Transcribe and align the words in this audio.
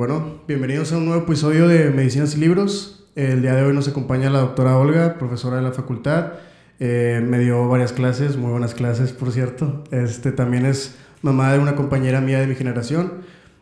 Bueno, 0.00 0.40
bienvenidos 0.48 0.94
a 0.94 0.96
un 0.96 1.04
nuevo 1.04 1.24
episodio 1.24 1.68
de 1.68 1.90
Medicinas 1.90 2.34
y 2.34 2.40
Libros. 2.40 3.06
El 3.16 3.42
día 3.42 3.54
de 3.54 3.64
hoy 3.64 3.74
nos 3.74 3.86
acompaña 3.86 4.30
la 4.30 4.38
doctora 4.38 4.78
Olga, 4.78 5.18
profesora 5.18 5.56
de 5.56 5.62
la 5.62 5.72
facultad. 5.72 6.32
Eh, 6.78 7.22
me 7.22 7.38
dio 7.38 7.68
varias 7.68 7.92
clases, 7.92 8.38
muy 8.38 8.50
buenas 8.50 8.72
clases, 8.72 9.12
por 9.12 9.30
cierto. 9.30 9.84
Este 9.90 10.32
también 10.32 10.64
es 10.64 10.96
mamá 11.20 11.52
de 11.52 11.58
una 11.58 11.76
compañera 11.76 12.22
mía 12.22 12.40
de 12.40 12.46
mi 12.46 12.54
generación. 12.54 13.12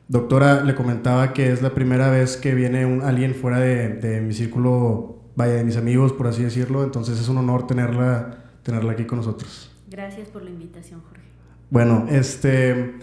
Doctora, 0.06 0.62
le 0.62 0.76
comentaba 0.76 1.32
que 1.32 1.50
es 1.50 1.60
la 1.60 1.74
primera 1.74 2.08
vez 2.08 2.36
que 2.36 2.54
viene 2.54 2.86
un, 2.86 3.02
alguien 3.02 3.34
fuera 3.34 3.58
de, 3.58 3.94
de, 3.94 4.20
mi 4.20 4.32
círculo, 4.32 5.18
vaya, 5.34 5.54
de 5.54 5.64
mis 5.64 5.76
amigos, 5.76 6.12
por 6.12 6.28
así 6.28 6.44
decirlo. 6.44 6.84
Entonces 6.84 7.18
es 7.18 7.28
un 7.28 7.38
honor 7.38 7.66
tenerla, 7.66 8.44
tenerla 8.62 8.92
aquí 8.92 9.06
con 9.06 9.18
nosotros. 9.18 9.72
Gracias 9.90 10.28
por 10.28 10.44
la 10.44 10.50
invitación, 10.50 11.00
Jorge. 11.00 11.24
Bueno, 11.70 12.06
este, 12.08 12.94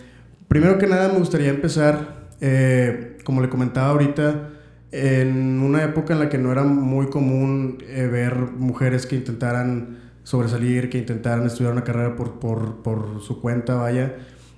primero 0.48 0.78
que 0.78 0.88
nada 0.88 1.10
me 1.10 1.20
gustaría 1.20 1.50
empezar, 1.50 2.30
eh, 2.40 3.15
como 3.26 3.42
le 3.42 3.50
comentaba 3.50 3.90
ahorita, 3.90 4.52
en 4.92 5.60
una 5.60 5.84
época 5.84 6.14
en 6.14 6.20
la 6.20 6.30
que 6.30 6.38
no 6.38 6.54
era 6.54 6.64
muy 6.64 7.08
común 7.08 7.80
eh, 7.82 8.08
ver 8.08 8.36
mujeres 8.38 9.06
que 9.06 9.18
intentaran 9.18 9.98
sobresalir, 10.24 10.90
que 10.90 10.98
intentaran 10.98 11.46
estudiar 11.46 11.74
una 11.74 11.84
carrera 11.84 12.16
por, 12.16 12.40
por, 12.40 12.78
por 12.82 13.22
su 13.22 13.42
cuenta, 13.42 13.76
vaya. 13.76 14.16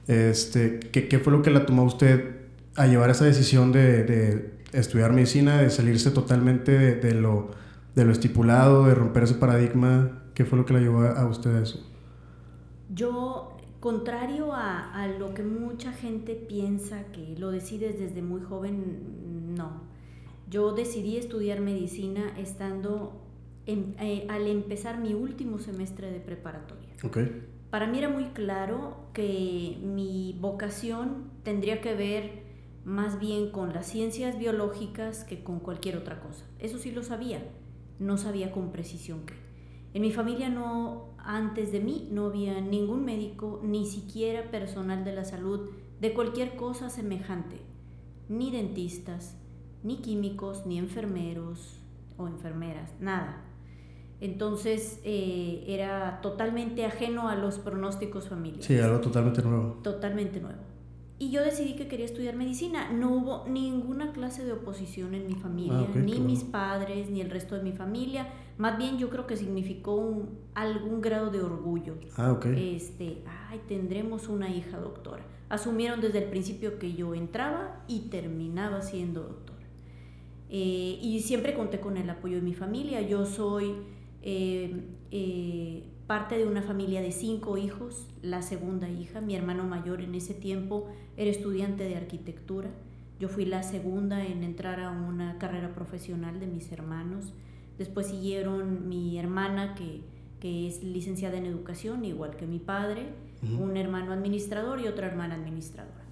Este, 0.07 0.79
¿qué, 0.79 1.07
¿Qué 1.07 1.17
fue 1.19 1.33
lo 1.33 1.41
que 1.41 1.49
la 1.49 1.65
tomó 1.65 1.83
usted 1.83 2.35
a 2.75 2.85
llevar 2.85 3.09
esa 3.09 3.25
decisión 3.25 3.71
de, 3.71 4.03
de 4.03 4.53
estudiar 4.71 5.11
medicina, 5.11 5.61
de 5.61 5.69
salirse 5.69 6.11
totalmente 6.11 6.71
de, 6.71 6.95
de, 6.95 7.13
lo, 7.13 7.51
de 7.95 8.05
lo 8.05 8.11
estipulado, 8.11 8.85
de 8.85 8.93
romper 8.93 9.23
ese 9.23 9.33
paradigma? 9.33 10.23
¿Qué 10.33 10.45
fue 10.45 10.59
lo 10.59 10.65
que 10.65 10.73
la 10.73 10.79
llevó 10.79 11.01
a, 11.01 11.25
usted 11.25 11.55
a 11.55 11.63
eso? 11.63 11.83
Yo, 12.93 13.56
contrario 13.87 14.51
a, 14.51 14.91
a, 14.91 15.07
lo 15.07 15.33
que 15.33 15.43
mucha 15.43 15.93
gente 15.93 16.35
piensa, 16.35 17.05
que 17.13 17.35
lo 17.37 17.51
decides 17.51 17.97
desde 17.97 18.21
muy 18.21 18.41
joven, 18.41 19.55
no. 19.55 19.81
Yo 20.49 20.73
decidí 20.73 21.15
estudiar 21.15 21.61
medicina 21.61 22.33
estando 22.37 23.21
en, 23.65 23.95
eh, 24.01 24.27
al 24.27 24.45
empezar 24.47 24.99
mi 24.99 25.13
último 25.13 25.57
semestre 25.57 26.11
de 26.11 26.19
preparatoria. 26.19 26.89
Okay. 27.01 27.47
Para 27.69 27.87
mí 27.87 27.97
era 27.97 28.09
muy 28.09 28.25
claro 28.25 28.97
que 29.13 29.77
mi 29.81 30.37
vocación 30.41 31.31
tendría 31.43 31.79
que 31.79 31.95
ver 31.95 32.43
más 32.83 33.21
bien 33.21 33.51
con 33.51 33.73
las 33.73 33.87
ciencias 33.87 34.37
biológicas 34.37 35.23
que 35.23 35.45
con 35.45 35.61
cualquier 35.61 35.95
otra 35.95 36.19
cosa. 36.19 36.43
Eso 36.59 36.77
sí 36.77 36.91
lo 36.91 37.03
sabía, 37.03 37.41
no 37.99 38.17
sabía 38.17 38.51
con 38.51 38.73
precisión 38.73 39.25
qué. 39.25 39.47
En 39.93 40.01
mi 40.01 40.11
familia 40.11 40.49
no, 40.49 41.15
antes 41.29 41.71
de 41.71 41.79
mí, 41.81 42.07
no 42.11 42.25
había 42.27 42.61
ningún 42.61 43.03
médico, 43.05 43.59
ni 43.63 43.85
siquiera 43.85 44.49
personal 44.49 45.03
de 45.03 45.13
la 45.13 45.25
salud 45.25 45.69
de 45.99 46.13
cualquier 46.13 46.55
cosa 46.55 46.89
semejante, 46.89 47.57
ni 48.29 48.49
dentistas, 48.49 49.37
ni 49.83 49.97
químicos, 49.97 50.65
ni 50.65 50.77
enfermeros 50.77 51.79
o 52.17 52.27
enfermeras, 52.27 52.93
nada. 52.99 53.43
Entonces 54.19 54.99
eh, 55.03 55.63
era 55.67 56.21
totalmente 56.21 56.85
ajeno 56.85 57.29
a 57.29 57.35
los 57.35 57.59
pronósticos 57.59 58.27
familiares. 58.29 58.65
Sí, 58.65 58.77
algo 58.79 58.99
totalmente 59.01 59.41
nuevo. 59.43 59.79
Totalmente 59.83 60.39
nuevo. 60.39 60.59
Y 61.19 61.29
yo 61.31 61.43
decidí 61.43 61.75
que 61.75 61.87
quería 61.87 62.05
estudiar 62.05 62.35
medicina. 62.35 62.91
No 62.91 63.11
hubo 63.11 63.45
ninguna 63.47 64.11
clase 64.13 64.45
de 64.45 64.53
oposición 64.53 65.13
en 65.13 65.27
mi 65.27 65.33
familia, 65.35 65.87
Ah, 65.89 65.97
ni 65.97 66.19
mis 66.19 66.39
bueno. 66.39 66.51
padres, 66.51 67.09
ni 67.09 67.21
el 67.21 67.29
resto 67.29 67.55
de 67.55 67.63
mi 67.63 67.73
familia. 67.73 68.27
Más 68.57 68.77
bien 68.77 68.97
yo 68.97 69.09
creo 69.09 69.27
que 69.27 69.35
significó 69.37 69.95
un- 69.95 70.39
algún 70.55 71.01
grado 71.01 71.29
de 71.29 71.41
orgullo. 71.41 71.95
Ah, 72.17 72.31
ok. 72.31 72.45
Este, 72.47 73.23
ay, 73.49 73.61
tendremos 73.67 74.27
una 74.27 74.49
hija 74.49 74.77
doctora. 74.79 75.23
Asumieron 75.49 76.01
desde 76.01 76.19
el 76.23 76.29
principio 76.29 76.79
que 76.79 76.93
yo 76.93 77.13
entraba 77.13 77.83
y 77.87 78.09
terminaba 78.09 78.81
siendo 78.81 79.21
doctora. 79.23 79.57
Eh, 80.49 80.97
y 81.01 81.19
siempre 81.21 81.53
conté 81.53 81.79
con 81.79 81.97
el 81.97 82.09
apoyo 82.09 82.37
de 82.37 82.41
mi 82.41 82.53
familia. 82.53 83.01
Yo 83.01 83.25
soy 83.25 83.73
eh, 84.23 84.81
eh, 85.11 85.83
parte 86.07 86.37
de 86.37 86.47
una 86.47 86.61
familia 86.61 87.01
de 87.01 87.11
cinco 87.11 87.57
hijos, 87.57 88.07
la 88.21 88.41
segunda 88.41 88.89
hija. 88.89 89.21
Mi 89.21 89.35
hermano 89.35 89.63
mayor 89.65 90.01
en 90.01 90.15
ese 90.15 90.33
tiempo 90.33 90.87
era 91.15 91.29
estudiante 91.29 91.83
de 91.83 91.95
arquitectura. 91.95 92.69
Yo 93.19 93.29
fui 93.29 93.45
la 93.45 93.63
segunda 93.63 94.25
en 94.25 94.43
entrar 94.43 94.79
a 94.79 94.91
una 94.91 95.37
carrera 95.37 95.73
profesional 95.73 96.39
de 96.39 96.47
mis 96.47 96.71
hermanos. 96.71 97.33
Después 97.77 98.07
siguieron 98.07 98.87
mi 98.87 99.17
hermana, 99.19 99.75
que, 99.75 100.01
que 100.39 100.67
es 100.67 100.83
licenciada 100.83 101.37
en 101.37 101.45
educación, 101.45 102.05
igual 102.05 102.35
que 102.35 102.47
mi 102.47 102.59
padre, 102.59 103.07
un 103.59 103.77
hermano 103.77 104.13
administrador 104.13 104.79
y 104.79 104.87
otra 104.87 105.07
hermana 105.07 105.35
administradora. 105.35 106.07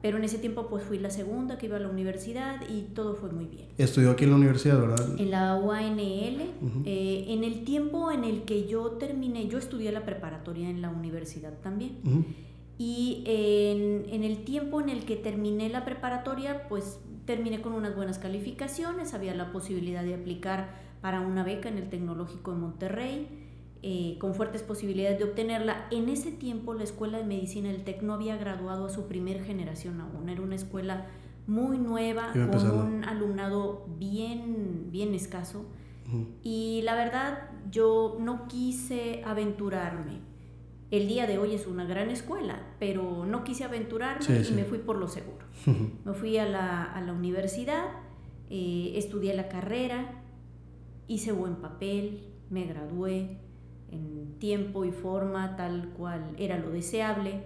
Pero 0.00 0.18
en 0.18 0.24
ese 0.24 0.38
tiempo 0.38 0.66
pues 0.66 0.82
fui 0.82 0.98
la 0.98 1.10
segunda 1.10 1.58
que 1.58 1.66
iba 1.66 1.76
a 1.76 1.80
la 1.80 1.88
universidad 1.88 2.60
y 2.68 2.82
todo 2.92 3.14
fue 3.14 3.30
muy 3.30 3.46
bien. 3.46 3.68
Estudió 3.78 4.10
aquí 4.10 4.24
en 4.24 4.30
la 4.30 4.36
universidad, 4.36 4.80
¿verdad? 4.80 5.16
En 5.16 5.30
la 5.30 5.56
UANL, 5.56 6.40
eh, 6.84 7.24
en 7.28 7.44
el 7.44 7.64
tiempo 7.64 8.10
en 8.10 8.24
el 8.24 8.42
que 8.42 8.66
yo 8.66 8.92
terminé, 8.92 9.46
yo 9.46 9.58
estudié 9.58 9.92
la 9.92 10.04
preparatoria 10.04 10.68
en 10.68 10.82
la 10.82 10.90
universidad 10.90 11.52
también. 11.62 11.98
Y 12.78 13.22
en, 13.26 14.06
en 14.12 14.24
el 14.24 14.42
tiempo 14.44 14.80
en 14.80 14.88
el 14.88 15.04
que 15.04 15.14
terminé 15.14 15.68
la 15.68 15.84
preparatoria, 15.84 16.66
pues 16.68 16.98
terminé 17.24 17.60
con 17.62 17.72
unas 17.72 17.94
buenas 17.94 18.18
calificaciones, 18.18 19.14
había 19.14 19.34
la 19.36 19.52
posibilidad 19.52 20.02
de 20.02 20.14
aplicar 20.14 20.81
para 21.02 21.20
una 21.20 21.44
beca 21.44 21.68
en 21.68 21.76
el 21.76 21.90
Tecnológico 21.90 22.52
de 22.52 22.56
Monterrey, 22.58 23.28
eh, 23.82 24.16
con 24.20 24.34
fuertes 24.34 24.62
posibilidades 24.62 25.18
de 25.18 25.24
obtenerla. 25.24 25.88
En 25.90 26.08
ese 26.08 26.30
tiempo 26.32 26.72
la 26.72 26.84
Escuela 26.84 27.18
de 27.18 27.24
Medicina 27.24 27.68
del 27.70 27.82
TEC 27.84 28.00
no 28.02 28.14
había 28.14 28.36
graduado 28.36 28.86
a 28.86 28.88
su 28.90 29.06
primer 29.08 29.42
generación 29.44 30.00
aún, 30.00 30.28
era 30.30 30.40
una 30.40 30.54
escuela 30.54 31.06
muy 31.48 31.76
nueva, 31.78 32.30
con 32.32 32.42
empezando. 32.42 32.84
un 32.84 33.04
alumnado 33.04 33.84
bien, 33.98 34.86
bien 34.90 35.12
escaso. 35.14 35.66
Y 36.42 36.82
la 36.84 36.94
verdad, 36.94 37.48
yo 37.70 38.18
no 38.20 38.46
quise 38.46 39.22
aventurarme. 39.24 40.20
El 40.90 41.08
día 41.08 41.26
de 41.26 41.38
hoy 41.38 41.54
es 41.54 41.66
una 41.66 41.86
gran 41.86 42.10
escuela, 42.10 42.60
pero 42.78 43.24
no 43.24 43.44
quise 43.44 43.64
aventurarme 43.64 44.22
Sí, 44.22 44.32
y 44.34 44.44
sí. 44.44 44.52
me 44.54 44.64
fui 44.64 44.78
por 44.78 44.96
lo 44.98 45.08
seguro. 45.08 45.46
Me 46.04 46.12
fui 46.12 46.36
a 46.36 46.44
la, 46.46 46.84
a 46.84 47.00
la 47.00 47.12
universidad, 47.14 47.84
eh, 48.50 48.92
estudié 48.96 49.32
la 49.34 49.48
carrera, 49.48 50.21
hice 51.08 51.32
buen 51.32 51.56
papel, 51.56 52.24
me 52.50 52.64
gradué 52.64 53.38
en 53.90 54.38
tiempo 54.38 54.84
y 54.84 54.92
forma 54.92 55.56
tal 55.56 55.90
cual 55.96 56.34
era 56.38 56.58
lo 56.58 56.70
deseable 56.70 57.42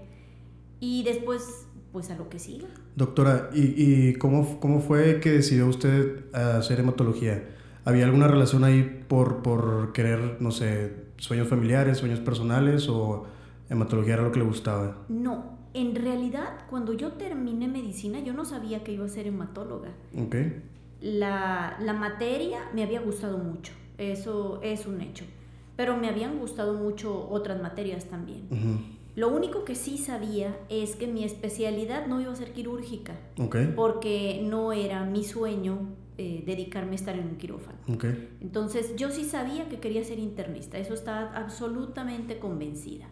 y 0.81 1.03
después 1.03 1.67
pues 1.93 2.11
a 2.11 2.17
lo 2.17 2.29
que 2.29 2.39
siga. 2.39 2.69
Doctora, 2.95 3.51
¿y, 3.55 4.09
y 4.11 4.15
cómo, 4.15 4.61
cómo 4.61 4.81
fue 4.81 5.21
que 5.21 5.31
decidió 5.31 5.67
usted 5.67 6.35
hacer 6.35 6.81
hematología? 6.81 7.49
¿Había 7.87 8.05
alguna 8.05 8.29
relación 8.29 8.65
ahí 8.65 9.05
por, 9.09 9.43
por 9.43 9.93
querer, 9.93 10.37
no 10.41 10.51
sé, 10.51 11.07
sueños 11.19 11.49
familiares, 11.49 11.99
sueños 11.99 12.21
personales 12.21 12.89
o 12.89 13.27
hematología 13.71 14.15
era 14.15 14.25
lo 14.25 14.33
que 14.33 14.41
le 14.41 14.45
gustaba? 14.45 15.05
No, 15.09 15.57
en 15.73 15.95
realidad 15.95 16.67
cuando 16.69 16.93
yo 16.93 17.13
terminé 17.13 17.69
medicina 17.69 18.21
yo 18.21 18.33
no 18.33 18.45
sabía 18.45 18.83
que 18.83 18.93
iba 18.93 19.05
a 19.05 19.09
ser 19.09 19.27
hematóloga. 19.27 19.91
Ok. 20.19 20.37
La, 21.07 21.77
la 21.81 21.93
materia 21.93 22.69
me 22.75 22.83
había 22.83 23.01
gustado 23.01 23.39
mucho, 23.39 23.73
eso 23.97 24.59
es 24.63 24.87
un 24.87 25.01
hecho, 25.01 25.25
pero 25.77 25.97
me 25.97 26.09
habían 26.09 26.39
gustado 26.41 26.75
mucho 26.75 27.29
otras 27.31 27.63
materias 27.63 28.07
también. 28.07 28.49
Lo 29.15 29.29
único 29.29 29.65
que 29.65 29.77
sí 29.77 29.99
sabía 29.99 30.59
es 30.69 30.97
que 30.97 31.07
mi 31.07 31.23
especialidad 31.23 32.09
no 32.09 32.21
iba 32.21 32.33
a 32.33 32.35
ser 32.37 32.53
quirúrgica, 32.53 33.15
porque 33.77 34.41
no 34.43 34.73
era 34.73 35.05
mi 35.05 35.23
sueño 35.23 35.79
eh, 36.19 36.43
dedicarme 36.45 36.93
a 36.93 36.95
estar 36.97 37.17
en 37.17 37.29
un 37.29 37.37
quirófano. 37.37 37.79
Entonces 38.41 38.97
yo 38.97 39.11
sí 39.11 39.25
sabía 39.25 39.69
que 39.69 39.79
quería 39.79 40.03
ser 40.03 40.19
internista, 40.19 40.77
eso 40.77 40.93
estaba 40.95 41.31
absolutamente 41.37 42.39
convencida. 42.41 43.07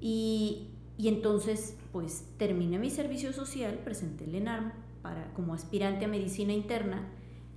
Y, 0.00 0.68
y 0.96 1.08
entonces 1.08 1.76
pues 1.92 2.24
terminé 2.38 2.78
mi 2.78 2.88
servicio 2.88 3.32
social, 3.34 3.78
presenté 3.84 4.24
el 4.24 4.36
ENARM 4.36 4.72
para, 5.04 5.34
como 5.34 5.52
aspirante 5.52 6.06
a 6.06 6.08
medicina 6.08 6.54
interna 6.54 7.06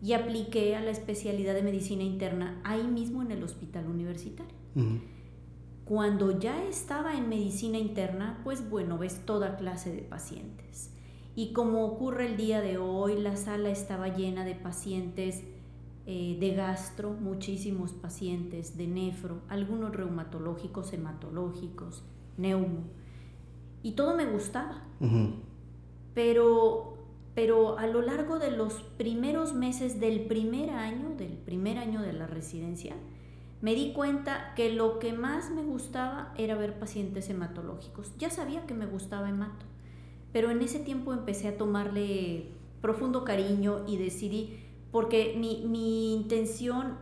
y 0.01 0.12
apliqué 0.12 0.75
a 0.75 0.81
la 0.81 0.92
especialidad 0.92 1.54
de 1.54 1.63
medicina 1.63 2.04
interna 2.04 2.60
ahí 2.66 2.83
mismo 2.83 3.22
en 3.22 3.31
el 3.31 3.42
hospital 3.42 3.88
universitario. 3.88 4.54
Cuando 5.86 6.38
ya 6.38 6.62
estaba 6.66 7.16
en 7.16 7.30
medicina 7.30 7.77
interna, 7.77 8.42
pues 8.44 8.69
bueno, 8.69 8.98
ves 8.98 9.25
toda 9.25 9.56
clase 9.56 9.95
de 9.95 10.01
pacientes. 10.01 10.92
Y 11.33 11.54
como 11.54 11.86
ocurre 11.86 12.27
el 12.27 12.36
día 12.36 12.60
de 12.60 12.77
hoy, 12.77 13.18
la 13.18 13.38
sala 13.38 13.69
estaba 13.69 14.10
llena 14.10 14.44
de 14.44 14.56
pacientes 14.56 15.44
eh, 16.06 16.36
de 16.39 16.56
gastro, 16.56 17.12
muchísimos 17.13 17.94
pacientes 17.94 18.77
de 18.77 18.88
nefro, 18.88 19.42
algunos 19.48 19.95
reumatológicos, 19.95 20.92
hematológicos, 20.92 22.04
neumo. 22.38 22.83
Y 23.83 23.94
todo 23.94 24.16
me 24.16 24.25
gustaba. 24.25 24.83
Pero, 26.13 26.97
pero 27.38 27.78
a 27.78 27.86
lo 27.86 28.01
largo 28.01 28.39
de 28.39 28.50
los 28.50 28.74
primeros 28.98 29.54
meses 29.54 30.00
del 30.00 30.22
primer 30.22 30.72
año, 30.72 31.13
del 31.16 31.34
primer 31.34 31.78
año 31.78 32.01
de 32.01 32.12
la 32.12 32.25
residencia, 32.25 32.95
me 33.62 33.75
di 33.75 33.94
cuenta 33.94 34.54
que 34.56 34.74
lo 34.74 34.98
que 34.98 35.13
más 35.13 35.51
me 35.51 35.62
gustaba 35.62 36.34
era 36.36 36.56
ver 36.56 36.80
pacientes 36.80 37.30
hematológicos. 37.30 38.18
Ya 38.18 38.31
sabía 38.31 38.66
que 38.66 38.74
me 38.74 38.88
gustaba 38.88 39.30
hemato, 39.30 39.68
pero 40.34 40.50
en 40.50 40.63
ese 40.63 40.80
tiempo 40.80 41.13
empecé 41.13 41.48
a 41.48 41.57
tomarle 41.57 42.54
profundo 42.81 43.24
cariño 43.24 43.84
y 43.86 43.98
decidí, 43.98 44.57
porque 44.92 45.36
mi, 45.38 45.63
mi 45.68 46.16
intención 46.16 46.95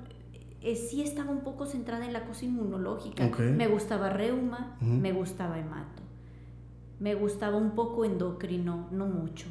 eh, 0.60 0.76
sí 0.76 1.02
estaba 1.02 1.32
un 1.32 1.46
poco 1.46 1.66
centrada 1.66 2.06
en 2.06 2.12
la 2.12 2.26
cosa 2.26 2.44
inmunológica. 2.44 3.24
Me 3.56 3.70
gustaba 3.70 4.10
reuma, 4.10 4.76
me 4.82 5.14
gustaba 5.14 5.58
hemato, 5.58 6.04
me 7.00 7.16
gustaba 7.16 7.56
un 7.56 7.72
poco 7.72 8.04
endocrino, 8.04 8.90
no 8.92 9.06
mucho. 9.06 9.48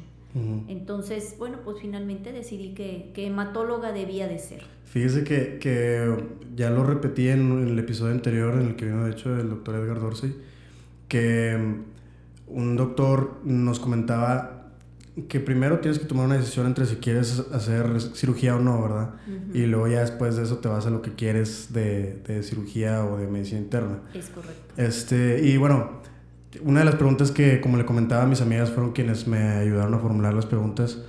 Entonces, 0.67 1.35
bueno, 1.39 1.59
pues 1.63 1.77
finalmente 1.79 2.33
decidí 2.33 2.73
que, 2.73 3.11
que, 3.13 3.27
hematóloga 3.27 3.93
debía 3.93 4.27
de 4.27 4.37
ser. 4.37 4.63
Fíjese 4.83 5.23
que, 5.23 5.59
que 5.59 6.13
ya 6.55 6.69
lo 6.71 6.83
repetí 6.83 7.29
en, 7.29 7.67
el 7.69 7.79
episodio 7.79 8.11
anterior 8.11 8.55
en 8.55 8.67
el 8.67 8.75
que 8.75 8.85
vino 8.85 9.05
de 9.05 9.11
hecho 9.11 9.33
el 9.39 9.49
doctor 9.49 9.75
Edgar 9.75 10.01
Dorsey, 10.01 10.35
que 11.07 11.57
mm, 11.57 12.53
un 12.53 12.75
doctor 12.75 13.39
nos 13.45 13.79
comentaba 13.79 14.55
que 15.29 15.39
primero 15.39 15.79
tienes 15.79 15.99
que 15.99 16.05
tomar 16.05 16.25
una 16.25 16.35
decisión 16.35 16.67
entre 16.67 16.85
si 16.85 16.97
quieres 16.97 17.39
hacer 17.53 18.01
cirugía 18.01 18.57
o 18.57 18.59
no, 18.59 18.81
¿verdad? 18.81 19.13
Y 19.53 19.65
luego 19.65 19.87
ya 19.87 20.01
después 20.01 20.35
de 20.35 20.43
eso 20.43 20.57
te 20.57 20.67
vas 20.67 20.85
a 20.85 20.89
lo 20.89 21.01
que 21.01 21.13
quieres 21.13 21.71
de, 21.71 22.21
de 22.27 22.43
cirugía 22.43 23.05
o 23.05 23.17
de 23.17 23.27
medicina 23.27 23.61
interna. 23.61 24.01
Es 24.13 24.27
correcto. 24.27 24.73
Este, 24.75 25.47
y 25.47 25.55
bueno, 25.55 26.01
una 26.63 26.79
de 26.79 26.85
las 26.85 26.95
preguntas 26.95 27.31
que, 27.31 27.61
como 27.61 27.77
le 27.77 27.85
comentaba 27.85 28.23
a 28.23 28.25
mis 28.25 28.41
amigas, 28.41 28.71
fueron 28.71 28.93
quienes 28.93 29.27
me 29.27 29.39
ayudaron 29.39 29.93
a 29.93 29.99
formular 29.99 30.33
las 30.33 30.45
preguntas. 30.45 30.99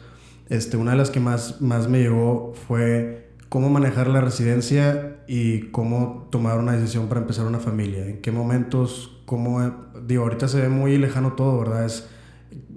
Este, 0.49 0.77
una 0.77 0.93
de 0.93 0.97
las 0.97 1.11
que 1.11 1.21
más, 1.21 1.61
más 1.61 1.89
me 1.89 1.99
llegó 1.99 2.55
fue 2.69 3.31
cómo 3.49 3.69
manejar 3.71 4.07
la 4.09 4.21
residencia 4.21 5.19
y 5.27 5.71
cómo 5.71 6.29
tomar 6.31 6.59
una 6.59 6.73
decisión 6.73 7.09
para 7.09 7.21
empezar 7.21 7.47
una 7.47 7.59
familia. 7.59 8.07
¿En 8.07 8.21
qué 8.21 8.31
momentos? 8.31 9.21
¿Cómo? 9.25 9.91
Digo, 10.07 10.23
ahorita 10.23 10.49
se 10.49 10.61
ve 10.61 10.69
muy 10.69 10.99
lejano 10.99 11.33
todo, 11.33 11.59
¿verdad? 11.59 11.85
Es, 11.85 12.09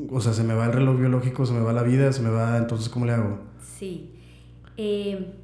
o 0.09 0.19
sea, 0.21 0.33
se 0.33 0.43
me 0.43 0.53
va 0.53 0.65
el 0.65 0.73
reloj 0.73 0.97
biológico, 0.97 1.45
se 1.45 1.53
me 1.53 1.61
va 1.61 1.73
la 1.73 1.83
vida, 1.83 2.11
se 2.11 2.21
me 2.21 2.29
va... 2.29 2.57
Entonces, 2.57 2.89
¿cómo 2.89 3.05
le 3.05 3.13
hago? 3.13 3.39
Sí. 3.77 4.15
Eh, 4.77 5.35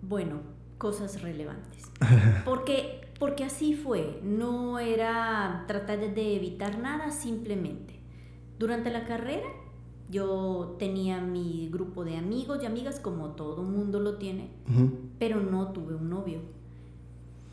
bueno, 0.00 0.40
cosas 0.78 1.20
relevantes. 1.22 1.84
Porque 2.44 3.01
porque 3.22 3.44
así 3.44 3.74
fue, 3.74 4.18
no 4.24 4.80
era 4.80 5.62
tratar 5.68 6.12
de 6.12 6.34
evitar 6.34 6.80
nada, 6.80 7.12
simplemente. 7.12 8.00
Durante 8.58 8.90
la 8.90 9.04
carrera 9.04 9.46
yo 10.10 10.74
tenía 10.80 11.20
mi 11.20 11.68
grupo 11.72 12.04
de 12.04 12.16
amigos 12.16 12.58
y 12.60 12.66
amigas 12.66 12.98
como 12.98 13.28
todo 13.36 13.62
mundo 13.62 14.00
lo 14.00 14.18
tiene, 14.18 14.50
pero 15.20 15.40
no 15.40 15.68
tuve 15.68 15.94
un 15.94 16.10
novio. 16.10 16.40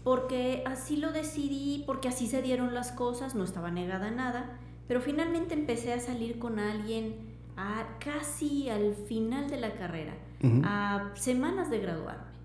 Porque 0.03 0.63
así 0.65 0.97
lo 0.97 1.11
decidí, 1.11 1.83
porque 1.85 2.07
así 2.07 2.25
se 2.25 2.41
dieron 2.41 2.73
las 2.73 2.91
cosas, 2.91 3.35
no 3.35 3.43
estaba 3.43 3.69
negada 3.69 4.07
a 4.07 4.11
nada, 4.11 4.59
pero 4.87 5.01
finalmente 5.01 5.53
empecé 5.53 5.93
a 5.93 5.99
salir 5.99 6.39
con 6.39 6.57
alguien 6.57 7.13
a 7.57 7.99
casi 8.03 8.69
al 8.69 8.95
final 8.95 9.51
de 9.51 9.61
la 9.61 9.75
carrera, 9.75 10.17
a 10.63 11.11
semanas 11.13 11.69
de 11.69 11.77
graduarme. 11.77 12.38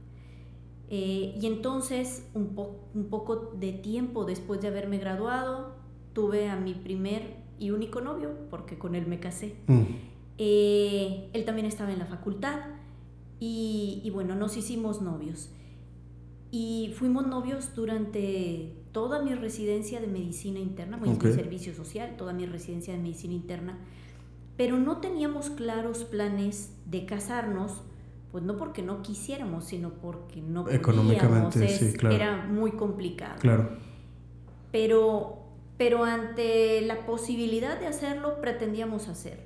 Eh, 0.97 1.35
y 1.41 1.47
entonces, 1.49 2.25
un, 2.35 2.57
un 2.95 3.09
poco 3.11 3.53
de 3.59 3.73
tiempo 3.73 4.25
después 4.25 4.61
de 4.61 4.69
haberme 4.69 4.99
graduado, 4.99 5.75
tuve 6.13 6.49
a 6.49 6.55
mi 6.55 6.73
primer 6.73 7.35
y 7.59 7.73
único 7.73 8.01
novio, 8.01 8.31
porque 8.49 8.79
con 8.79 8.95
él 8.95 9.05
me 9.09 9.19
casé. 9.19 9.57
Mm. 9.67 9.83
Eh, 10.39 11.31
él 11.33 11.45
también 11.45 11.67
estaba 11.67 11.93
en 11.93 11.99
la 11.99 12.07
facultad 12.07 12.61
y, 13.41 14.03
y, 14.05 14.11
bueno, 14.11 14.37
nos 14.37 14.57
hicimos 14.57 15.03
novios. 15.03 15.51
Y 16.53 16.95
fuimos 16.97 17.27
novios 17.27 17.75
durante 17.75 18.77
toda 18.93 19.21
mi 19.21 19.35
residencia 19.35 20.01
de 20.01 20.07
medicina 20.07 20.61
interna, 20.61 20.97
mi 20.97 21.13
servicio 21.17 21.75
social, 21.75 22.15
toda 22.17 22.33
mi 22.33 22.47
residencia 22.47 22.95
de 22.95 23.01
medicina 23.01 23.35
interna, 23.35 23.81
pero 24.57 24.79
no 24.79 24.99
teníamos 24.99 25.51
claros 25.51 26.05
planes 26.05 26.73
de 26.87 27.05
casarnos 27.05 27.83
pues 28.35 28.43
no 28.43 28.57
porque 28.57 28.83
no 28.83 29.01
quisiéramos, 29.01 29.65
sino 29.65 29.91
porque 29.91 30.43
no 30.43 30.65
podíamos. 30.65 30.81
Económicamente, 30.81 31.69
sí, 31.69 31.93
claro. 31.93 32.17
Era 32.17 32.45
muy 32.45 32.73
complicado. 32.73 33.37
Claro. 33.39 33.69
Pero, 34.73 35.45
pero 35.79 36.03
ante 36.03 36.81
la 36.81 37.07
posibilidad 37.07 37.79
de 37.79 37.87
hacerlo, 37.87 38.41
pretendíamos 38.41 39.07
hacerlo. 39.07 39.45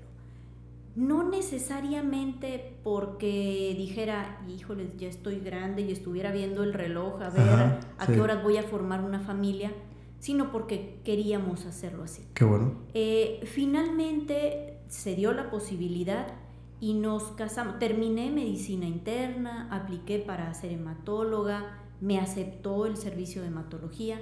No 0.96 1.22
necesariamente 1.22 2.78
porque 2.82 3.74
dijera, 3.76 4.40
híjoles, 4.48 4.96
ya 4.96 5.08
estoy 5.08 5.40
grande 5.40 5.82
y 5.82 5.92
estuviera 5.92 6.32
viendo 6.32 6.62
el 6.62 6.72
reloj 6.72 7.20
a 7.20 7.28
ver 7.28 7.80
a 7.98 8.06
qué 8.06 8.18
horas 8.22 8.42
voy 8.42 8.56
a 8.56 8.62
formar 8.62 9.04
una 9.04 9.20
familia, 9.20 9.70
sino 10.18 10.50
porque 10.50 11.00
queríamos 11.04 11.66
hacerlo 11.66 12.04
así. 12.04 12.22
Qué 12.32 12.44
bueno. 12.44 12.72
Eh, 12.94 13.42
finalmente 13.44 14.78
se 14.88 15.14
dio 15.14 15.34
la 15.34 15.50
posibilidad 15.50 16.47
y 16.80 16.94
nos 16.94 17.24
casamos. 17.32 17.78
Terminé 17.78 18.30
medicina 18.30 18.86
interna, 18.86 19.68
apliqué 19.70 20.18
para 20.18 20.52
ser 20.54 20.72
hematóloga, 20.72 21.78
me 22.00 22.18
aceptó 22.18 22.86
el 22.86 22.96
servicio 22.96 23.42
de 23.42 23.48
hematología 23.48 24.20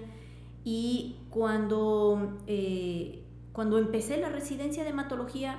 y 0.64 1.16
cuando, 1.30 2.38
eh, 2.46 3.22
cuando 3.52 3.78
empecé 3.78 4.16
la 4.18 4.30
residencia 4.30 4.82
de 4.82 4.90
hematología 4.90 5.58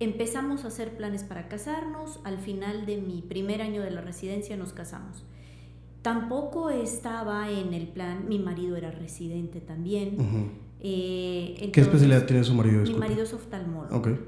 empezamos 0.00 0.64
a 0.64 0.68
hacer 0.68 0.96
planes 0.96 1.24
para 1.24 1.48
casarnos. 1.48 2.20
Al 2.24 2.38
final 2.38 2.86
de 2.86 2.98
mi 2.98 3.22
primer 3.22 3.62
año 3.62 3.82
de 3.82 3.90
la 3.90 4.00
residencia 4.00 4.56
nos 4.56 4.72
casamos. 4.72 5.24
Tampoco 6.02 6.70
estaba 6.70 7.50
en 7.50 7.74
el 7.74 7.88
plan, 7.88 8.28
mi 8.28 8.38
marido 8.38 8.76
era 8.76 8.90
residente 8.90 9.60
también. 9.60 10.16
Eh, 10.80 11.70
¿Qué 11.72 11.80
especialidad 11.80 12.24
tiene 12.24 12.44
su 12.44 12.54
marido? 12.54 12.82
Mi 12.82 12.94
marido 12.94 13.24
es 13.24 13.34
oftalmólogo. 13.34 13.96
Okay. 13.96 14.18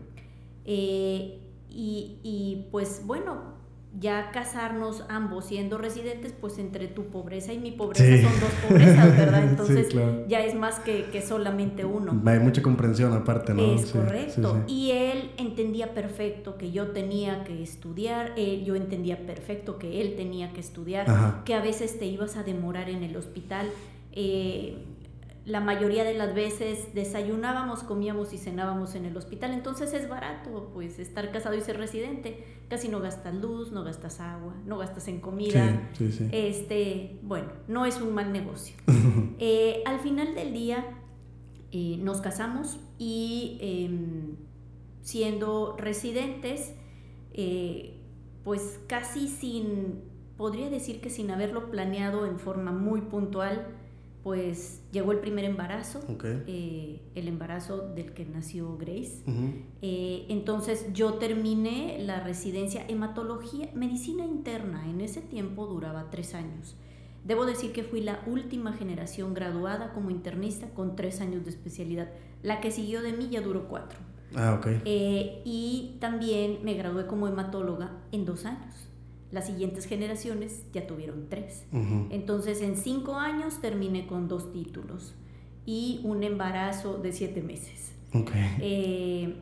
Eh, 0.64 1.39
y, 1.70 2.18
y 2.22 2.68
pues 2.70 3.02
bueno, 3.06 3.60
ya 3.98 4.30
casarnos 4.30 5.04
ambos 5.08 5.46
siendo 5.46 5.76
residentes, 5.76 6.32
pues 6.32 6.58
entre 6.58 6.86
tu 6.86 7.06
pobreza 7.06 7.52
y 7.52 7.58
mi 7.58 7.72
pobreza 7.72 8.28
son 8.28 8.40
dos 8.40 8.50
pobrezas, 8.68 9.16
¿verdad? 9.16 9.42
Entonces 9.48 9.88
ya 10.28 10.44
es 10.44 10.54
más 10.54 10.78
que, 10.78 11.06
que, 11.06 11.22
solamente 11.22 11.84
uno. 11.84 12.20
Hay 12.26 12.38
mucha 12.38 12.62
comprensión 12.62 13.12
aparte, 13.12 13.52
¿no? 13.52 13.74
Es 13.74 13.90
correcto. 13.90 14.64
y 14.68 14.92
él 14.92 15.32
entendía 15.38 15.92
perfecto 15.92 16.56
que 16.56 16.70
yo 16.70 16.88
tenía 16.88 17.42
que 17.42 17.62
estudiar, 17.62 18.32
eh, 18.36 18.62
yo 18.64 18.76
entendía 18.76 19.26
perfecto 19.26 19.78
que 19.78 20.00
él 20.00 20.14
tenía 20.16 20.52
que 20.52 20.60
estudiar, 20.60 21.42
que 21.44 21.54
a 21.54 21.60
veces 21.60 21.98
te 21.98 22.06
ibas 22.06 22.36
a 22.36 22.44
demorar 22.44 22.88
en 22.88 23.02
el 23.02 23.16
hospital. 23.16 23.66
Eh, 24.12 24.76
la 25.50 25.60
mayoría 25.60 26.04
de 26.04 26.14
las 26.14 26.34
veces 26.34 26.94
desayunábamos, 26.94 27.82
comíamos 27.82 28.32
y 28.32 28.38
cenábamos 28.38 28.94
en 28.94 29.04
el 29.04 29.16
hospital, 29.16 29.52
entonces 29.52 29.92
es 29.92 30.08
barato, 30.08 30.70
pues 30.72 30.98
estar 30.98 31.30
casado 31.32 31.56
y 31.56 31.60
ser 31.60 31.76
residente, 31.76 32.44
casi 32.68 32.88
no 32.88 33.00
gastas 33.00 33.34
luz, 33.34 33.72
no 33.72 33.82
gastas 33.82 34.20
agua, 34.20 34.54
no 34.64 34.78
gastas 34.78 35.08
en 35.08 35.20
comida, 35.20 35.90
este, 36.30 37.18
bueno, 37.22 37.48
no 37.66 37.84
es 37.84 38.00
un 38.00 38.14
mal 38.14 38.32
negocio. 38.32 38.76
Eh, 39.42 39.82
al 39.86 40.00
final 40.00 40.34
del 40.34 40.52
día 40.52 40.84
eh, 41.72 41.96
nos 41.98 42.20
casamos 42.20 42.78
y 42.98 43.56
em, 43.60 44.36
siendo 45.00 45.76
residentes, 45.78 46.74
eh, 47.32 48.02
pues 48.44 48.80
casi 48.86 49.28
sin, 49.28 50.02
podría 50.36 50.68
decir 50.68 51.00
que 51.00 51.08
sin 51.08 51.30
haberlo 51.30 51.70
planeado 51.70 52.26
en 52.26 52.38
forma 52.38 52.70
muy 52.70 53.00
puntual, 53.00 53.79
pues 54.22 54.82
llegó 54.92 55.12
el 55.12 55.18
primer 55.18 55.44
embarazo, 55.44 56.00
eh, 56.46 57.00
el 57.14 57.28
embarazo 57.28 57.88
del 57.94 58.12
que 58.12 58.26
nació 58.26 58.76
Grace. 58.76 59.22
Eh, 59.80 60.26
entonces 60.28 60.86
yo 60.92 61.14
terminé 61.14 61.98
la 62.00 62.20
residencia 62.20 62.84
hematología, 62.86 63.70
medicina 63.74 64.24
interna, 64.24 64.88
en 64.88 65.00
ese 65.00 65.22
tiempo 65.22 65.66
duraba 65.66 66.10
tres 66.10 66.34
años. 66.34 66.76
Debo 67.24 67.46
decir 67.46 67.72
que 67.72 67.82
fui 67.82 68.00
la 68.00 68.20
última 68.26 68.72
generación 68.72 69.34
graduada 69.34 69.92
como 69.92 70.10
internista 70.10 70.68
con 70.70 70.96
tres 70.96 71.20
años 71.20 71.44
de 71.44 71.50
especialidad. 71.50 72.08
La 72.42 72.60
que 72.60 72.70
siguió 72.70 73.02
de 73.02 73.12
mí 73.12 73.28
ya 73.30 73.40
duró 73.40 73.68
cuatro. 73.68 73.98
Ah, 74.34 74.54
ok. 74.58 74.66
Eh, 74.84 75.42
y 75.44 75.96
también 76.00 76.60
me 76.62 76.74
gradué 76.74 77.06
como 77.06 77.26
hematóloga 77.26 77.92
en 78.12 78.24
dos 78.24 78.46
años 78.46 78.89
las 79.32 79.46
siguientes 79.46 79.86
generaciones 79.86 80.64
ya 80.72 80.86
tuvieron 80.86 81.26
tres. 81.28 81.64
Entonces, 82.10 82.62
en 82.62 82.76
cinco 82.76 83.16
años 83.16 83.60
terminé 83.60 84.06
con 84.06 84.28
dos 84.28 84.52
títulos 84.52 85.14
y 85.66 86.00
un 86.04 86.22
embarazo 86.22 86.98
de 86.98 87.12
siete 87.12 87.42
meses. 87.42 87.92
Eh, 88.60 89.34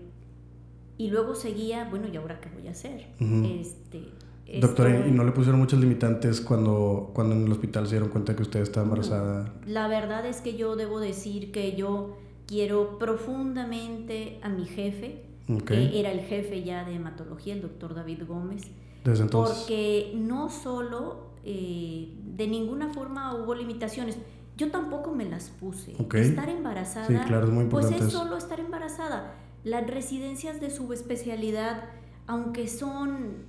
y 0.99 1.11
luego 1.11 1.35
seguía, 1.35 1.89
bueno, 1.89 2.09
¿y 2.13 2.17
ahora 2.17 2.41
qué 2.41 2.49
voy 2.51 2.69
a 2.69 2.73
hacer? 2.73 3.07
este, 3.19 4.13
Doctora, 4.61 5.07
¿y 5.07 5.11
no 5.11 5.25
le 5.25 5.33
pusieron 5.33 5.61
muchos 5.61 5.79
limitantes 5.79 6.41
cuando, 6.41 7.11
cuando 7.15 7.35
en 7.35 7.45
el 7.45 7.53
hospital 7.53 7.87
se 7.87 7.93
dieron 7.93 8.09
cuenta 8.09 8.35
que 8.35 8.43
usted 8.43 8.61
estaba 8.61 8.85
embarazada? 8.85 9.55
La 9.67 9.89
verdad 9.89 10.27
es 10.27 10.41
que 10.41 10.57
yo 10.57 10.75
debo 10.75 11.01
decir 11.01 11.53
que 11.53 11.77
yo 11.77 12.17
quiero 12.47 12.99
profundamente 12.99 14.39
a 14.43 14.49
mi 14.49 14.65
jefe, 14.65 15.23
que 15.67 16.01
era 16.01 16.11
el 16.11 16.21
jefe 16.21 16.63
ya 16.63 16.85
de 16.85 16.95
hematología, 16.95 17.55
el 17.55 17.61
doctor 17.61 17.95
David 17.95 18.23
Gómez. 18.27 18.71
Porque 19.55 20.13
no 20.15 20.51
solo 20.51 21.29
eh, 21.45 22.15
de 22.37 22.47
ninguna 22.47 22.93
forma 22.93 23.35
hubo 23.35 23.55
limitaciones. 23.55 24.17
Yo 24.57 24.71
tampoco 24.71 25.15
me 25.15 25.25
las 25.25 25.51
puse. 25.51 25.95
Estar 26.31 26.49
embarazada, 26.49 27.07
pues 27.71 27.91
es 27.93 28.13
solo 28.13 28.37
estar 28.37 28.59
embarazada. 28.59 29.35
Las 29.63 29.87
residencias 29.87 30.61
de 30.61 30.71
subespecialidad 30.71 31.85
aunque 32.29 32.69
son 32.69 33.47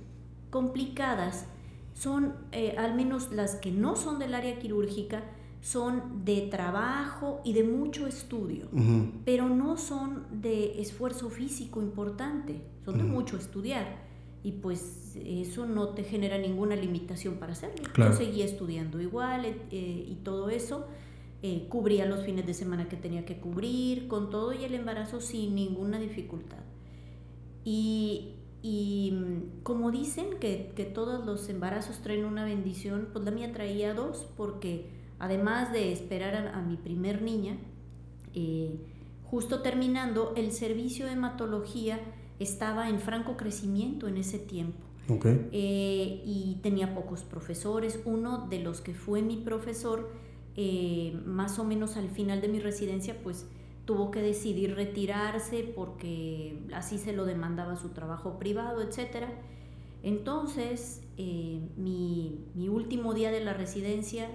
complicadas, 0.48 1.46
son, 1.94 2.34
eh, 2.50 2.74
al 2.78 2.94
menos 2.94 3.30
las 3.30 3.54
que 3.54 3.70
no 3.70 3.94
son 3.94 4.18
del 4.18 4.34
área 4.34 4.58
quirúrgica, 4.58 5.22
son 5.60 6.24
de 6.24 6.48
trabajo 6.50 7.42
y 7.44 7.52
de 7.52 7.62
mucho 7.62 8.06
estudio, 8.06 8.68
pero 9.26 9.50
no 9.50 9.76
son 9.76 10.24
de 10.32 10.80
esfuerzo 10.80 11.28
físico 11.28 11.82
importante, 11.82 12.62
son 12.86 12.96
de 12.96 13.04
mucho 13.04 13.36
estudiar. 13.36 14.08
Y 14.42 14.52
pues 14.52 14.99
eso 15.16 15.66
no 15.66 15.90
te 15.90 16.04
genera 16.04 16.38
ninguna 16.38 16.76
limitación 16.76 17.36
para 17.36 17.52
hacerlo. 17.52 17.88
Yo 17.96 18.12
seguía 18.12 18.44
estudiando 18.44 19.00
igual 19.00 19.44
eh, 19.44 19.56
y 19.70 20.14
todo 20.22 20.50
eso. 20.50 20.86
Eh, 21.42 21.66
cubría 21.70 22.04
los 22.04 22.24
fines 22.24 22.46
de 22.46 22.52
semana 22.52 22.88
que 22.88 22.96
tenía 22.96 23.24
que 23.24 23.38
cubrir, 23.38 24.08
con 24.08 24.28
todo 24.28 24.52
y 24.52 24.64
el 24.64 24.74
embarazo 24.74 25.20
sin 25.20 25.54
ninguna 25.54 25.98
dificultad. 25.98 26.58
Y, 27.64 28.34
y 28.62 29.12
mm, 29.12 29.62
como 29.62 29.90
dicen 29.90 30.38
que, 30.38 30.72
que, 30.76 30.84
todos 30.84 31.24
los 31.24 31.48
embarazos 31.48 32.02
traen 32.02 32.26
una 32.26 32.44
bendición, 32.44 33.08
pues 33.12 33.24
la 33.24 33.30
mía 33.30 33.52
traía 33.52 33.94
dos, 33.94 34.26
porque 34.36 34.90
además 35.18 35.72
de 35.72 35.92
esperar 35.92 36.52
a, 36.54 36.60
mi 36.60 36.76
primer 36.76 37.22
niña, 37.22 37.56
eh, 38.34 38.78
justo 39.24 39.62
terminando, 39.62 40.34
el 40.36 40.52
servicio 40.52 41.06
de 41.06 41.12
hematología 41.12 42.00
estaba 42.38 42.88
en 42.90 43.00
franco 43.00 43.36
crecimiento 43.36 44.08
en 44.08 44.18
ese 44.18 44.38
tiempo. 44.38 44.89
Eh, 45.52 46.22
y 46.24 46.58
tenía 46.62 46.94
pocos 46.94 47.22
profesores. 47.22 48.00
Uno 48.04 48.46
de 48.48 48.60
los 48.60 48.80
que 48.80 48.94
fue 48.94 49.22
mi 49.22 49.36
profesor, 49.36 50.10
eh, 50.56 51.20
más 51.26 51.58
o 51.58 51.64
menos 51.64 51.96
al 51.96 52.10
final 52.10 52.40
de 52.40 52.48
mi 52.48 52.60
residencia, 52.60 53.16
pues 53.22 53.46
tuvo 53.84 54.10
que 54.10 54.20
decidir 54.22 54.74
retirarse 54.74 55.64
porque 55.74 56.62
así 56.74 56.98
se 56.98 57.12
lo 57.12 57.24
demandaba 57.24 57.76
su 57.76 57.88
trabajo 57.90 58.38
privado, 58.38 58.82
etc. 58.82 59.26
Entonces, 60.02 61.02
mi, 61.16 62.46
mi 62.54 62.68
último 62.68 63.14
día 63.14 63.30
de 63.30 63.44
la 63.44 63.52
residencia 63.52 64.28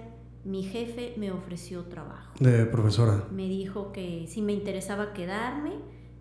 mi 0.46 0.62
jefe 0.62 1.14
me 1.16 1.32
ofreció 1.32 1.82
trabajo. 1.84 2.32
De 2.38 2.66
profesora. 2.66 3.26
Me 3.32 3.48
dijo 3.48 3.90
que 3.90 4.26
si 4.28 4.42
me 4.42 4.52
interesaba 4.52 5.12
quedarme, 5.12 5.72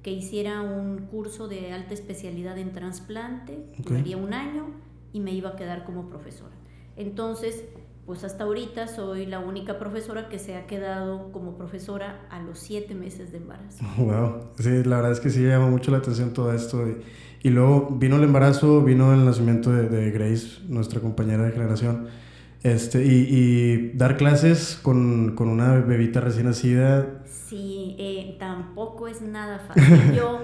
que 0.06 0.12
hiciera 0.12 0.62
un 0.62 1.08
curso 1.08 1.48
de 1.48 1.74
alta 1.74 1.96
especialidad 1.96 2.60
en 2.60 2.74
trasplante, 2.74 3.58
okay. 3.80 4.14
un 4.14 4.36
año 4.36 4.68
y 5.14 5.20
me 5.20 5.32
iba 5.32 5.50
a 5.50 5.56
quedar 5.56 5.84
como 5.84 6.10
profesora. 6.10 6.54
Entonces, 6.96 7.64
pues 8.06 8.24
hasta 8.24 8.44
ahorita 8.44 8.88
soy 8.88 9.26
la 9.26 9.40
única 9.40 9.80
profesora 9.80 10.30
que 10.30 10.38
se 10.38 10.58
ha 10.58 10.68
quedado 10.68 11.32
como 11.32 11.58
profesora 11.58 12.28
a 12.30 12.40
los 12.40 12.60
siete 12.60 12.94
meses 12.94 13.32
de 13.32 13.40
embarazo. 13.40 13.84
Wow, 13.98 14.52
sí, 14.60 14.84
la 14.84 14.98
verdad 14.98 15.12
es 15.12 15.20
que 15.20 15.32
sí 15.32 15.42
llama 15.42 15.72
mucho 15.72 15.90
la 15.90 15.98
atención 15.98 16.34
todo 16.34 16.54
esto. 16.54 16.88
Y, 16.88 17.02
y 17.42 17.50
luego 17.50 17.90
vino 17.90 18.18
el 18.18 18.26
embarazo, 18.26 18.84
vino 18.84 19.12
el 19.12 19.26
nacimiento 19.26 19.72
de, 19.72 19.90
de 19.90 20.12
Grace, 20.12 20.60
nuestra 20.68 21.00
compañera 21.00 21.46
de 21.46 21.52
generación. 21.52 22.10
Este, 22.65 23.05
y, 23.05 23.91
dar 23.93 24.17
clases 24.17 24.79
con, 24.81 25.36
con, 25.36 25.50
una 25.50 25.74
bebita 25.81 26.19
recién 26.19 26.48
nacida. 26.48 27.22
Sí, 27.27 27.95
eh, 28.00 28.38
tampoco 28.39 29.07
es 29.07 29.22
nada 29.22 29.60
fácil. 29.60 30.13
Yo, 30.15 30.39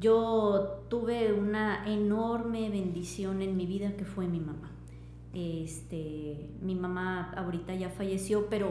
yo 0.00 0.86
tuve 0.88 1.34
una 1.34 1.84
enorme 1.86 2.70
bendición 2.70 3.42
en 3.42 3.58
mi 3.58 3.66
vida 3.66 3.98
que 3.98 4.06
fue 4.06 4.26
mi 4.26 4.40
mamá. 4.40 4.70
Este, 5.34 6.48
mi 6.62 6.74
mamá 6.74 7.32
ahorita 7.36 7.74
ya 7.74 7.90
falleció, 7.90 8.46
pero, 8.48 8.70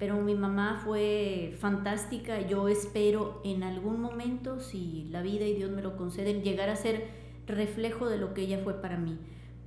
pero 0.00 0.20
mi 0.20 0.34
mamá 0.34 0.80
fue 0.84 1.54
fantástica. 1.60 2.40
Yo 2.48 2.66
espero 2.66 3.40
en 3.44 3.62
algún 3.62 4.00
momento, 4.00 4.58
si 4.58 5.06
la 5.12 5.22
vida 5.22 5.44
y 5.44 5.54
Dios 5.54 5.70
me 5.70 5.80
lo 5.80 5.96
conceden, 5.96 6.42
llegar 6.42 6.70
a 6.70 6.74
ser 6.74 7.06
reflejo 7.46 8.08
de 8.08 8.18
lo 8.18 8.34
que 8.34 8.40
ella 8.40 8.58
fue 8.64 8.74
para 8.82 8.98
mí 8.98 9.16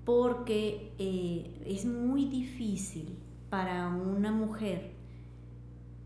porque 0.06 0.94
eh, 1.00 1.62
es 1.66 1.86
muy 1.86 2.26
difícil 2.26 3.18
para 3.50 3.88
una 3.90 4.32
mujer, 4.32 4.92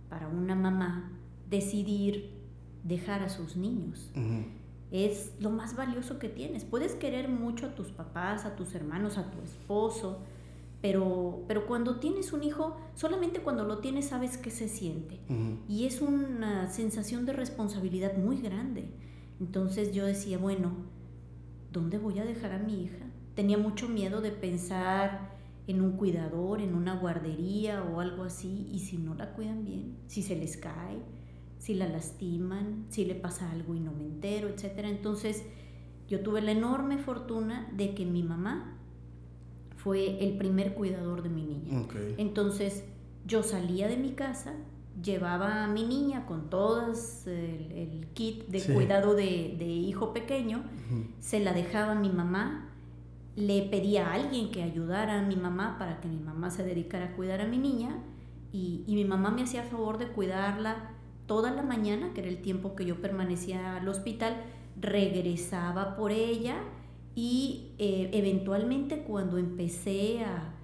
para 0.09 0.27
una 0.27 0.55
mamá, 0.55 1.11
decidir 1.49 2.31
dejar 2.83 3.21
a 3.21 3.29
sus 3.29 3.57
niños. 3.57 4.11
Es 4.91 5.33
lo 5.39 5.49
más 5.51 5.75
valioso 5.75 6.17
que 6.17 6.29
tienes. 6.29 6.63
Puedes 6.63 6.95
querer 6.95 7.27
mucho 7.27 7.67
a 7.67 7.75
tus 7.75 7.91
papás, 7.91 8.45
a 8.45 8.55
tus 8.55 8.73
hermanos, 8.73 9.17
a 9.17 9.29
tu 9.29 9.39
esposo, 9.41 10.19
pero, 10.81 11.43
pero 11.47 11.67
cuando 11.67 11.99
tienes 11.99 12.31
un 12.31 12.43
hijo, 12.43 12.77
solamente 12.95 13.41
cuando 13.41 13.65
lo 13.65 13.79
tienes 13.79 14.07
sabes 14.07 14.37
qué 14.37 14.49
se 14.49 14.69
siente. 14.69 15.19
Y 15.67 15.85
es 15.85 16.01
una 16.01 16.69
sensación 16.71 17.25
de 17.25 17.33
responsabilidad 17.33 18.17
muy 18.17 18.41
grande. 18.41 18.85
Entonces 19.41 19.91
yo 19.91 20.05
decía, 20.05 20.37
bueno, 20.37 20.71
¿dónde 21.71 21.97
voy 21.97 22.19
a 22.19 22.25
dejar 22.25 22.53
a 22.53 22.59
mi 22.59 22.83
hija? 22.83 23.08
Tenía 23.39 23.57
mucho 23.57 23.87
miedo 23.87 24.19
de 24.19 24.31
pensar 24.31 25.29
en 25.65 25.79
un 25.79 25.93
cuidador, 25.93 26.59
en 26.59 26.75
una 26.75 26.97
guardería 26.97 27.81
o 27.81 28.01
algo 28.01 28.23
así, 28.23 28.67
y 28.69 28.79
si 28.79 28.97
no 28.97 29.15
la 29.15 29.31
cuidan 29.31 29.63
bien, 29.63 29.95
si 30.07 30.23
se 30.23 30.35
les 30.35 30.57
cae, 30.57 30.97
si 31.57 31.73
la 31.73 31.87
lastiman, 31.87 32.87
si 32.89 33.05
le 33.05 33.15
pasa 33.15 33.49
algo 33.49 33.75
y 33.75 33.79
no 33.79 33.93
me 33.93 34.03
entero, 34.03 34.49
etc. 34.49 34.79
Entonces, 34.79 35.45
yo 36.09 36.19
tuve 36.19 36.41
la 36.41 36.51
enorme 36.51 36.97
fortuna 36.97 37.71
de 37.77 37.95
que 37.95 38.05
mi 38.05 38.23
mamá 38.23 38.77
fue 39.77 40.21
el 40.21 40.37
primer 40.37 40.73
cuidador 40.73 41.23
de 41.23 41.29
mi 41.29 41.43
niña. 41.43 41.87
Entonces, 42.17 42.83
yo 43.25 43.41
salía 43.41 43.87
de 43.87 43.95
mi 43.95 44.15
casa, 44.15 44.53
llevaba 45.01 45.63
a 45.63 45.67
mi 45.69 45.85
niña 45.85 46.25
con 46.25 46.49
todas 46.49 47.25
el, 47.25 48.05
kit 48.13 48.47
de 48.47 48.61
cuidado 48.73 49.15
de, 49.15 49.23
hijo 49.65 50.11
pequeño, 50.11 50.65
se 51.21 51.39
la 51.39 51.53
dejaba 51.53 51.93
a 51.93 51.95
mi 51.95 52.09
mamá 52.09 52.68
le 53.35 53.61
pedí 53.63 53.97
a 53.97 54.13
alguien 54.13 54.51
que 54.51 54.63
ayudara 54.63 55.19
a 55.19 55.21
mi 55.21 55.35
mamá 55.35 55.77
para 55.77 55.99
que 56.01 56.07
mi 56.07 56.19
mamá 56.19 56.49
se 56.49 56.63
dedicara 56.63 57.05
a 57.05 57.15
cuidar 57.15 57.41
a 57.41 57.47
mi 57.47 57.57
niña 57.57 57.97
y, 58.51 58.83
mi 58.87 59.05
mamá 59.05 59.29
me 59.29 59.43
hacía 59.43 59.63
favor 59.63 59.97
de 59.97 60.07
cuidarla 60.07 60.91
toda 61.27 61.51
la 61.51 61.61
mañana, 61.61 62.13
que 62.13 62.21
era 62.21 62.29
el 62.29 62.41
tiempo 62.41 62.75
que 62.75 62.85
yo 62.85 63.01
permanecía 63.01 63.77
al 63.77 63.87
hospital, 63.87 64.37
regresaba 64.79 65.95
por 65.95 66.11
ella 66.11 66.57
y 67.13 67.71
eh, 67.77 68.09
eventualmente 68.13 69.03
cuando 69.03 69.37
empecé 69.37 70.23
a, 70.23 70.55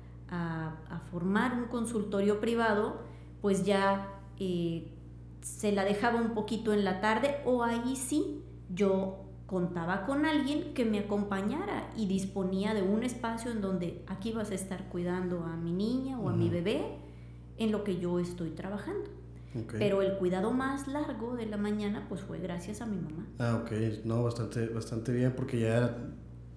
formar 1.12 1.53
un 1.53 1.65
consultorio 1.65 2.41
privado, 2.41 2.98
pues 3.41 3.63
ya 3.63 4.10
eh, 4.38 4.91
se 5.39 5.72
la 5.72 5.86
dejaba 5.86 6.19
un 6.19 6.34
poquito 6.34 6.74
en 6.74 6.84
la 6.84 7.00
tarde 7.00 7.38
o 7.45 7.63
ahí 7.63 7.95
sí 7.95 8.41
yo 8.74 9.25
contaba 9.46 10.06
con 10.06 10.25
alguien 10.25 10.74
que 10.74 10.86
me 10.86 11.00
acompañara 11.00 11.90
y 11.96 12.08
disponía 12.08 12.74
de 12.74 12.82
un 12.82 13.04
espacio 13.04 13.52
en 13.52 13.62
donde 13.62 14.04
aquí 14.08 14.32
vas 14.32 14.52
a 14.52 14.56
estar 14.56 14.90
cuidando 14.90 15.44
a 15.44 15.56
mi 15.56 15.72
niña 15.72 16.20
o 16.20 16.30
a 16.30 16.34
mi 16.34 16.50
bebé 16.50 16.98
en 17.58 17.72
lo 17.72 17.84
que 17.84 18.00
yo 18.00 18.20
estoy 18.20 18.50
trabajando. 18.52 19.10
Pero 19.72 20.02
el 20.02 20.18
cuidado 20.18 20.52
más 20.52 20.88
largo 20.88 21.36
de 21.36 21.46
la 21.46 21.56
mañana 21.56 22.06
pues 22.10 22.22
fue 22.22 22.40
gracias 22.40 22.82
a 22.82 22.86
mi 22.86 22.98
mamá. 22.98 23.25
Ah, 23.40 23.62
ok. 23.64 23.72
No, 24.04 24.22
bastante, 24.24 24.68
bastante 24.68 25.14
bien 25.14 25.34
porque 25.34 25.62
ya 25.62 25.96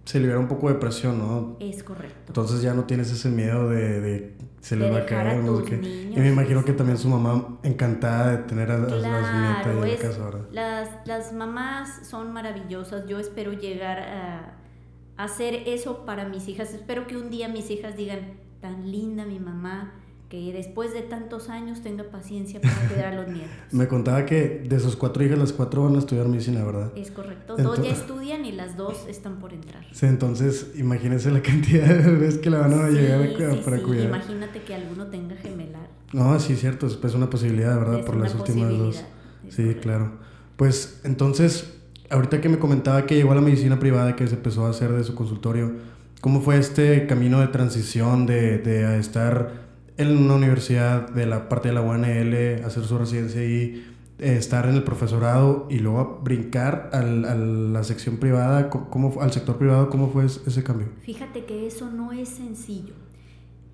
se 0.08 0.18
libera 0.18 0.38
un 0.38 0.48
poco 0.48 0.70
de 0.70 0.76
presión, 0.76 1.18
¿no? 1.18 1.58
Es 1.60 1.82
correcto. 1.82 2.16
Entonces 2.28 2.62
ya 2.62 2.72
no 2.72 2.84
tienes 2.84 3.12
ese 3.12 3.28
miedo 3.28 3.68
de, 3.68 4.38
se 4.58 4.74
le 4.74 4.90
va 4.90 5.00
a 5.00 5.04
caer, 5.04 5.44
no 5.44 5.58
sé 5.58 5.64
qué. 5.64 5.74
Y 5.76 6.18
me 6.18 6.30
imagino 6.30 6.64
que 6.64 6.72
también 6.72 6.96
su 6.96 7.10
mamá 7.10 7.58
encantada 7.62 8.30
de 8.30 8.38
tener 8.44 8.70
a, 8.70 8.78
las 8.78 8.90
nietas 8.90 9.66
en 9.66 9.80
la 9.82 9.96
casa 9.98 10.24
ahora. 10.24 10.38
Las, 10.50 10.88
las 11.04 11.34
mamás 11.34 12.06
son 12.08 12.32
maravillosas. 12.32 13.06
Yo 13.06 13.18
espero 13.18 13.52
llegar 13.52 13.98
a, 13.98 14.54
a 15.18 15.24
hacer 15.24 15.64
eso 15.66 16.06
para 16.06 16.26
mis 16.26 16.48
hijas. 16.48 16.72
Espero 16.72 17.06
que 17.06 17.14
un 17.14 17.28
día 17.28 17.50
mis 17.50 17.70
hijas 17.70 17.94
digan, 17.94 18.38
tan 18.62 18.90
linda 18.90 19.26
mi 19.26 19.38
mamá 19.38 19.92
que 20.28 20.52
después 20.52 20.92
de 20.92 21.00
tantos 21.00 21.49
años 21.49 21.80
tenga 21.80 22.04
paciencia 22.04 22.61
para 22.61 22.75
cuidar 22.87 23.14
a 23.14 23.16
los 23.16 23.28
nietos. 23.35 23.50
Me 23.73 23.88
contaba 23.88 24.26
que 24.26 24.62
de 24.68 24.78
sus 24.78 24.94
cuatro 24.94 25.25
hijas, 25.25 25.38
las 25.38 25.52
cuatro 25.52 25.85
van 25.85 25.97
a 25.97 25.99
estudiar 26.00 26.28
medicina, 26.28 26.62
¿verdad? 26.64 26.92
Es 26.97 27.11
correcto. 27.11 27.56
dos 27.56 27.82
ya 27.82 27.90
estudian 27.90 28.44
y 28.44 28.52
las 28.52 28.76
dos 28.76 29.06
están 29.08 29.38
por 29.38 29.54
entrar. 29.54 29.87
Sí, 29.92 30.06
entonces 30.06 30.73
imagínense 30.76 31.30
la 31.30 31.40
cantidad 31.42 31.87
de 31.87 32.11
bebés 32.11 32.38
que 32.38 32.50
la 32.50 32.58
van 32.58 32.75
a 32.75 32.88
llegar 32.90 33.23
a, 33.23 33.64
para 33.64 33.78
sí. 33.78 33.82
cuidar. 33.82 34.06
Imagínate 34.06 34.62
que 34.62 34.75
alguno 34.75 35.06
tenga 35.06 35.35
gemelar. 35.37 35.88
No, 36.12 36.38
sí, 36.40 36.56
cierto, 36.56 36.87
es 36.87 37.14
una 37.14 37.30
posibilidad, 37.30 37.78
¿verdad? 37.78 38.04
por 38.04 38.16
las 38.16 38.35
últimas 38.35 38.76
dos. 38.76 39.04
Sí, 39.49 39.76
claro. 39.80 40.18
Pues 40.56 41.00
entonces, 41.04 41.75
ahorita 42.11 42.40
que 42.40 42.49
me 42.50 42.58
comentaba 42.58 43.06
que 43.06 43.14
llegó 43.14 43.32
a 43.32 43.35
la 43.35 43.40
medicina 43.40 43.78
privada, 43.78 44.14
que 44.16 44.26
se 44.26 44.35
empezó 44.35 44.66
a 44.66 44.70
hacer 44.70 44.92
de 44.92 45.04
su 45.04 45.14
consultorio, 45.14 45.73
¿cómo 46.20 46.40
fue 46.42 46.58
este 46.58 47.06
camino 47.06 47.40
de 47.40 47.47
transición 47.47 48.26
de, 48.26 48.58
de 48.58 48.99
estar 48.99 49.67
en 49.98 50.16
una 50.16 50.36
universidad 50.36 51.10
de 51.10 51.26
la 51.26 51.48
parte 51.48 51.68
de 51.68 51.74
la 51.74 51.82
UNL, 51.82 52.64
hacer 52.64 52.84
su 52.84 52.96
residencia 52.96 53.44
y 53.44 53.84
eh, 54.20 54.36
estar 54.36 54.66
en 54.66 54.76
el 54.76 54.84
profesorado 54.84 55.66
y 55.68 55.80
luego 55.80 56.20
brincar 56.22 56.90
al, 56.92 57.24
a 57.24 57.34
la 57.34 57.84
sección 57.84 58.18
privada, 58.18 58.70
¿cómo, 58.70 59.20
al 59.20 59.32
sector 59.32 59.58
privado, 59.58 59.90
¿cómo 59.90 60.08
fue 60.08 60.24
ese 60.24 60.62
cambio? 60.62 60.88
Fíjate 61.02 61.44
que 61.44 61.66
eso 61.66 61.90
no 61.90 62.12
es 62.12 62.28
sencillo. 62.28 62.94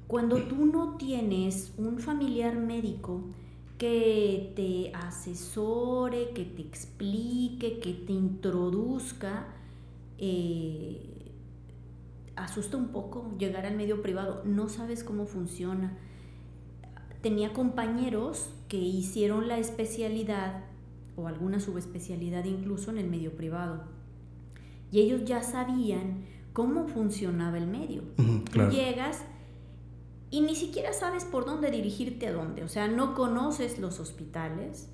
Cuando 0.07 0.37
tú 0.37 0.67
no 0.67 0.97
tienes 0.97 1.73
un 1.77 1.99
familiar 1.99 2.57
médico 2.57 3.23
que 3.79 4.53
te 4.57 4.95
asesore, 4.95 6.31
que 6.35 6.45
te 6.45 6.63
explique, 6.63 7.81
que 7.81 7.93
te 7.93 8.13
introduzca, 8.13 9.47
eh, 10.19 11.33
asusta 12.37 12.77
un 12.77 12.89
poco 12.89 13.35
llegar 13.39 13.67
al 13.67 13.77
medio 13.77 14.03
privado, 14.03 14.43
no 14.45 14.69
sabes 14.69 15.05
cómo 15.05 15.27
funciona. 15.27 15.99
Tenía 17.25 17.55
compañeros 17.55 18.51
que 18.69 18.77
hicieron 18.77 19.49
la 19.49 19.57
especialidad 19.57 20.67
o 21.17 21.27
alguna 21.27 21.59
subespecialidad 21.59 22.45
incluso 22.45 22.91
en 22.91 22.99
el 22.99 23.09
medio 23.09 23.35
privado. 23.35 23.85
Y 24.93 25.01
ellos 25.01 25.25
ya 25.25 25.43
sabían 25.43 26.27
cómo 26.53 26.87
funcionaba 26.87 27.57
el 27.57 27.67
medio. 27.67 28.03
llegas 28.71 29.23
y 30.29 30.43
ni 30.43 30.55
siquiera 30.55 30.93
sabes 30.93 31.25
por 31.25 31.47
dónde 31.47 31.71
dirigirte 31.71 32.27
a 32.27 32.33
dónde. 32.35 32.63
O 32.63 32.69
sea, 32.69 32.89
no 32.89 33.15
conoces 33.15 33.79
los 33.79 34.01
hospitales, 34.01 34.91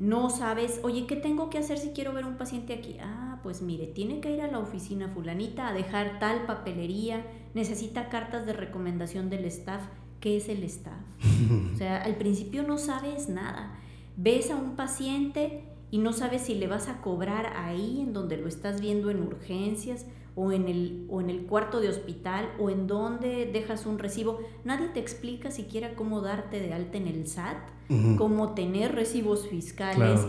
no 0.00 0.30
sabes, 0.30 0.80
oye, 0.82 1.06
¿qué 1.06 1.14
tengo 1.14 1.48
que 1.48 1.58
hacer 1.58 1.78
si 1.78 1.90
quiero 1.90 2.12
ver 2.12 2.24
un 2.24 2.38
paciente 2.38 2.74
aquí? 2.74 2.96
Ah, 3.00 3.38
pues 3.44 3.62
mire, 3.62 3.86
tiene 3.86 4.18
que 4.18 4.32
ir 4.32 4.40
a 4.40 4.50
la 4.50 4.58
oficina 4.58 5.10
fulanita 5.10 5.68
a 5.68 5.72
dejar 5.72 6.18
tal 6.18 6.44
papelería, 6.44 7.24
necesita 7.54 8.08
cartas 8.08 8.46
de 8.46 8.52
recomendación 8.52 9.30
del 9.30 9.44
staff. 9.44 9.84
¿Qué 10.20 10.36
es 10.36 10.48
el 10.48 10.62
staff? 10.64 10.94
o 11.74 11.76
sea, 11.76 12.02
al 12.02 12.16
principio 12.16 12.62
no 12.62 12.78
sabes 12.78 13.28
nada. 13.28 13.78
Ves 14.16 14.50
a 14.50 14.56
un 14.56 14.76
paciente 14.76 15.64
y 15.90 15.98
no 15.98 16.12
sabes 16.12 16.42
si 16.42 16.54
le 16.54 16.66
vas 16.66 16.88
a 16.88 17.00
cobrar 17.00 17.52
ahí 17.56 18.00
en 18.00 18.12
donde 18.12 18.36
lo 18.36 18.48
estás 18.48 18.80
viendo 18.80 19.10
en 19.10 19.22
urgencias 19.22 20.06
o 20.34 20.52
en 20.52 20.68
el, 20.68 21.06
o 21.08 21.20
en 21.20 21.30
el 21.30 21.46
cuarto 21.46 21.80
de 21.80 21.88
hospital 21.88 22.50
o 22.58 22.70
en 22.70 22.86
donde 22.86 23.50
dejas 23.50 23.86
un 23.86 23.98
recibo. 23.98 24.40
Nadie 24.64 24.88
te 24.88 25.00
explica 25.00 25.50
siquiera 25.50 25.94
cómo 25.94 26.20
darte 26.20 26.60
de 26.60 26.72
alta 26.72 26.98
en 26.98 27.08
el 27.08 27.26
SAT, 27.26 27.56
cómo 28.18 28.54
tener 28.54 28.94
recibos 28.94 29.48
fiscales. 29.48 30.20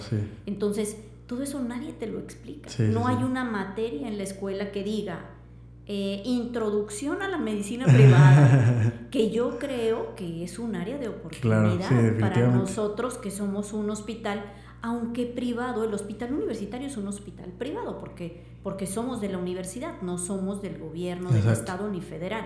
Entonces, 0.45 0.97
todo 1.27 1.43
eso 1.43 1.61
nadie 1.61 1.91
te 1.91 2.07
lo 2.07 2.19
explica. 2.19 2.69
no 2.79 3.07
hay 3.07 3.23
una 3.23 3.43
materia 3.43 4.07
en 4.07 4.17
la 4.17 4.23
escuela 4.23 4.71
que 4.71 4.83
diga 4.83 5.36
eh, 5.87 6.21
introducción 6.25 7.21
a 7.21 7.29
la 7.29 7.37
medicina 7.37 7.85
privada, 7.85 9.07
que 9.11 9.31
yo 9.31 9.57
creo 9.57 10.15
que 10.15 10.43
es 10.43 10.59
un 10.59 10.75
área 10.75 10.97
de 10.97 11.07
oportunidad 11.07 12.19
para 12.19 12.47
nosotros 12.47 13.17
que 13.17 13.31
somos 13.31 13.73
un 13.73 13.89
hospital 13.89 14.43
aunque 14.81 15.25
privado, 15.25 15.83
el 15.83 15.93
hospital 15.93 16.33
universitario 16.33 16.87
es 16.87 16.97
un 16.97 17.07
hospital 17.07 17.51
privado 17.51 17.99
porque, 17.99 18.45
porque 18.63 18.85
somos 18.85 19.21
de 19.21 19.29
la 19.29 19.37
universidad, 19.37 20.01
no 20.01 20.17
somos 20.17 20.61
del 20.61 20.77
gobierno, 20.77 21.29
del 21.31 21.47
Estado 21.47 21.89
ni 21.89 22.01
federal, 22.01 22.45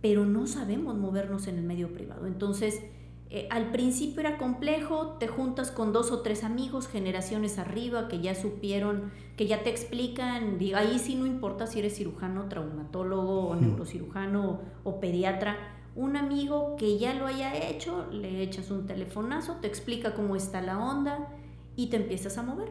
pero 0.00 0.24
no 0.24 0.46
sabemos 0.46 0.96
movernos 0.96 1.46
en 1.46 1.58
el 1.58 1.64
medio 1.64 1.92
privado. 1.92 2.26
Entonces, 2.26 2.80
eh, 3.28 3.48
al 3.50 3.72
principio 3.72 4.20
era 4.20 4.38
complejo, 4.38 5.16
te 5.18 5.26
juntas 5.26 5.70
con 5.70 5.92
dos 5.92 6.12
o 6.12 6.20
tres 6.20 6.44
amigos, 6.44 6.86
generaciones 6.86 7.58
arriba, 7.58 8.06
que 8.08 8.20
ya 8.20 8.34
supieron, 8.34 9.10
que 9.36 9.46
ya 9.46 9.64
te 9.64 9.70
explican, 9.70 10.58
ahí 10.74 10.98
sí 10.98 11.16
no 11.16 11.26
importa 11.26 11.66
si 11.66 11.80
eres 11.80 11.96
cirujano, 11.96 12.48
traumatólogo, 12.48 13.48
o 13.48 13.56
neurocirujano 13.56 14.60
o 14.84 15.00
pediatra, 15.00 15.56
un 15.96 16.16
amigo 16.16 16.76
que 16.76 16.98
ya 16.98 17.14
lo 17.14 17.26
haya 17.26 17.56
hecho, 17.68 18.06
le 18.12 18.42
echas 18.42 18.70
un 18.70 18.86
telefonazo, 18.86 19.56
te 19.56 19.66
explica 19.66 20.14
cómo 20.14 20.36
está 20.36 20.60
la 20.60 20.78
onda 20.78 21.28
y 21.74 21.88
te 21.88 21.96
empiezas 21.96 22.38
a 22.38 22.42
mover. 22.42 22.70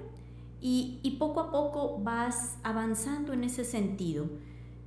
Y, 0.61 1.17
poco 1.19 1.41
a 1.41 1.51
poco 1.51 1.99
vas 2.01 2.57
avanzando 2.63 3.33
en 3.33 3.43
ese 3.43 3.65
sentido. 3.65 4.25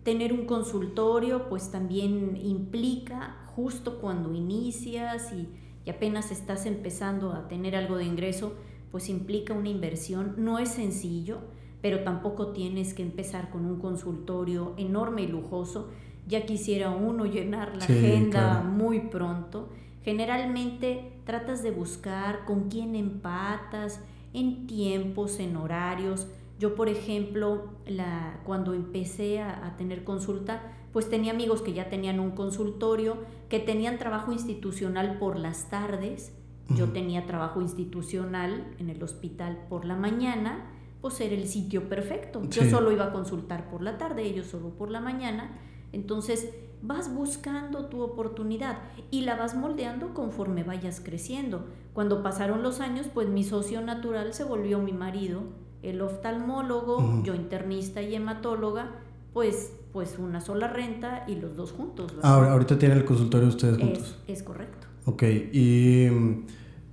Tener 0.03 0.33
un 0.33 0.45
consultorio 0.47 1.49
pues 1.49 1.71
también 1.71 2.37
implica 2.37 3.37
justo 3.59 3.99
cuando 3.99 4.33
inicias 4.33 5.33
y, 5.33 5.49
y 5.85 5.91
apenas 5.91 6.31
estás 6.31 6.65
empezando 6.65 7.33
a 7.33 7.49
tener 7.49 7.75
algo 7.75 7.97
de 7.97 8.05
ingreso, 8.05 8.55
pues 8.93 9.09
implica 9.09 9.53
una 9.53 9.69
inversión. 9.69 10.37
No 10.37 10.61
es 10.61 10.69
sencillo, 10.69 11.39
pero 11.83 12.05
tampoco 12.05 12.53
tienes 12.53 12.95
que 12.95 13.03
empezar 13.03 13.51
con 13.51 13.67
un 13.67 13.81
consultorio 13.81 14.75
enorme 14.77 15.23
y 15.23 15.27
lujoso 15.27 15.89
ya 16.29 16.47
quisiera 16.47 16.91
uno 16.91 17.25
llenar 17.25 17.75
la 17.77 17.85
agenda 17.85 18.63
muy 18.63 19.01
pronto. 19.01 19.71
Generalmente 20.05 21.13
tratas 21.25 21.63
de 21.63 21.71
buscar 21.71 22.45
con 22.45 22.69
quién 22.69 22.95
empatas 22.95 24.01
en 24.35 24.67
tiempos, 24.67 25.41
en 25.41 25.57
horarios. 25.57 26.29
Yo, 26.59 26.75
por 26.75 26.89
ejemplo, 26.89 27.71
la, 27.87 28.41
cuando 28.45 28.75
empecé 28.75 29.41
a, 29.41 29.75
tener 29.79 30.05
consulta, 30.05 30.63
pues 30.93 31.09
tenía 31.09 31.33
amigos 31.33 31.63
que 31.63 31.73
ya 31.73 31.89
tenían 31.89 32.21
un 32.21 32.33
consultorio, 32.33 33.17
que 33.49 33.59
tenían 33.61 33.99
trabajo 33.99 34.33
institucional 34.33 35.19
por 35.19 35.39
las 35.39 35.71
tardes. 35.71 36.35
Yo 36.77 36.91
tenía 36.91 37.25
trabajo 37.25 37.63
institucional 37.63 38.75
en 38.79 38.91
el 38.91 39.03
hospital 39.03 39.67
por 39.71 39.87
la 39.87 39.97
mañana, 39.97 40.71
pues 41.01 41.19
era 41.21 41.35
el 41.35 41.49
sitio 41.49 41.89
perfecto. 41.89 42.43
Yo 42.51 42.69
solo 42.69 42.93
iba 42.93 43.07
a 43.07 43.13
consultar 43.13 43.71
por 43.71 43.81
la 43.83 43.97
tarde, 43.97 44.25
ellos 44.25 44.49
solo 44.49 44.71
por 44.71 44.91
la 44.91 45.01
mañana 45.01 45.59
entonces 45.93 46.51
vas 46.83 47.13
buscando 47.13 47.87
tu 47.87 48.03
oportunidad 48.03 48.79
y 49.11 49.23
la 49.23 49.37
vas 49.37 49.55
moldeando 49.57 50.15
conforme 50.15 50.63
vayas 50.63 51.01
creciendo. 51.01 51.67
Cuando 51.93 52.23
pasaron 52.23 52.63
los 52.63 52.81
años, 52.81 53.07
pues 53.13 53.29
mi 53.29 53.43
socio 53.43 53.81
natural 53.81 54.33
se 54.33 54.45
volvió 54.45 54.79
mi 54.79 54.93
marido, 54.93 55.43
el 55.83 56.01
oftalmólogo, 56.01 57.23
yo 57.25 57.35
internista 57.35 58.03
y 58.03 58.15
hematóloga, 58.15 59.01
pues 59.33 59.73
pues 59.93 60.19
una 60.19 60.41
sola 60.41 60.69
renta 60.69 61.25
y 61.27 61.37
los 61.37 61.57
dos 61.57 61.73
juntos. 61.73 62.15
Ah, 62.23 62.51
ahorita 62.53 62.79
tienen 62.79 62.99
el 62.99 63.05
consultorio 63.05 63.49
ustedes 63.49 63.79
juntos. 63.79 64.19
Es, 64.27 64.43
correcto. 64.43 64.87
Ok, 65.05 65.23
y 65.53 66.07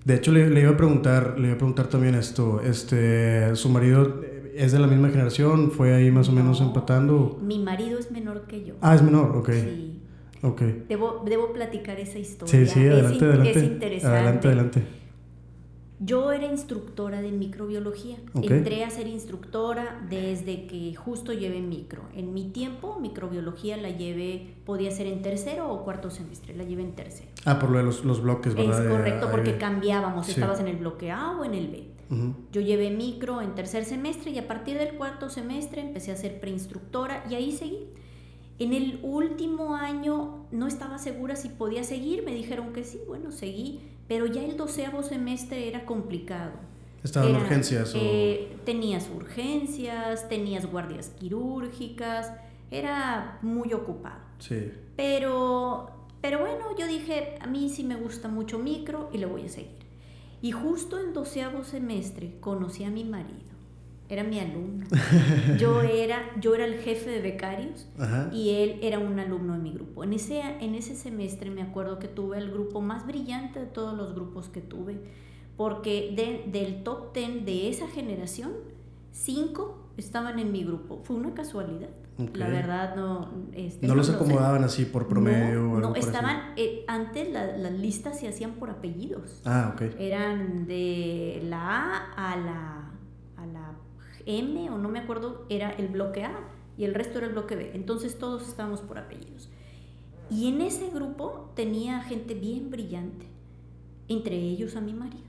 de 0.05 0.15
hecho 0.15 0.31
le, 0.31 0.49
le, 0.49 0.62
iba 0.62 0.71
a 0.71 0.77
preguntar, 0.77 1.38
le 1.38 1.47
iba 1.47 1.55
a 1.55 1.58
preguntar 1.58 1.88
también 1.88 2.15
esto, 2.15 2.62
este, 2.62 3.55
su 3.55 3.69
marido 3.69 4.21
¿Es 4.55 4.71
de 4.71 4.79
la 4.79 4.88
misma 4.88 5.10
generación? 5.10 5.69
¿Fue 5.69 5.93
ahí 5.93 6.12
más 6.12 6.29
o 6.29 6.31
menos 6.31 6.62
empatando? 6.62 7.38
Mi 7.41 7.60
marido 7.60 7.99
es 7.99 8.10
menor 8.10 8.47
que 8.47 8.63
yo. 8.63 8.75
Ah, 8.79 8.95
es 8.95 9.01
menor, 9.01 9.36
ok. 9.36 9.49
Sí. 9.51 9.99
Okay. 10.41 10.86
Debo, 10.88 11.23
debo 11.25 11.51
platicar 11.51 11.99
esa 11.99 12.19
historia. 12.19 12.53
Sí, 12.53 12.65
sí, 12.65 12.88
adelante, 12.88 13.25
adelante. 13.25 13.60
Es 13.60 13.63
interesante. 13.63 14.17
Adelante, 14.17 14.47
adelante. 14.47 14.84
Yo 15.99 16.31
era 16.34 16.45
instructora 16.45 17.21
de 17.21 17.31
microbiología. 17.31 18.17
Entré 18.34 18.84
a 18.84 18.89
ser 18.89 19.08
instructora 19.08 20.05
desde 20.10 20.67
que 20.67 20.93
justo 20.95 21.31
llevé 21.31 21.62
micro. 21.62 22.03
En 22.13 22.34
mi 22.34 22.49
tiempo, 22.49 22.99
microbiología 22.99 23.77
la 23.77 23.89
llevé, 23.89 24.55
podía 24.65 24.91
ser 24.91 25.08
en 25.08 25.21
tercero 25.21 25.71
o 25.71 25.84
cuarto 25.84 26.10
semestre, 26.10 26.55
la 26.55 26.63
llevé 26.65 26.81
en 26.81 26.95
tercero. 26.95 27.29
Ah, 27.45 27.60
por 27.60 27.69
lo 27.69 27.77
de 27.77 27.86
los, 27.86 28.03
los 28.03 28.21
bloques, 28.21 28.55
¿verdad? 28.55 28.86
Es 28.86 28.91
correcto, 28.91 29.29
porque 29.31 29.58
cambiábamos, 29.58 30.27
estabas 30.27 30.60
en 30.60 30.67
el 30.67 30.77
bloque 30.77 31.12
A 31.12 31.31
o 31.31 31.45
en 31.45 31.53
el 31.53 31.67
B. 31.67 31.95
Yo 32.51 32.62
llevé 32.62 32.91
micro 32.91 33.41
en 33.41 33.55
tercer 33.55 33.84
semestre 33.84 34.31
y 34.31 34.38
a 34.38 34.47
partir 34.47 34.77
del 34.77 34.95
cuarto 34.95 35.29
semestre 35.29 35.81
empecé 35.81 36.12
a 36.12 36.15
ser 36.15 36.39
preinstructora 36.39 37.23
y 37.29 37.36
ahí 37.36 37.51
seguí. 37.51 37.88
En 38.58 38.73
el 38.73 38.99
último 39.03 39.75
año 39.75 40.45
no 40.51 40.67
estaba 40.67 40.97
segura 40.97 41.36
si 41.36 41.49
podía 41.49 41.84
seguir, 41.84 42.23
me 42.23 42.34
dijeron 42.34 42.71
que 42.71 42.84
sí, 42.84 42.99
bueno, 43.08 43.31
seguí, 43.31 43.81
pero 44.07 44.25
ya 44.25 44.43
el 44.43 44.57
doceavo 44.57 45.03
semestre 45.03 45.67
era 45.67 45.85
complicado. 45.85 46.53
¿Estaban 47.03 47.35
urgencias? 47.35 47.93
Eh, 47.95 48.57
tenías 48.65 49.09
urgencias, 49.15 50.27
tenías 50.27 50.65
guardias 50.65 51.09
quirúrgicas, 51.09 52.31
era 52.71 53.37
muy 53.41 53.73
ocupado. 53.73 54.21
Sí. 54.39 54.71
Pero, 54.95 55.91
pero 56.21 56.39
bueno, 56.39 56.75
yo 56.77 56.87
dije, 56.87 57.37
a 57.39 57.47
mí 57.47 57.69
sí 57.69 57.83
me 57.83 57.95
gusta 57.95 58.27
mucho 58.27 58.57
micro 58.57 59.09
y 59.13 59.19
le 59.19 59.27
voy 59.27 59.45
a 59.45 59.49
seguir. 59.49 59.85
Y 60.41 60.51
justo 60.51 60.99
en 60.99 61.13
doceavo 61.13 61.63
semestre 61.63 62.37
conocí 62.39 62.83
a 62.83 62.89
mi 62.89 63.03
marido. 63.03 63.44
Era 64.07 64.23
mi 64.23 64.39
alumno. 64.39 64.85
Yo 65.57 65.81
era, 65.81 66.19
yo 66.39 66.53
era 66.53 66.65
el 66.65 66.75
jefe 66.75 67.09
de 67.09 67.21
becarios 67.21 67.87
y 68.31 68.51
él 68.51 68.79
era 68.81 68.99
un 68.99 69.17
alumno 69.19 69.53
de 69.53 69.59
mi 69.59 69.71
grupo. 69.73 70.03
En 70.03 70.13
ese, 70.13 70.41
en 70.41 70.75
ese 70.75 70.95
semestre 70.95 71.49
me 71.49 71.63
acuerdo 71.63 71.97
que 71.97 72.07
tuve 72.07 72.37
el 72.37 72.51
grupo 72.51 72.81
más 72.81 73.07
brillante 73.07 73.59
de 73.59 73.65
todos 73.65 73.97
los 73.97 74.13
grupos 74.13 74.49
que 74.49 74.61
tuve, 74.61 74.99
porque 75.57 76.13
del 76.51 76.83
top 76.83 77.13
ten 77.13 77.45
de 77.45 77.69
esa 77.69 77.87
generación, 77.87 78.51
cinco 79.11 79.85
estaban 79.97 80.37
en 80.37 80.51
mi 80.51 80.63
grupo. 80.63 81.01
Fue 81.03 81.15
una 81.15 81.33
casualidad. 81.33 81.89
La 82.33 82.47
verdad 82.47 82.95
no... 82.95 83.29
Este, 83.53 83.87
no, 83.87 83.95
los 83.95 84.09
acomodaban 84.09 84.63
así 84.63 84.85
por 84.85 85.07
promedio. 85.07 85.61
No, 85.63 85.79
no 85.79 85.95
estaban... 85.95 86.53
Eh, 86.55 86.85
antes 86.87 87.29
las 87.31 87.73
listas 87.73 88.19
se 88.19 88.27
hacían 88.27 88.51
por 88.53 88.69
apellidos. 88.69 89.41
Ah, 89.45 89.73
ok. 89.73 89.81
Eran 89.99 90.65
de 90.65 91.41
la 91.43 92.13
A 92.15 92.33
a 92.33 92.37
la 92.37 92.94
M 94.25 94.69
o 94.69 94.77
no 94.77 94.89
me 94.89 94.99
acuerdo, 94.99 95.45
era 95.49 95.71
el 95.71 95.88
bloque 95.88 96.23
A 96.23 96.39
y 96.77 96.83
el 96.83 96.93
resto 96.93 97.17
era 97.19 97.27
el 97.27 97.33
bloque 97.33 97.55
B. 97.55 97.71
Entonces 97.73 98.17
todos 98.17 98.47
estábamos 98.47 98.81
por 98.81 98.97
apellidos. 98.97 99.49
Y 100.29 100.47
en 100.47 100.61
ese 100.61 100.89
grupo 100.89 101.51
tenía 101.55 102.01
gente 102.01 102.33
bien 102.33 102.71
brillante, 102.71 103.27
entre 104.07 104.35
ellos 104.35 104.75
a 104.75 104.81
mi 104.81 104.93
marido. 104.93 105.23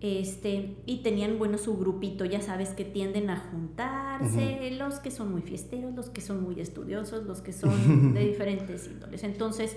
Este, 0.00 0.76
y 0.84 0.98
tenían, 0.98 1.38
bueno, 1.38 1.56
su 1.58 1.76
grupito, 1.76 2.24
ya 2.24 2.40
sabes, 2.40 2.70
que 2.70 2.84
tienden 2.84 3.30
a 3.30 3.36
juntarse, 3.36 4.70
los 4.72 4.96
que 5.00 5.10
son 5.10 5.32
muy 5.32 5.42
fiesteros, 5.42 5.94
los 5.94 6.10
que 6.10 6.20
son 6.20 6.42
muy 6.42 6.60
estudiosos, 6.60 7.24
los 7.24 7.40
que 7.40 7.52
son 7.52 8.12
de 8.14 8.26
diferentes 8.26 8.86
índoles. 8.86 9.24
Entonces, 9.24 9.76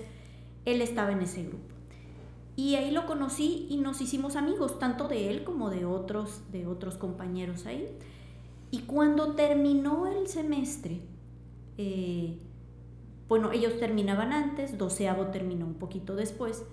él 0.64 0.82
estaba 0.82 1.12
en 1.12 1.22
ese 1.22 1.44
grupo. 1.44 1.74
Y 2.54 2.74
ahí 2.74 2.90
lo 2.90 3.06
conocí 3.06 3.66
y 3.70 3.78
nos 3.78 4.00
hicimos 4.00 4.36
amigos, 4.36 4.78
tanto 4.78 5.08
de 5.08 5.30
él 5.30 5.42
como 5.42 5.70
de 5.70 5.86
otros, 5.86 6.42
de 6.52 6.66
otros 6.66 6.96
compañeros 6.96 7.64
ahí. 7.66 7.88
Y 8.72 8.80
cuando 8.80 9.34
terminó 9.36 10.08
el 10.08 10.26
semestre, 10.26 11.02
Eh, 11.78 12.38
bueno, 13.28 13.50
ellos 13.50 13.78
terminaban 13.80 14.32
antes, 14.32 14.76
doceavo 14.76 15.28
terminó 15.28 15.64
un 15.66 15.74
poquito 15.74 16.14
después. 16.16 16.64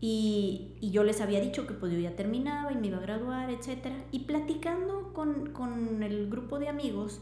Y, 0.00 0.76
y, 0.80 0.90
yo 0.90 1.04
les 1.04 1.20
había 1.20 1.40
dicho 1.40 1.66
que 1.66 1.74
pues 1.74 1.92
yo 1.92 1.98
ya 1.98 2.16
terminaba 2.16 2.72
y 2.72 2.76
me 2.76 2.86
iba 2.88 2.98
a 2.98 3.00
graduar, 3.00 3.50
etc. 3.50 3.88
Y 4.12 4.20
platicando 4.20 5.12
con, 5.12 5.50
con, 5.50 6.02
el 6.02 6.30
grupo 6.30 6.58
de 6.58 6.68
amigos, 6.68 7.20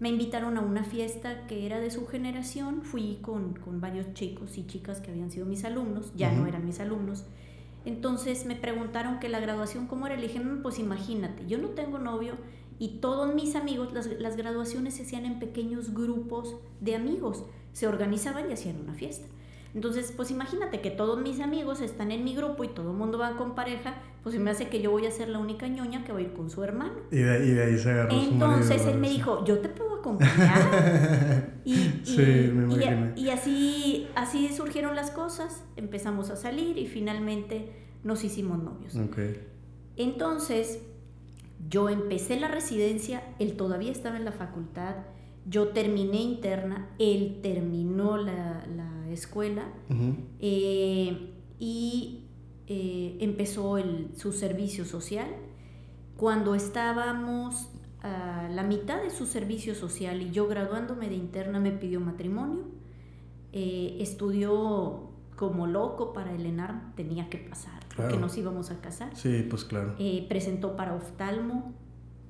me 0.00 0.08
invitaron 0.08 0.56
a 0.56 0.62
una 0.62 0.84
fiesta 0.84 1.46
que 1.46 1.66
era 1.66 1.80
de 1.80 1.90
su 1.90 2.06
generación. 2.06 2.82
Fui 2.82 3.18
con, 3.22 3.54
con 3.54 3.80
varios 3.80 4.14
chicos 4.14 4.56
y 4.58 4.66
chicas 4.66 5.00
que 5.00 5.10
habían 5.10 5.30
sido 5.30 5.46
mis 5.46 5.64
alumnos, 5.64 6.12
ya 6.16 6.32
no 6.32 6.46
eran 6.46 6.64
mis 6.64 6.80
alumnos. 6.80 7.24
Entonces 7.84 8.46
me 8.46 8.56
preguntaron 8.56 9.20
que 9.20 9.28
la 9.28 9.40
graduación 9.40 9.86
cómo 9.86 10.06
era. 10.06 10.16
Le 10.16 10.28
dije, 10.28 10.40
mm, 10.40 10.62
pues 10.62 10.78
imagínate, 10.78 11.46
yo 11.46 11.58
no 11.58 11.68
tengo 11.68 11.98
novio 11.98 12.36
y 12.78 13.00
todos 13.00 13.34
mis 13.34 13.56
amigos, 13.56 13.92
las, 13.92 14.06
las 14.06 14.36
graduaciones 14.36 14.94
se 14.94 15.02
hacían 15.02 15.26
en 15.26 15.38
pequeños 15.38 15.94
grupos 15.94 16.56
de 16.80 16.94
amigos. 16.94 17.44
Se 17.72 17.86
organizaban 17.86 18.50
y 18.50 18.52
hacían 18.52 18.80
una 18.80 18.94
fiesta. 18.94 19.26
Entonces, 19.74 20.12
pues 20.16 20.30
imagínate 20.30 20.80
que 20.80 20.90
todos 20.90 21.20
mis 21.20 21.40
amigos 21.40 21.80
están 21.80 22.10
en 22.10 22.24
mi 22.24 22.34
grupo 22.34 22.64
y 22.64 22.68
todo 22.68 22.90
el 22.90 22.96
mundo 22.96 23.18
va 23.18 23.36
con 23.36 23.54
pareja, 23.54 23.96
pues 24.22 24.34
se 24.34 24.40
me 24.40 24.50
hace 24.50 24.68
que 24.68 24.80
yo 24.80 24.90
voy 24.90 25.06
a 25.06 25.10
ser 25.10 25.28
la 25.28 25.38
única 25.38 25.68
ñoña 25.68 26.04
que 26.04 26.12
va 26.12 26.18
a 26.18 26.22
ir 26.22 26.32
con 26.32 26.48
su 26.48 26.64
hermano. 26.64 26.94
Y 27.10 27.16
de, 27.18 27.62
ahí 27.62 27.78
se 27.78 27.90
agarró 27.90 28.10
Entonces 28.12 28.86
él 28.86 28.98
me 28.98 29.10
dijo, 29.10 29.44
yo 29.44 29.58
te 29.58 29.68
puedo 29.68 29.96
acompañar. 29.96 31.52
y, 31.64 31.74
sí, 32.02 32.50
me 32.52 32.74
y, 32.74 33.24
y, 33.24 33.30
así, 33.30 34.08
así 34.14 34.48
surgieron 34.48 34.96
las 34.96 35.10
cosas, 35.10 35.64
empezamos 35.76 36.30
a 36.30 36.36
salir 36.36 36.78
y 36.78 36.86
finalmente 36.86 37.70
nos 38.04 38.24
hicimos 38.24 38.62
novios. 38.62 38.96
Okay. 38.96 39.38
Entonces, 39.96 40.80
yo 41.68 41.88
empecé 41.88 42.38
la 42.38 42.48
residencia, 42.48 43.22
él 43.38 43.56
todavía 43.56 43.92
estaba 43.92 44.16
en 44.16 44.24
la 44.24 44.32
facultad, 44.32 44.96
yo 45.46 45.68
terminé 45.68 46.20
interna, 46.20 46.90
él 46.98 47.40
terminó 47.42 48.16
la, 48.16 48.66
la 48.66 48.98
escuela 49.10 49.64
eh, 50.40 51.32
y 51.58 52.24
eh, 52.66 53.16
empezó 53.20 53.78
el, 53.78 54.10
su 54.16 54.32
servicio 54.32 54.84
social. 54.84 55.28
Cuando 56.16 56.54
estábamos 56.54 57.70
a 58.02 58.48
la 58.50 58.62
mitad 58.62 59.02
de 59.02 59.10
su 59.10 59.26
servicio 59.26 59.74
social 59.74 60.22
y 60.22 60.30
yo 60.30 60.46
graduándome 60.46 61.08
de 61.08 61.16
interna 61.16 61.60
me 61.60 61.72
pidió 61.72 62.00
matrimonio, 62.00 62.66
eh, 63.52 63.96
estudió 64.00 65.10
como 65.36 65.66
loco 65.66 66.12
para 66.12 66.34
el 66.34 66.44
ENARM, 66.44 66.94
tenía 66.94 67.30
que 67.30 67.38
pasar, 67.38 67.80
porque 67.98 68.16
nos 68.16 68.36
íbamos 68.38 68.70
a 68.70 68.80
casar. 68.80 69.14
Sí, 69.14 69.46
pues 69.48 69.64
claro. 69.64 69.94
presentó 70.28 70.76
para 70.76 70.94
oftalmo, 70.94 71.74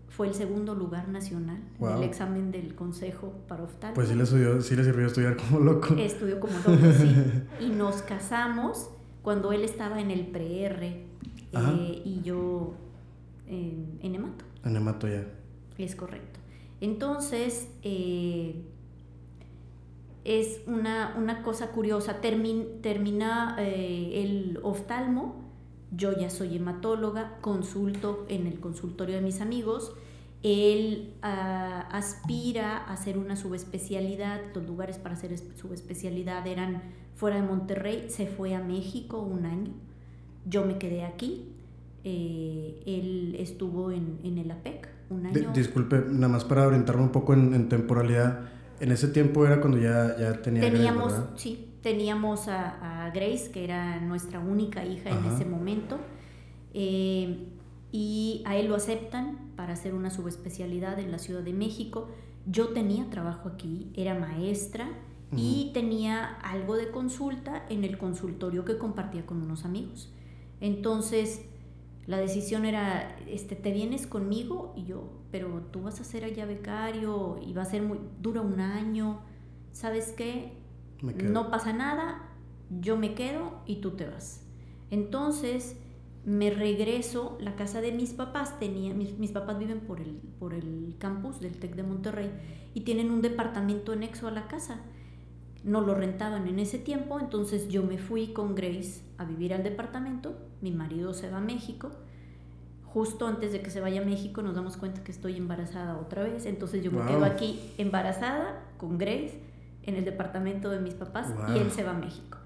fue 0.08 0.26
el 0.26 0.34
segundo 0.34 0.74
lugar 0.74 1.08
nacional 1.08 1.60
en 1.80 1.88
el 1.88 2.02
examen 2.02 2.50
del 2.50 2.74
Consejo 2.74 3.34
para 3.46 3.62
oftalmo. 3.62 3.94
Pues 3.94 4.08
sí 4.08 4.14
le, 4.14 4.26
sí 4.26 4.74
le 4.74 4.84
sirvió 4.84 5.06
estudiar 5.06 5.36
como 5.36 5.60
loco. 5.60 5.94
Estudió 5.94 6.40
como 6.40 6.54
loco, 6.54 6.92
sí. 6.98 7.14
Y 7.60 7.68
nos 7.70 8.02
casamos 8.02 8.90
cuando 9.22 9.52
él 9.52 9.62
estaba 9.62 10.00
en 10.00 10.10
el 10.10 10.26
pre-R 10.26 11.06
eh, 11.52 12.02
y 12.04 12.22
yo 12.22 12.74
en, 13.46 13.98
en 14.02 14.14
hemato. 14.14 14.44
En 14.64 14.76
hemato 14.76 15.06
ya. 15.06 15.24
Es 15.76 15.94
correcto. 15.94 16.40
Entonces, 16.80 17.68
eh, 17.82 18.64
es 20.24 20.60
una, 20.66 21.14
una, 21.16 21.42
cosa 21.42 21.70
curiosa. 21.70 22.20
termina 22.20 23.56
eh, 23.58 24.22
el 24.22 24.60
oftalmo, 24.62 25.47
yo 25.90 26.12
ya 26.12 26.30
soy 26.30 26.56
hematóloga, 26.56 27.38
consulto 27.40 28.26
en 28.28 28.46
el 28.46 28.60
consultorio 28.60 29.16
de 29.16 29.22
mis 29.22 29.40
amigos 29.40 29.94
él 30.42 31.14
ah, 31.22 31.88
aspira 31.90 32.76
a 32.76 32.92
hacer 32.92 33.18
una 33.18 33.36
subespecialidad, 33.36 34.40
los 34.54 34.66
lugares 34.66 34.98
para 34.98 35.14
hacer 35.14 35.36
subespecialidad 35.36 36.46
eran 36.46 36.82
fuera 37.16 37.36
de 37.36 37.42
Monterrey, 37.42 38.06
se 38.08 38.26
fue 38.26 38.54
a 38.54 38.60
México 38.60 39.20
un 39.20 39.46
año, 39.46 39.72
yo 40.46 40.64
me 40.64 40.78
quedé 40.78 41.04
aquí, 41.04 41.48
eh, 42.04 42.80
él 42.86 43.36
estuvo 43.40 43.90
en, 43.90 44.20
en, 44.22 44.38
el 44.38 44.50
APEC 44.50 44.88
un 45.10 45.26
año. 45.26 45.52
disculpe, 45.52 46.04
nada 46.08 46.28
más 46.28 46.44
para 46.44 46.66
orientarme 46.66 47.02
un 47.02 47.10
poco 47.10 47.34
en, 47.34 47.68
temporalidad, 47.68 48.48
en 48.78 48.92
ese 48.92 49.08
tiempo 49.08 49.44
era 49.44 49.60
cuando 49.60 49.78
ya, 49.78 50.16
ya 50.16 50.40
tenía 50.40 50.62
Teníamos, 50.62 51.12
sí, 51.34 51.67
teníamos 51.82 52.48
a, 52.48 53.06
a, 53.06 53.10
Grace, 53.10 53.50
que 53.50 53.64
era 53.64 54.00
nuestra 54.00 54.40
única 54.40 54.84
hija 54.84 55.10
en 55.10 55.24
ese 55.32 55.44
momento. 55.44 55.98
Eh, 56.74 57.48
y 57.90 58.42
a 58.44 58.56
él 58.56 58.68
lo 58.68 58.74
aceptan 58.74 59.52
para 59.56 59.72
hacer 59.72 59.94
una 59.94 60.10
subespecialidad 60.10 60.98
en 60.98 61.10
la 61.10 61.18
Ciudad 61.18 61.42
de 61.42 61.52
México. 61.52 62.08
Yo 62.46 62.68
tenía 62.68 63.08
trabajo 63.10 63.48
aquí, 63.48 63.90
era 63.94 64.14
maestra 64.14 64.88
y 65.36 65.70
tenía 65.74 66.24
algo 66.24 66.76
de 66.76 66.90
consulta 66.90 67.66
en 67.68 67.84
el 67.84 67.98
consultorio 67.98 68.64
que 68.64 68.78
compartía 68.78 69.26
con 69.26 69.42
unos 69.42 69.64
amigos. 69.64 70.10
Entonces, 70.60 71.42
la 72.06 72.18
decisión 72.18 72.64
era, 72.64 73.16
este, 73.26 73.54
¿te 73.54 73.72
vienes 73.72 74.06
conmigo? 74.06 74.72
Y 74.76 74.84
yo, 74.84 75.10
pero 75.30 75.62
tú 75.70 75.82
vas 75.82 76.00
a 76.00 76.04
ser 76.04 76.24
allá 76.24 76.46
becario 76.46 77.38
y 77.46 77.52
va 77.52 77.62
a 77.62 77.66
ser 77.66 77.82
muy, 77.82 77.98
dura 78.20 78.40
un 78.40 78.60
año, 78.60 79.20
¿sabes 79.72 80.14
qué? 80.16 80.57
No 81.02 81.50
pasa 81.50 81.72
nada, 81.72 82.22
yo 82.80 82.96
me 82.96 83.14
quedo 83.14 83.60
y 83.66 83.76
tú 83.76 83.92
te 83.92 84.06
vas. 84.06 84.44
Entonces, 84.90 85.76
me 86.24 86.50
regreso, 86.50 87.38
la 87.40 87.56
casa 87.56 87.80
de 87.80 87.92
mis 87.92 88.12
papás 88.12 88.58
tenía, 88.58 88.92
mis, 88.94 89.30
papás 89.30 89.58
viven 89.58 89.80
por 89.80 90.00
el, 90.00 90.20
por 90.38 90.54
el 90.54 90.94
campus 90.98 91.40
del 91.40 91.58
TEC 91.58 91.74
de 91.74 91.82
Monterrey 91.82 92.30
y 92.74 92.82
tienen 92.82 93.10
un 93.10 93.22
departamento 93.22 93.92
anexo 93.92 94.28
a 94.28 94.30
la 94.30 94.48
casa. 94.48 94.80
No 95.64 95.80
lo 95.80 95.94
rentaban 95.94 96.46
en 96.46 96.58
ese 96.58 96.78
tiempo, 96.78 97.18
entonces 97.18 97.68
yo 97.68 97.82
me 97.82 97.98
fui 97.98 98.32
con 98.32 98.54
Grace 98.54 99.02
a 99.16 99.24
vivir 99.24 99.54
al 99.54 99.62
departamento, 99.62 100.36
mi 100.60 100.70
marido 100.70 101.14
se 101.14 101.30
va 101.30 101.38
a 101.38 101.40
México, 101.40 101.90
justo 102.84 103.26
antes 103.26 103.52
de 103.52 103.60
que 103.60 103.70
se 103.70 103.80
vaya 103.80 104.02
a 104.02 104.04
México 104.04 104.42
nos 104.42 104.54
damos 104.54 104.76
cuenta 104.76 105.02
que 105.02 105.12
estoy 105.12 105.36
embarazada 105.36 105.98
otra 105.98 106.22
vez, 106.22 106.46
entonces 106.46 106.82
yo 106.82 106.92
me 106.92 107.04
quedo 107.06 107.24
aquí 107.24 107.60
embarazada 107.76 108.62
con 108.76 108.98
Grace 108.98 109.47
en 109.88 109.96
el 109.96 110.04
departamento 110.04 110.70
de 110.70 110.80
mis 110.80 110.94
papás 110.94 111.34
y 111.54 111.58
él 111.58 111.70
se 111.70 111.82
va 111.82 111.92
a 111.92 111.98
México. 111.98 112.38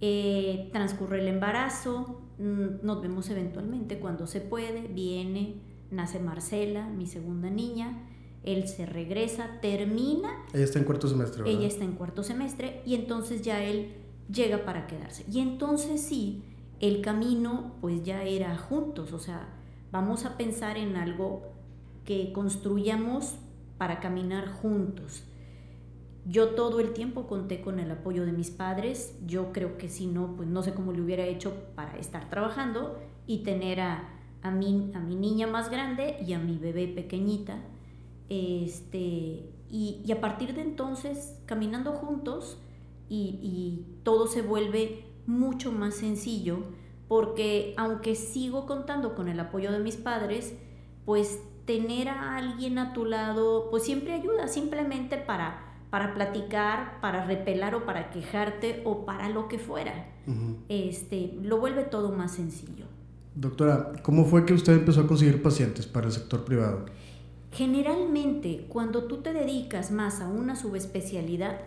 Eh, 0.00 0.68
transcurre 0.72 1.20
el 1.20 1.28
embarazo, 1.28 2.20
mm, 2.38 2.84
nos 2.84 3.00
vemos 3.00 3.30
eventualmente 3.30 3.98
cuando 3.98 4.26
se 4.26 4.42
puede, 4.42 4.88
viene, 4.88 5.56
nace 5.90 6.18
Marcela, 6.18 6.86
mi 6.88 7.06
segunda 7.06 7.48
niña, 7.48 8.06
él 8.42 8.68
se 8.68 8.84
regresa, 8.84 9.58
termina. 9.62 10.28
Ella 10.52 10.64
está 10.64 10.78
en 10.78 10.84
cuarto 10.84 11.08
semestre. 11.08 11.50
Ella 11.50 11.66
está 11.66 11.84
en 11.84 11.92
cuarto 11.92 12.22
semestre 12.22 12.82
y 12.84 12.94
entonces 12.94 13.40
ya 13.42 13.64
él 13.64 13.94
llega 14.30 14.64
para 14.64 14.86
quedarse. 14.86 15.24
Y 15.32 15.40
entonces 15.40 16.02
sí, 16.02 16.44
el 16.80 17.00
camino 17.00 17.74
pues 17.80 18.04
ya 18.04 18.22
era 18.22 18.56
juntos, 18.58 19.14
o 19.14 19.18
sea, 19.18 19.48
vamos 19.90 20.26
a 20.26 20.36
pensar 20.36 20.76
en 20.76 20.96
algo 20.96 21.42
que 22.04 22.32
construyamos 22.32 23.36
para 23.78 23.98
caminar 24.00 24.48
juntos. 24.48 25.24
Yo 26.28 26.50
todo 26.50 26.80
el 26.80 26.92
tiempo 26.92 27.28
conté 27.28 27.60
con 27.60 27.78
el 27.78 27.90
apoyo 27.90 28.26
de 28.26 28.32
mis 28.32 28.50
padres. 28.50 29.16
Yo 29.26 29.52
creo 29.52 29.78
que 29.78 29.88
si 29.88 30.06
no, 30.08 30.34
pues 30.36 30.48
no 30.48 30.62
sé 30.62 30.74
cómo 30.74 30.92
le 30.92 31.00
hubiera 31.00 31.24
hecho 31.24 31.54
para 31.76 31.96
estar 31.98 32.28
trabajando 32.28 32.98
y 33.26 33.44
tener 33.44 33.80
a, 33.80 34.08
a, 34.42 34.50
mi, 34.50 34.90
a 34.94 34.98
mi 34.98 35.14
niña 35.14 35.46
más 35.46 35.70
grande 35.70 36.16
y 36.26 36.32
a 36.32 36.40
mi 36.40 36.58
bebé 36.58 36.88
pequeñita. 36.88 37.58
Este, 38.28 39.52
y, 39.70 40.02
y 40.04 40.12
a 40.12 40.20
partir 40.20 40.54
de 40.54 40.62
entonces, 40.62 41.38
caminando 41.46 41.92
juntos, 41.92 42.58
y, 43.08 43.38
y 43.40 44.00
todo 44.02 44.26
se 44.26 44.42
vuelve 44.42 45.04
mucho 45.26 45.70
más 45.70 45.94
sencillo, 45.94 46.58
porque 47.06 47.72
aunque 47.76 48.16
sigo 48.16 48.66
contando 48.66 49.14
con 49.14 49.28
el 49.28 49.38
apoyo 49.38 49.70
de 49.70 49.78
mis 49.78 49.96
padres, 49.96 50.54
pues 51.04 51.40
tener 51.66 52.08
a 52.08 52.36
alguien 52.36 52.78
a 52.78 52.92
tu 52.92 53.04
lado, 53.04 53.68
pues 53.70 53.84
siempre 53.84 54.12
ayuda, 54.12 54.48
simplemente 54.48 55.16
para 55.16 55.65
para 55.96 56.12
platicar, 56.12 57.00
para 57.00 57.24
repelar 57.24 57.74
o 57.74 57.86
para 57.86 58.10
quejarte 58.10 58.82
o 58.84 59.06
para 59.06 59.30
lo 59.30 59.48
que 59.48 59.58
fuera. 59.58 60.10
este, 60.68 61.32
lo 61.40 61.58
vuelve 61.58 61.84
todo 61.84 62.12
más 62.12 62.32
sencillo. 62.32 62.84
Doctora, 63.34 63.94
¿cómo 64.02 64.26
fue 64.26 64.44
que 64.44 64.52
usted 64.52 64.74
empezó 64.74 65.00
a 65.00 65.06
conseguir 65.06 65.40
pacientes 65.40 65.86
para 65.86 66.08
el 66.08 66.12
sector 66.12 66.44
privado? 66.44 66.84
Generalmente, 67.50 68.66
cuando 68.68 69.04
tú 69.04 69.22
te 69.22 69.32
dedicas 69.32 69.90
más 69.90 70.20
a 70.20 70.28
una 70.28 70.54
subespecialidad, 70.54 71.62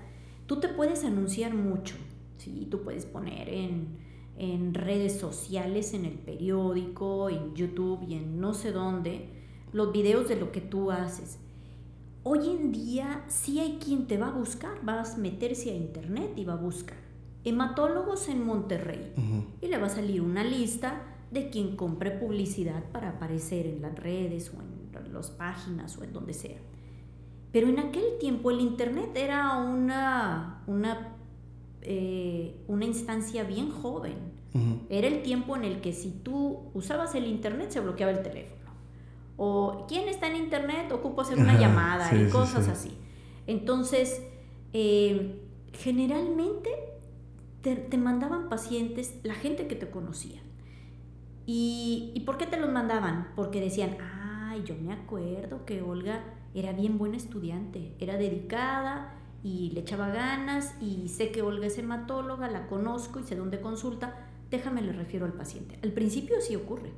tú 0.45 0.59
te 0.59 0.67
puedes 0.67 1.03
anunciar 1.05 1.55
mucho. 1.55 1.95
¿sí? 2.37 2.67
Tú 2.69 2.83
puedes 2.83 3.07
poner 3.07 3.49
en, 3.49 3.97
en 4.37 4.75
redes 4.75 5.19
sociales, 5.19 5.95
en 5.95 6.05
el 6.05 6.19
periódico, 6.19 7.31
en 7.31 7.55
YouTube 7.55 8.05
y 8.07 8.13
en 8.13 8.39
no 8.39 8.53
sé 8.53 8.73
dónde, 8.73 9.27
los 9.73 9.91
videos 9.91 10.29
de 10.29 10.35
lo 10.35 10.51
que 10.51 10.61
tú 10.61 10.91
haces 10.91 11.39
Hoy 12.31 12.47
en 12.47 12.71
día 12.71 13.23
sí 13.27 13.59
hay 13.59 13.79
quien 13.83 14.05
te 14.05 14.19
va 14.19 14.27
a 14.27 14.31
buscar, 14.31 14.85
vas 14.85 15.15
a 15.15 15.17
meterse 15.17 15.71
a 15.71 15.73
internet 15.73 16.33
y 16.35 16.45
va 16.45 16.53
a 16.53 16.57
buscar 16.57 16.99
hematólogos 17.43 18.29
en 18.29 18.45
Monterrey 18.45 19.13
y 19.59 19.67
le 19.67 19.79
va 19.79 19.87
a 19.87 19.89
salir 19.89 20.21
una 20.21 20.43
lista 20.43 21.01
de 21.31 21.49
quien 21.49 21.75
compre 21.75 22.11
publicidad 22.11 22.83
para 22.91 23.09
aparecer 23.09 23.65
en 23.65 23.81
las 23.81 23.97
redes 23.97 24.51
o 24.55 24.61
en 24.61 25.11
las 25.11 25.31
páginas 25.31 25.97
o 25.97 26.03
en 26.03 26.13
donde 26.13 26.35
sea. 26.35 26.59
Pero 27.51 27.67
en 27.67 27.79
aquel 27.79 28.19
tiempo 28.19 28.51
el 28.51 28.59
Internet 28.59 29.09
era 29.15 29.57
una, 29.57 30.61
una, 30.67 31.15
eh, 31.81 32.63
una 32.67 32.85
instancia 32.85 33.43
bien 33.43 33.71
joven. 33.71 34.37
Era 34.87 35.07
el 35.07 35.23
tiempo 35.23 35.55
en 35.55 35.63
el 35.63 35.81
que 35.81 35.93
si 35.93 36.11
tú 36.11 36.69
usabas 36.75 37.15
el 37.15 37.25
Internet 37.25 37.71
se 37.71 37.79
bloqueaba 37.79 38.11
el 38.11 38.21
teléfono. 38.21 38.58
O 39.41 39.85
¿quién 39.87 40.09
está 40.09 40.27
en 40.27 40.35
Internet? 40.35 40.91
Ocupo 40.91 41.21
hacer 41.21 41.39
una 41.39 41.57
llamada 41.57 42.13
y 42.13 42.29
cosas 42.29 42.67
así. 42.67 42.91
Entonces, 43.47 44.21
eh, 44.73 45.41
generalmente 45.71 46.69
te, 47.61 47.97
mandaban 47.97 48.49
pacientes 48.49 49.15
la 49.23 49.33
gente 49.35 49.67
que 49.67 49.75
te 49.75 49.89
conocía. 49.89 50.41
¿Y, 51.45 52.11
¿Y 52.15 52.19
por 52.21 52.37
qué 52.37 52.47
te 52.47 52.59
los 52.59 52.69
mandaban? 52.69 53.29
Porque 53.37 53.61
decían, 53.61 53.95
ay, 54.01 54.63
yo 54.65 54.75
me 54.75 54.91
acuerdo 54.91 55.65
que 55.65 55.81
Olga 55.81 56.21
era 56.53 56.73
bien 56.73 56.97
buena 56.97 57.15
estudiante, 57.15 57.95
era 57.99 58.17
dedicada 58.17 59.15
y 59.41 59.71
le 59.71 59.79
echaba 59.79 60.09
ganas 60.09 60.75
y 60.81 61.07
sé 61.07 61.31
que 61.31 61.43
Olga 61.43 61.67
es 61.67 61.77
hematóloga, 61.77 62.49
la 62.49 62.67
conozco 62.67 63.19
y 63.19 63.23
sé 63.23 63.37
dónde 63.37 63.61
consulta, 63.61 64.28
déjame 64.49 64.81
le 64.81 64.93
refiero 64.93 65.25
al 65.25 65.33
paciente. 65.33 65.79
Al 65.83 65.91
principio 65.91 66.37
sí 66.41 66.55
ocurre, 66.55 66.91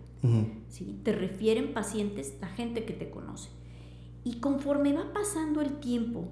¿sí? 0.69 0.99
te 1.03 1.11
refieren 1.13 1.73
pacientes 1.73 2.35
la 2.39 2.47
gente 2.47 2.85
que 2.85 2.93
te 2.93 3.09
conoce. 3.09 3.49
Y 4.23 4.39
conforme 4.39 4.93
va 4.93 5.11
pasando 5.13 5.61
el 5.61 5.79
tiempo, 5.79 6.29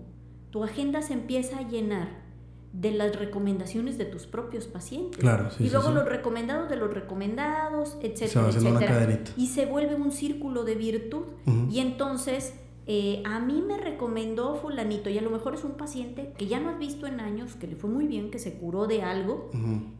tu 0.52 0.64
agenda 0.64 1.02
se 1.02 1.14
empieza 1.14 1.58
a 1.58 1.68
llenar 1.68 2.30
de 2.72 2.92
las 2.92 3.16
recomendaciones 3.16 3.98
de 3.98 4.06
tus 4.06 4.28
propios 4.28 4.68
pacientes. 4.68 5.20
Claro, 5.20 5.50
y 5.58 5.70
luego 5.70 5.90
los 5.90 6.06
recomendados 6.06 6.70
de 6.70 6.76
los 6.76 6.94
recomendados, 6.94 7.98
etcétera, 8.02 8.50
etcétera. 8.50 9.24
Y 9.38 9.48
se 9.48 9.66
vuelve 9.66 9.96
un 9.96 10.12
círculo 10.12 10.64
de 10.64 10.76
virtud. 10.76 11.24
Y 11.70 11.80
entonces 11.80 12.54
eh, 12.92 13.22
a 13.24 13.40
mí 13.40 13.62
me 13.62 13.78
recomendó 13.78 14.56
fulanito 14.56 15.12
y 15.12 15.18
a 15.20 15.22
lo 15.22 15.30
mejor 15.30 15.54
es 15.54 15.64
un 15.64 15.74
paciente 15.74 16.34
que 16.36 16.48
ya 16.48 16.60
no 16.60 16.72
has 16.72 16.80
visto 16.80 17.06
en 17.06 17.20
años, 17.20 17.54
que 17.54 17.68
le 17.68 17.76
fue 17.76 17.88
muy 17.88 18.08
bien, 18.08 18.32
que 18.32 18.40
se 18.40 18.58
curó 18.58 18.88
de 18.88 19.04
algo, 19.04 19.52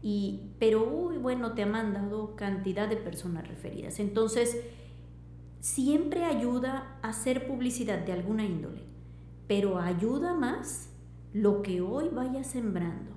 y, 0.02 0.54
pero 0.58 0.92
uy, 0.92 1.18
bueno, 1.18 1.54
te 1.54 1.62
ha 1.62 1.68
mandado 1.68 2.36
cantidad 2.36 2.90
de 2.90 2.98
personas 2.98 3.48
referidas. 3.48 4.00
Entonces, 4.00 4.60
siempre 5.60 6.24
ayuda 6.24 6.98
a 7.04 7.10
hacer 7.10 7.46
publicidad 7.46 8.00
de 8.00 8.12
alguna 8.12 8.44
índole, 8.44 8.82
pero 9.46 9.78
ayuda 9.78 10.34
más 10.34 10.90
lo 11.32 11.62
que 11.62 11.82
hoy 11.82 12.10
vaya 12.12 12.44
sembrando. 12.44 13.12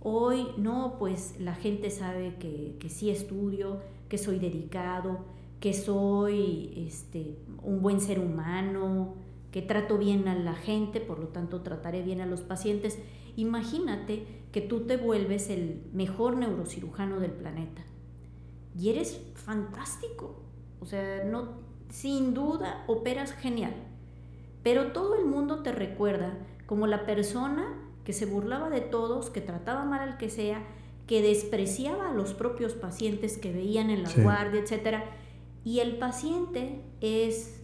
Hoy 0.00 0.46
no, 0.56 0.96
pues 0.98 1.38
la 1.38 1.54
gente 1.54 1.90
sabe 1.90 2.36
que, 2.36 2.78
que 2.80 2.88
sí 2.88 3.10
estudio, 3.10 3.82
que 4.08 4.16
soy 4.16 4.38
dedicado, 4.38 5.35
que 5.60 5.72
soy 5.72 6.84
este, 6.86 7.38
un 7.62 7.82
buen 7.82 8.00
ser 8.00 8.20
humano, 8.20 9.14
que 9.50 9.62
trato 9.62 9.96
bien 9.96 10.28
a 10.28 10.34
la 10.34 10.54
gente, 10.54 11.00
por 11.00 11.18
lo 11.18 11.28
tanto 11.28 11.62
trataré 11.62 12.02
bien 12.02 12.20
a 12.20 12.26
los 12.26 12.42
pacientes. 12.42 12.98
Imagínate 13.36 14.26
que 14.52 14.60
tú 14.60 14.80
te 14.80 14.96
vuelves 14.96 15.48
el 15.50 15.82
mejor 15.92 16.36
neurocirujano 16.36 17.20
del 17.20 17.32
planeta 17.32 17.82
y 18.78 18.90
eres 18.90 19.20
fantástico. 19.34 20.42
O 20.80 20.86
sea, 20.86 21.24
no, 21.24 21.58
sin 21.88 22.34
duda 22.34 22.84
operas 22.86 23.32
genial. 23.32 23.74
Pero 24.62 24.92
todo 24.92 25.14
el 25.14 25.24
mundo 25.24 25.62
te 25.62 25.72
recuerda 25.72 26.36
como 26.66 26.86
la 26.86 27.06
persona 27.06 27.66
que 28.04 28.12
se 28.12 28.26
burlaba 28.26 28.68
de 28.68 28.80
todos, 28.82 29.30
que 29.30 29.40
trataba 29.40 29.84
mal 29.84 30.00
al 30.00 30.18
que 30.18 30.28
sea, 30.28 30.62
que 31.06 31.22
despreciaba 31.22 32.10
a 32.10 32.12
los 32.12 32.34
propios 32.34 32.74
pacientes 32.74 33.38
que 33.38 33.52
veían 33.52 33.90
en 33.90 34.02
la 34.02 34.12
guardia, 34.12 34.60
etcétera 34.60 35.04
y 35.66 35.80
el 35.80 35.96
paciente 35.96 36.80
es 37.00 37.60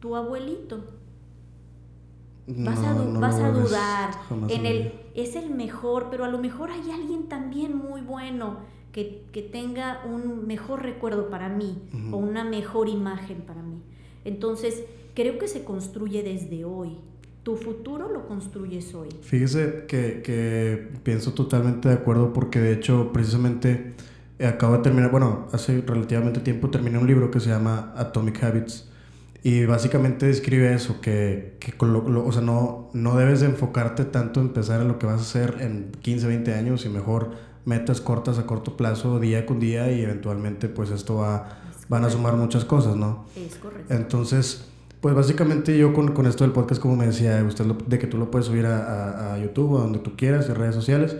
tu 0.00 0.16
abuelito. 0.16 0.82
Vas, 2.46 2.78
a, 2.78 2.94
vas 2.94 3.38
a, 3.38 3.50
dudar. 3.50 4.14
En 4.48 4.64
el, 4.64 4.94
es 5.14 5.36
el 5.36 5.50
mejor, 5.50 6.08
pero 6.10 6.24
a 6.24 6.28
lo 6.28 6.38
mejor 6.38 6.70
hay 6.70 6.90
alguien 6.90 7.28
también 7.28 7.76
muy 7.76 8.00
bueno 8.00 8.60
que, 8.92 9.26
que 9.30 9.42
tenga 9.42 10.02
un 10.06 10.46
mejor 10.46 10.82
recuerdo 10.82 11.28
para 11.28 11.50
mí 11.50 11.82
o 12.12 12.16
una 12.16 12.44
mejor 12.44 12.88
imagen 12.88 13.42
para 13.42 13.60
mí. 13.62 13.82
Entonces, 14.24 14.82
creo 15.14 15.38
que 15.38 15.46
se 15.46 15.64
construye 15.64 16.22
desde 16.22 16.64
hoy. 16.64 16.96
Tu 17.42 17.56
futuro 17.56 18.08
lo 18.08 18.26
construyes 18.26 18.94
hoy. 18.94 19.10
Fíjese 19.20 19.84
que, 19.86 20.22
que 20.22 20.88
pienso 21.02 21.34
totalmente 21.34 21.90
de 21.90 21.94
acuerdo 21.94 22.32
porque 22.32 22.58
de 22.58 22.72
hecho 22.72 23.12
precisamente 23.12 23.92
acabo 24.42 24.76
de 24.76 24.82
terminar, 24.82 25.10
bueno, 25.10 25.46
hace 25.52 25.82
relativamente 25.86 26.40
tiempo 26.40 26.70
terminé 26.70 26.98
un 26.98 27.06
libro 27.06 27.30
que 27.30 27.40
se 27.40 27.50
llama 27.50 27.92
Atomic 27.96 28.42
Habits 28.42 28.88
y 29.42 29.66
básicamente 29.66 30.26
describe 30.26 30.72
eso, 30.72 31.00
que, 31.00 31.58
que 31.60 31.74
o 31.78 32.32
sea, 32.32 32.40
no, 32.40 32.88
no 32.94 33.16
debes 33.16 33.40
de 33.40 33.46
enfocarte 33.46 34.06
tanto 34.06 34.40
en 34.40 34.48
pensar 34.48 34.80
en 34.80 34.88
lo 34.88 34.98
que 34.98 35.04
vas 35.04 35.18
a 35.18 35.22
hacer 35.22 35.58
en 35.60 35.92
15, 36.00 36.26
20 36.26 36.54
años 36.54 36.86
y 36.86 36.88
mejor 36.88 37.32
metas 37.66 38.00
cortas 38.00 38.38
a 38.38 38.46
corto 38.46 38.76
plazo, 38.76 39.20
día 39.20 39.44
con 39.44 39.60
día 39.60 39.92
y 39.92 40.00
eventualmente 40.00 40.68
pues 40.68 40.90
esto 40.90 41.16
va, 41.16 41.60
van 41.88 42.04
a 42.04 42.10
sumar 42.10 42.34
muchas 42.36 42.64
cosas, 42.64 42.96
¿no? 42.96 43.26
Es 43.36 43.56
correcto. 43.56 43.92
Entonces, 43.92 44.64
pues 45.02 45.14
básicamente 45.14 45.76
yo 45.76 45.92
con, 45.92 46.12
con 46.12 46.26
esto 46.26 46.44
del 46.44 46.54
podcast, 46.54 46.80
como 46.80 46.96
me 46.96 47.06
decía 47.06 47.44
usted, 47.46 47.66
de 47.66 47.98
que 47.98 48.06
tú 48.06 48.16
lo 48.16 48.30
puedes 48.30 48.46
subir 48.46 48.64
a, 48.64 48.78
a, 48.78 49.34
a 49.34 49.38
YouTube 49.38 49.72
o 49.72 49.78
donde 49.78 49.98
tú 49.98 50.16
quieras, 50.16 50.48
en 50.48 50.54
redes 50.54 50.74
sociales, 50.74 51.16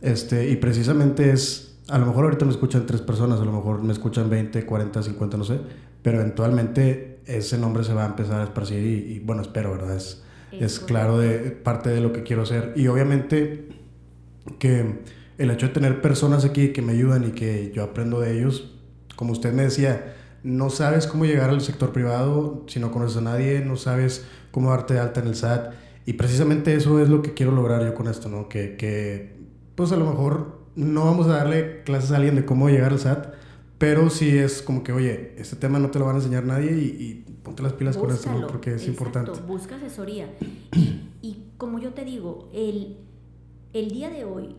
este, 0.00 0.48
y 0.48 0.56
precisamente 0.56 1.30
es 1.30 1.65
a 1.88 1.98
lo 1.98 2.06
mejor 2.06 2.24
ahorita 2.24 2.44
me 2.44 2.50
escuchan 2.50 2.86
tres 2.86 3.00
personas, 3.00 3.40
a 3.40 3.44
lo 3.44 3.52
mejor 3.52 3.82
me 3.82 3.92
escuchan 3.92 4.28
20, 4.28 4.66
40, 4.66 5.02
50, 5.02 5.36
no 5.36 5.44
sé, 5.44 5.60
pero 6.02 6.20
eventualmente 6.20 7.20
ese 7.26 7.58
nombre 7.58 7.84
se 7.84 7.94
va 7.94 8.04
a 8.04 8.06
empezar 8.06 8.40
a 8.40 8.44
esparcir 8.44 8.84
y, 8.84 9.20
bueno, 9.20 9.42
espero, 9.42 9.72
¿verdad? 9.72 9.96
Es, 9.96 10.22
es, 10.52 10.80
claro 10.80 11.18
de 11.18 11.50
parte 11.50 11.90
de 11.90 12.00
lo 12.00 12.12
que 12.12 12.22
quiero 12.22 12.42
hacer. 12.42 12.72
Y 12.76 12.86
obviamente 12.88 13.68
que 14.58 15.00
el 15.38 15.50
hecho 15.50 15.68
de 15.68 15.72
tener 15.72 16.00
personas 16.00 16.44
aquí 16.44 16.72
que 16.72 16.82
me 16.82 16.92
ayudan 16.92 17.24
y 17.24 17.32
que 17.32 17.72
yo 17.74 17.82
aprendo 17.82 18.20
de 18.20 18.38
ellos, 18.38 18.72
como 19.16 19.32
usted 19.32 19.52
me 19.52 19.62
decía, 19.62 20.14
no 20.42 20.70
sabes 20.70 21.06
cómo 21.06 21.24
llegar 21.24 21.50
al 21.50 21.60
sector 21.60 21.92
privado 21.92 22.64
si 22.68 22.78
no 22.78 22.92
conoces 22.92 23.18
a 23.18 23.20
nadie, 23.22 23.60
no 23.64 23.76
sabes 23.76 24.26
cómo 24.50 24.70
darte 24.70 24.94
de 24.94 25.00
alta 25.00 25.20
en 25.20 25.28
el 25.28 25.34
SAT. 25.34 25.74
Y 26.06 26.12
precisamente 26.12 26.74
eso 26.74 27.00
es 27.00 27.08
lo 27.08 27.22
que 27.22 27.34
quiero 27.34 27.50
lograr 27.52 27.84
yo 27.84 27.94
con 27.94 28.06
esto, 28.06 28.28
¿no? 28.28 28.48
Que, 28.48 28.76
que 28.76 29.36
pues 29.74 29.90
a 29.90 29.96
lo 29.96 30.06
mejor 30.06 30.55
no 30.76 31.06
vamos 31.06 31.26
a 31.26 31.30
darle 31.30 31.82
clases 31.82 32.12
a 32.12 32.16
alguien 32.16 32.36
de 32.36 32.44
cómo 32.44 32.68
llegar 32.68 32.92
al 32.92 32.98
SAT, 32.98 33.34
pero 33.78 34.08
sí 34.10 34.36
es 34.36 34.62
como 34.62 34.82
que, 34.82 34.92
oye, 34.92 35.34
este 35.38 35.56
tema 35.56 35.78
no 35.78 35.90
te 35.90 35.98
lo 35.98 36.04
van 36.04 36.16
a 36.16 36.18
enseñar 36.18 36.44
nadie 36.44 36.72
y, 36.72 37.24
ponte 37.42 37.62
las 37.62 37.72
pilas 37.74 37.96
con 37.96 38.10
esto, 38.10 38.30
porque 38.48 38.74
es 38.74 38.86
importante. 38.86 39.40
Busca 39.46 39.76
asesoría. 39.76 40.28
Y, 41.22 41.44
como 41.56 41.78
yo 41.78 41.92
te 41.92 42.04
digo, 42.04 42.48
el, 42.52 42.98
el 43.72 43.90
día 43.90 44.10
de 44.10 44.24
hoy 44.24 44.54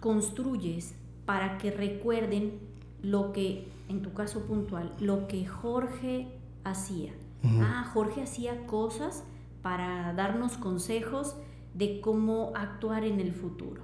construyes 0.00 0.94
para 1.26 1.58
que 1.58 1.70
recuerden 1.70 2.60
lo 3.02 3.32
que, 3.32 3.68
en 3.88 4.02
tu 4.02 4.14
caso 4.14 4.46
puntual, 4.46 4.94
lo 5.00 5.26
que 5.26 5.46
Jorge 5.46 6.28
hacía. 6.64 7.12
Ah, 7.60 7.90
Jorge 7.92 8.22
hacía 8.22 8.66
cosas 8.66 9.22
para 9.62 10.12
darnos 10.14 10.56
consejos 10.56 11.36
de 11.74 12.00
cómo 12.00 12.52
actuar 12.56 13.04
en 13.04 13.20
el 13.20 13.32
futuro. 13.32 13.82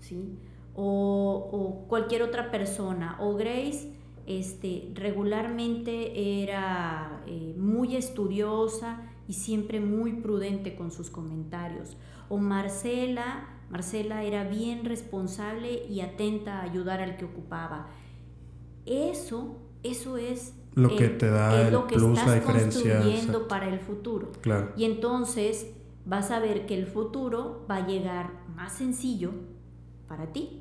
¿sí? 0.00 0.38
O, 0.80 1.84
cualquier 1.88 2.22
otra 2.22 2.50
persona. 2.50 3.16
O 3.20 3.34
Grace 3.34 3.92
este, 4.26 4.92
regularmente 4.94 6.42
era 6.42 7.22
eh, 7.26 7.54
muy 7.58 7.96
estudiosa 7.96 9.02
y 9.26 9.32
siempre 9.32 9.80
muy 9.80 10.12
prudente 10.14 10.76
con 10.76 10.90
sus 10.90 11.10
comentarios. 11.10 11.96
O 12.28 12.38
Marcela, 12.38 13.48
Marcela 13.70 14.22
era 14.22 14.44
bien 14.44 14.84
responsable 14.84 15.86
y 15.86 16.00
atenta 16.00 16.60
a 16.60 16.62
ayudar 16.62 17.00
al 17.00 17.16
que 17.16 17.24
ocupaba. 17.24 17.88
Eso, 18.86 19.56
eso 19.82 20.16
es 20.16 20.54
lo 20.74 20.94
que 20.94 21.08
te 21.08 21.28
da 21.28 21.70
lo 21.70 21.88
que 21.88 21.96
plus, 21.96 22.10
estás 22.10 22.28
la 22.28 22.34
diferencia 22.36 22.92
construyendo 22.92 23.48
para 23.48 23.68
el 23.68 23.80
futuro. 23.80 24.30
Claro. 24.42 24.72
Y 24.76 24.84
entonces 24.84 25.72
vas 26.04 26.30
a 26.30 26.38
ver 26.38 26.66
que 26.66 26.78
el 26.78 26.86
futuro 26.86 27.66
va 27.68 27.76
a 27.76 27.86
llegar 27.86 28.30
más 28.54 28.74
sencillo 28.74 29.32
para 30.06 30.32
ti 30.32 30.57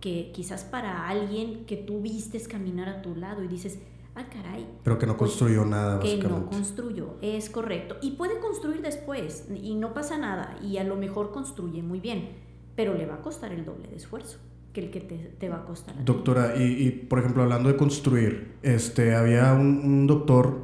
que 0.00 0.32
quizás 0.34 0.64
para 0.64 1.08
alguien 1.08 1.64
que 1.66 1.76
tú 1.76 2.00
vistes 2.00 2.48
caminar 2.48 2.88
a 2.88 3.02
tu 3.02 3.14
lado 3.14 3.42
y 3.44 3.48
dices, 3.48 3.78
ah, 4.14 4.26
caray. 4.28 4.66
Pero 4.82 4.98
que 4.98 5.06
no 5.06 5.16
pues, 5.16 5.30
construyó 5.30 5.64
nada, 5.64 6.00
Que 6.00 6.16
no 6.18 6.46
construyó, 6.46 7.16
es 7.22 7.50
correcto. 7.50 7.96
Y 8.02 8.12
puede 8.12 8.38
construir 8.40 8.82
después 8.82 9.46
y 9.54 9.74
no 9.74 9.94
pasa 9.94 10.18
nada 10.18 10.56
y 10.62 10.78
a 10.78 10.84
lo 10.84 10.96
mejor 10.96 11.30
construye 11.30 11.82
muy 11.82 12.00
bien, 12.00 12.30
pero 12.76 12.94
le 12.94 13.06
va 13.06 13.16
a 13.16 13.22
costar 13.22 13.52
el 13.52 13.64
doble 13.64 13.88
de 13.88 13.96
esfuerzo 13.96 14.38
que 14.72 14.80
el 14.80 14.90
que 14.90 15.00
te, 15.00 15.48
va 15.48 15.58
a 15.58 15.64
costar. 15.64 16.04
Doctora, 16.04 16.56
y, 16.56 16.90
por 16.90 17.20
ejemplo, 17.20 17.44
hablando 17.44 17.68
de 17.68 17.76
construir, 17.76 18.56
este, 18.62 19.14
había 19.14 19.52
un, 19.52 20.08
doctor 20.08 20.62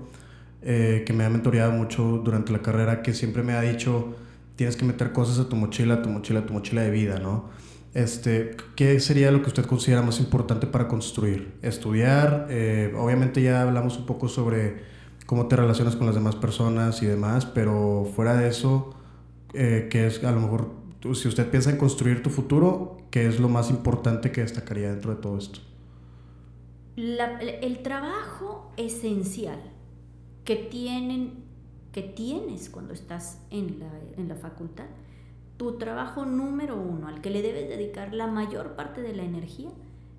eh, 0.62 1.04
que 1.06 1.12
me 1.12 1.24
ha 1.24 1.30
mentoreado 1.30 1.70
mucho 1.70 2.20
durante 2.24 2.50
la 2.50 2.60
carrera 2.60 3.02
que 3.02 3.14
siempre 3.14 3.44
me 3.44 3.52
ha 3.52 3.60
dicho, 3.60 4.16
tienes 4.56 4.76
que 4.76 4.84
meter 4.84 5.12
cosas 5.12 5.38
a 5.38 5.48
tu 5.48 5.54
mochila, 5.54 5.94
a 5.94 6.02
tu 6.02 6.08
mochila, 6.08 6.40
a 6.40 6.46
tu 6.46 6.52
mochila 6.52 6.82
de 6.82 6.90
vida, 6.90 7.20
¿no? 7.20 7.50
Este, 7.92 8.56
¿Qué 8.76 9.00
sería 9.00 9.32
lo 9.32 9.42
que 9.42 9.48
usted 9.48 9.66
considera 9.66 10.02
más 10.02 10.20
importante 10.20 10.66
para 10.66 10.86
construir? 10.86 11.54
Estudiar, 11.62 12.46
eh, 12.48 12.94
obviamente 12.96 13.42
ya 13.42 13.62
hablamos 13.62 13.98
un 13.98 14.06
poco 14.06 14.28
sobre 14.28 14.82
cómo 15.26 15.48
te 15.48 15.56
relacionas 15.56 15.96
con 15.96 16.06
las 16.06 16.14
demás 16.14 16.36
personas 16.36 17.02
y 17.02 17.06
demás, 17.06 17.46
pero 17.46 18.08
fuera 18.14 18.36
de 18.36 18.48
eso, 18.48 18.94
eh, 19.54 19.88
que 19.90 20.06
es 20.06 20.22
a 20.22 20.30
lo 20.30 20.40
mejor, 20.40 20.72
si 21.14 21.26
usted 21.26 21.50
piensa 21.50 21.70
en 21.70 21.78
construir 21.78 22.22
tu 22.22 22.30
futuro, 22.30 22.98
¿qué 23.10 23.26
es 23.26 23.40
lo 23.40 23.48
más 23.48 23.70
importante 23.70 24.30
que 24.30 24.42
destacaría 24.42 24.90
dentro 24.90 25.14
de 25.14 25.20
todo 25.20 25.38
esto? 25.38 25.60
el 26.96 27.78
trabajo 27.82 28.72
esencial 28.76 29.58
que, 30.44 30.56
tienen, 30.56 31.44
que 31.92 32.02
tienes 32.02 32.68
cuando 32.68 32.92
estás 32.92 33.38
en 33.50 33.78
la, 33.78 33.90
en 34.18 34.28
la 34.28 34.34
facultad, 34.34 34.84
tu 35.60 35.72
trabajo 35.72 36.24
número 36.24 36.74
uno, 36.74 37.06
al 37.08 37.20
que 37.20 37.28
le 37.28 37.42
debes 37.42 37.68
dedicar 37.68 38.14
la 38.14 38.26
mayor 38.26 38.76
parte 38.76 39.02
de 39.02 39.14
la 39.14 39.24
energía, 39.24 39.68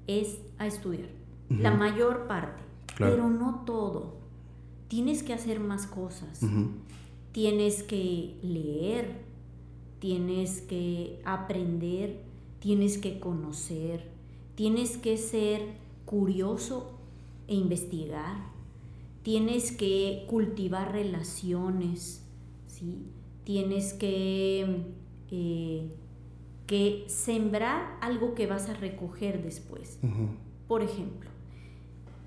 es 0.06 0.38
a 0.60 0.68
estudiar. 0.68 1.10
La 1.50 1.72
mayor 1.72 2.28
parte. 2.28 2.62
Pero 3.00 3.28
no 3.28 3.64
todo. 3.66 4.18
Tienes 4.88 5.24
que 5.24 5.34
hacer 5.34 5.60
más 5.60 5.88
cosas. 5.88 6.42
Tienes 7.32 7.82
que 7.82 8.38
leer, 8.44 9.24
tienes 9.98 10.62
que 10.62 11.20
aprender, 11.26 12.22
tienes 12.60 13.00
que 13.00 13.20
conocer, 13.20 14.12
tienes 14.54 14.96
que 14.96 15.18
ser 15.18 15.74
curioso 16.06 17.00
e 17.48 17.56
investigar, 17.56 18.38
tienes 19.24 19.72
que 19.72 20.28
cultivar 20.30 20.92
relaciones, 20.92 22.24
¿sí? 22.68 23.08
tienes 23.44 23.94
que, 23.94 24.86
eh, 25.32 25.90
que 26.68 27.06
sembrar 27.08 27.98
algo 28.02 28.36
que 28.36 28.48
vas 28.48 28.70
a 28.70 28.74
recoger 28.74 29.44
después. 29.44 30.00
Por 30.68 30.84
ejemplo, 30.84 31.30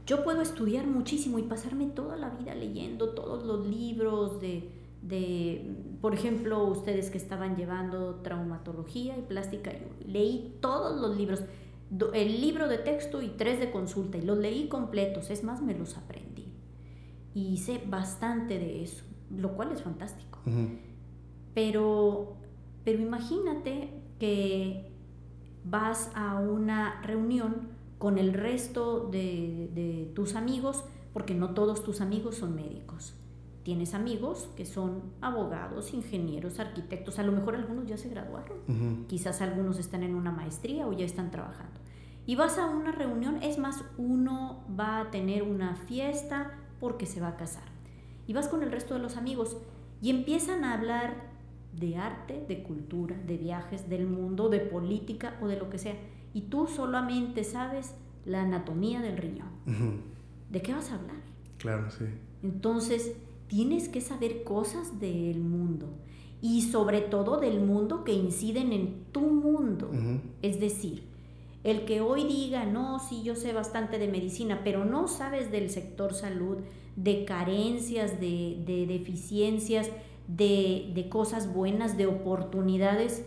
yo 0.07 0.23
puedo 0.23 0.43
estudiar 0.43 0.87
muchísimo 0.87 1.39
y 1.39 1.43
pasarme 1.43 1.87
toda 1.87 2.17
la 2.17 2.31
vida 2.31 2.55
leyendo 2.55 3.11
todos 3.11 3.45
los 3.45 3.67
libros 3.67 4.41
de, 4.41 4.71
de, 5.01 5.77
por 6.01 6.15
ejemplo, 6.15 6.65
ustedes 6.65 7.11
que 7.11 7.19
estaban 7.19 7.57
llevando 7.57 8.17
traumatología 8.17 9.17
y 9.19 9.23
plástica, 9.23 9.73
yo 9.73 9.87
leí 10.07 10.57
todos 10.61 11.01
los 11.01 11.17
libros, 11.17 11.43
el 12.13 12.41
libro 12.41 12.69
de 12.69 12.79
texto 12.79 13.23
y 13.23 13.29
tres 13.29 13.61
de 13.61 13.71
consulta, 13.71 14.19
y 14.19 14.23
los 14.23 14.39
leí 14.39 14.69
completos, 14.69 15.31
es 15.31 15.45
más, 15.45 15.63
me 15.63 15.75
los 15.75 15.97
aprendí. 15.97 16.53
Y 17.35 17.59
sé 17.59 17.83
bastante 17.87 18.59
de 18.59 18.83
eso, 18.83 19.05
lo 19.31 19.57
cual 19.57 19.73
es 19.73 19.83
fantástico. 19.83 20.41
pero, 21.55 22.37
pero 22.85 23.01
imagínate 23.01 23.91
que 24.19 24.93
vas 25.65 26.11
a 26.15 26.39
una 26.39 27.01
reunión 27.03 27.69
con 27.99 28.19
el 28.19 28.33
resto 28.33 29.09
de, 29.11 29.71
de 29.75 30.11
tus 30.15 30.35
amigos, 30.35 30.85
porque 31.13 31.35
no 31.35 31.55
todos 31.55 31.83
tus 31.83 32.01
amigos 32.01 32.37
son 32.37 32.55
médicos 32.55 33.15
tienes 33.65 33.95
amigos 33.95 34.51
que 34.57 34.67
son 34.67 35.03
abogados, 35.23 35.95
ingenieros, 35.95 36.61
arquitectos, 36.61 37.19
a 37.19 37.23
lo 37.23 37.33
mejor 37.33 37.57
algunos 37.57 37.87
ya 37.87 37.97
se 37.97 38.11
graduaron, 38.11 39.07
quizás 39.09 39.41
algunos 39.41 39.79
están 39.79 40.03
en 40.03 40.15
una 40.15 40.31
maestría 40.31 40.87
o 40.87 40.93
ya 40.93 41.07
están 41.07 41.31
trabajando. 41.31 41.81
Y 42.27 42.37
vas 42.37 42.59
a 42.59 42.67
una 42.67 42.93
reunión, 42.93 43.43
es 43.43 43.59
más, 43.59 43.83
uno 43.97 44.65
va 44.79 45.01
a 45.01 45.11
tener 45.11 45.43
una 45.43 45.77
fiesta 45.77 46.53
porque 46.79 47.07
se 47.07 47.21
va 47.21 47.29
a 47.29 47.37
casar. 47.37 47.65
Y 48.27 48.35
vas 48.35 48.49
con 48.49 48.63
el 48.63 48.71
resto 48.71 48.95
de 48.95 49.01
los 49.01 49.17
amigos 49.17 49.57
y 50.01 50.11
empiezan 50.11 50.65
a 50.65 50.75
hablar 50.75 51.34
de 51.79 51.97
arte, 51.97 52.45
de 52.49 52.63
cultura, 52.63 53.17
de 53.27 53.37
viajes, 53.37 53.89
del 53.89 54.07
mundo, 54.07 54.49
de 54.49 54.61
política 54.61 55.39
o 55.43 55.49
de 55.49 55.57
lo 55.57 55.71
que 55.71 55.79
sea. 55.79 55.97
Y 56.33 56.43
tú 56.43 56.67
solamente 56.67 57.45
sabes 57.45 57.95
la 58.25 58.43
anatomía 58.43 59.01
del 59.01 59.17
riñón. 59.17 59.49
¿De 60.51 60.63
qué 60.63 60.73
vas 60.73 60.91
a 60.91 60.97
hablar? 60.97 61.17
Claro, 61.59 61.91
sí. 61.91 62.05
Entonces, 62.43 63.17
tienes 63.49 63.89
que 63.89 64.01
saber 64.01 64.45
cosas 64.45 65.01
del 65.01 65.41
mundo 65.41 65.89
y 66.41 66.63
sobre 66.63 67.01
todo 67.01 67.39
del 67.39 67.61
mundo 67.61 68.05
que 68.05 68.13
inciden 68.13 68.73
en 68.73 69.05
tu 69.13 69.21
mundo. 69.21 69.91
Es 70.43 70.61
decir, 70.61 71.05
el 71.63 71.87
que 71.87 72.03
hoy 72.03 72.25
diga, 72.25 72.67
no, 72.67 72.99
sí, 72.99 73.23
yo 73.23 73.35
sé 73.35 73.55
bastante 73.55 73.99
de 73.99 74.09
medicina, 74.09 74.61
pero 74.63 74.85
no 74.85 75.09
sabes 75.09 75.51
del 75.51 75.71
sector 75.71 76.13
salud, 76.13 76.59
de 76.97 77.25
carencias, 77.25 78.21
de, 78.21 78.85
deficiencias, 78.87 79.91
de, 80.29 81.07
cosas 81.11 81.53
buenas, 81.53 81.97
de 81.97 82.07
oportunidades, 82.07 83.27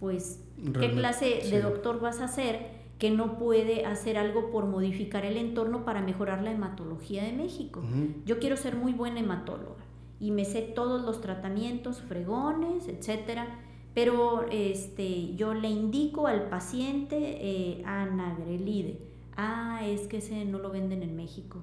pues, 0.00 0.44
¿qué 0.78 0.92
clase 0.92 1.42
de 1.50 1.60
doctor 1.60 2.00
vas 2.00 2.20
a 2.20 2.28
ser? 2.28 2.76
que 2.98 3.10
no 3.10 3.36
puede 3.36 3.84
hacer 3.84 4.16
algo 4.16 4.50
por 4.50 4.64
modificar 4.64 5.26
el 5.26 5.36
entorno 5.36 5.84
para 5.84 6.00
mejorar 6.00 6.42
la 6.42 6.52
hematología 6.52 7.24
de 7.24 7.32
México. 7.32 7.82
Yo 8.24 8.38
quiero 8.38 8.56
ser 8.56 8.74
muy 8.74 8.94
buena 8.94 9.20
hematóloga 9.20 9.84
y 10.18 10.30
me 10.30 10.44
sé 10.44 10.62
todos 10.62 11.04
los 11.04 11.20
tratamientos, 11.20 12.00
fregones, 12.00 12.88
etcétera, 12.88 13.58
pero 13.94 14.46
este, 14.50 15.34
yo 15.36 15.54
le 15.54 15.68
indico 15.68 16.26
al 16.26 16.48
paciente 16.48 17.16
eh, 17.18 17.82
anagrelide. 17.84 18.98
Ah, 19.36 19.80
es 19.84 20.06
que 20.06 20.18
ese 20.18 20.44
no 20.46 20.58
lo 20.58 20.70
venden 20.70 21.02
en 21.02 21.16
México. 21.16 21.60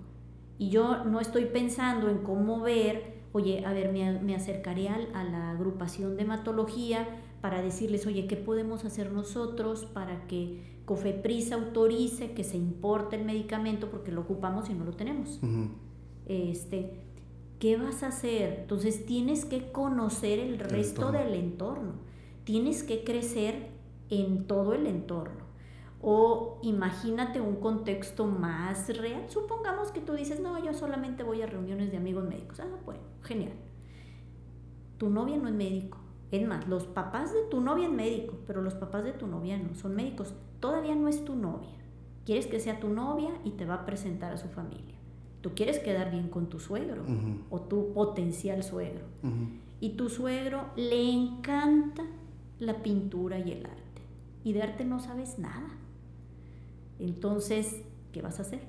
Y 0.59 0.69
yo 0.69 1.03
no 1.03 1.19
estoy 1.19 1.45
pensando 1.45 2.09
en 2.09 2.19
cómo 2.19 2.61
ver, 2.61 3.22
oye, 3.33 3.65
a 3.65 3.73
ver, 3.73 3.91
me, 3.91 4.35
acercaré 4.35 4.87
a 4.89 5.23
la 5.23 5.51
agrupación 5.51 6.15
de 6.15 6.21
hematología 6.21 7.07
para 7.41 7.61
decirles, 7.61 8.07
oye, 8.07 8.25
¿qué 8.27 8.37
podemos 8.37 8.85
hacer 8.85 9.11
nosotros 9.11 9.85
para 9.85 10.25
que 10.27 10.61
Cofepris 10.85 11.51
autorice 11.51 12.31
que 12.31 12.43
se 12.43 12.57
importe 12.57 13.17
el 13.17 13.25
medicamento 13.25 13.89
porque 13.89 14.11
lo 14.11 14.21
ocupamos 14.21 14.69
y 14.69 14.73
no 14.73 14.85
lo 14.85 14.93
tenemos? 14.93 15.41
este, 16.25 17.03
¿Qué 17.59 17.77
vas 17.77 18.03
a 18.03 18.07
hacer? 18.07 18.59
Entonces 18.61 19.05
tienes 19.05 19.45
que 19.45 19.71
conocer 19.71 20.39
el 20.39 20.59
resto 20.59 21.11
del 21.11 21.33
entorno. 21.33 21.93
Tienes 22.43 22.83
que 22.83 23.03
crecer 23.03 23.69
en 24.09 24.45
todo 24.47 24.73
el 24.73 24.85
entorno. 24.85 25.42
O 26.03 26.59
imagínate 26.61 27.39
un 27.41 27.55
contexto 27.55 28.25
más 28.25 28.95
real. 28.97 29.23
Supongamos 29.29 29.91
que 29.91 30.01
tú 30.01 30.13
dices, 30.13 30.41
no, 30.41 30.63
yo 30.63 30.73
solamente 30.73 31.23
voy 31.23 31.41
a 31.41 31.47
reuniones 31.47 31.91
de 31.91 31.97
amigos 31.97 32.25
médicos. 32.25 32.59
Ah, 32.59 32.67
bueno, 32.85 33.01
genial. 33.21 33.53
Tu 34.97 35.09
novia 35.09 35.37
no 35.37 35.47
es 35.47 35.53
médico 35.55 36.03
es 36.33 36.47
más, 36.47 36.67
los 36.67 36.85
papás 36.85 37.31
de 37.31 37.43
tu 37.43 37.61
novia 37.61 37.85
es 37.85 37.93
médico, 37.93 38.39
pero 38.47 38.63
los 38.63 38.73
papás 38.73 39.03
de 39.03 39.11
tu 39.11 39.27
novia 39.27 39.55
no, 39.59 39.75
son 39.75 39.95
médicos. 39.95 40.33
Todavía 40.59 40.95
no 40.95 41.07
es 41.07 41.23
tu 41.23 41.35
novia. 41.35 41.69
Quieres 42.25 42.47
que 42.47 42.59
sea 42.59 42.79
tu 42.79 42.89
novia 42.89 43.29
y 43.43 43.51
te 43.51 43.65
va 43.65 43.75
a 43.75 43.85
presentar 43.85 44.33
a 44.33 44.37
su 44.37 44.47
familia. 44.47 44.95
Tú 45.41 45.51
quieres 45.53 45.77
quedar 45.77 46.09
bien 46.09 46.29
con 46.29 46.47
tu 46.47 46.59
suegro 46.59 47.03
o 47.51 47.61
tu 47.61 47.93
potencial 47.93 48.63
suegro. 48.63 49.05
Y 49.79 49.89
tu 49.91 50.09
suegro 50.09 50.71
le 50.75 51.11
encanta 51.11 52.03
la 52.57 52.81
pintura 52.81 53.37
y 53.37 53.51
el 53.51 53.65
arte. 53.67 54.01
Y 54.43 54.53
de 54.53 54.63
arte 54.63 54.85
no 54.85 54.99
sabes 54.99 55.37
nada. 55.37 55.67
Entonces, 56.99 57.81
¿qué 58.11 58.21
vas 58.21 58.39
a 58.39 58.43
hacer? 58.43 58.61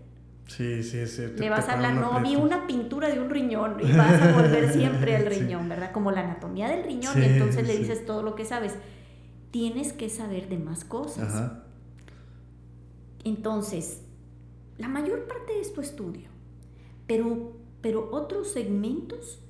Sí, 0.47 0.83
sí, 0.83 1.07
sí. 1.07 1.23
Le 1.39 1.49
vas 1.49 1.69
a 1.69 1.75
hablar, 1.75 1.95
no, 1.95 2.21
vi 2.21 2.37
una 2.37 2.67
pintura 2.67 3.09
de 3.09 3.19
un 3.19 3.31
riñón 3.31 3.77
y 3.81 3.91
vas 3.93 4.21
a 4.21 4.33
volver 4.33 4.73
siempre 4.73 5.17
al 5.17 5.27
riñón, 5.35 5.69
¿verdad? 5.69 5.93
Como 5.93 6.11
la 6.11 6.21
anatomía 6.21 6.69
del 6.69 6.85
riñón 6.85 7.21
y 7.23 7.25
entonces 7.25 7.67
le 7.67 7.79
dices 7.79 8.05
todo 8.05 8.23
lo 8.23 8.35
que 8.35 8.45
sabes. 8.45 8.75
Tienes 9.51 9.93
que 9.93 10.11
saber 10.11 10.49
de 10.49 10.59
más 10.59 10.85
cosas. 10.85 11.53
Entonces, 13.25 14.03
la 14.77 14.89
mayor 14.89 15.27
parte 15.27 15.61
es 15.61 15.73
tu 15.73 15.81
estudio, 15.81 16.29
pero, 17.07 17.53
pero 17.81 18.11
otros 18.13 18.49
segmentos, 18.49 19.41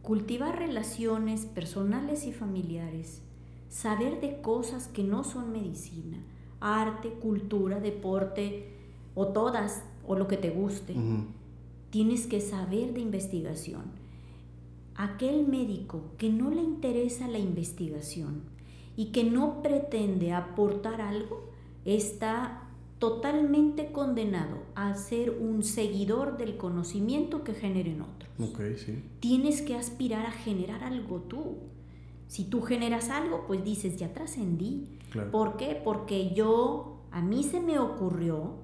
cultivar 0.00 0.58
relaciones 0.58 1.44
personales 1.44 2.24
y 2.24 2.32
familiares, 2.32 3.20
saber 3.68 4.20
de 4.20 4.40
cosas 4.40 4.86
que 4.86 5.02
no 5.02 5.22
son 5.24 5.52
medicina, 5.52 6.18
arte, 6.64 7.10
cultura, 7.10 7.78
deporte 7.78 8.70
o 9.14 9.28
todas 9.28 9.84
o 10.06 10.16
lo 10.16 10.26
que 10.26 10.38
te 10.38 10.50
guste. 10.50 10.94
Tienes 11.90 12.26
que 12.26 12.40
saber 12.40 12.94
de 12.94 13.00
investigación. 13.00 13.82
Aquel 14.96 15.46
médico 15.46 16.12
que 16.18 16.30
no 16.30 16.50
le 16.50 16.62
interesa 16.62 17.28
la 17.28 17.38
investigación 17.38 18.42
y 18.96 19.06
que 19.06 19.24
no 19.24 19.62
pretende 19.62 20.32
aportar 20.32 21.00
algo, 21.00 21.50
está 21.84 22.62
totalmente 22.98 23.92
condenado 23.92 24.62
a 24.74 24.94
ser 24.94 25.30
un 25.30 25.62
seguidor 25.62 26.38
del 26.38 26.56
conocimiento 26.56 27.44
que 27.44 27.52
generen 27.52 28.00
otros. 28.00 28.30
Tienes 29.20 29.60
que 29.62 29.74
aspirar 29.74 30.24
a 30.26 30.30
generar 30.30 30.84
algo 30.84 31.20
tú. 31.20 31.58
Si 32.28 32.44
tú 32.44 32.62
generas 32.62 33.10
algo, 33.10 33.44
pues 33.46 33.62
dices, 33.62 33.96
ya 33.96 34.14
trascendí. 34.14 34.86
¿Por 35.30 35.56
qué? 35.56 35.80
Porque 35.82 36.32
yo, 36.34 36.98
a 37.10 37.22
mí 37.22 37.44
se 37.44 37.60
me 37.60 37.78
ocurrió, 37.78 38.54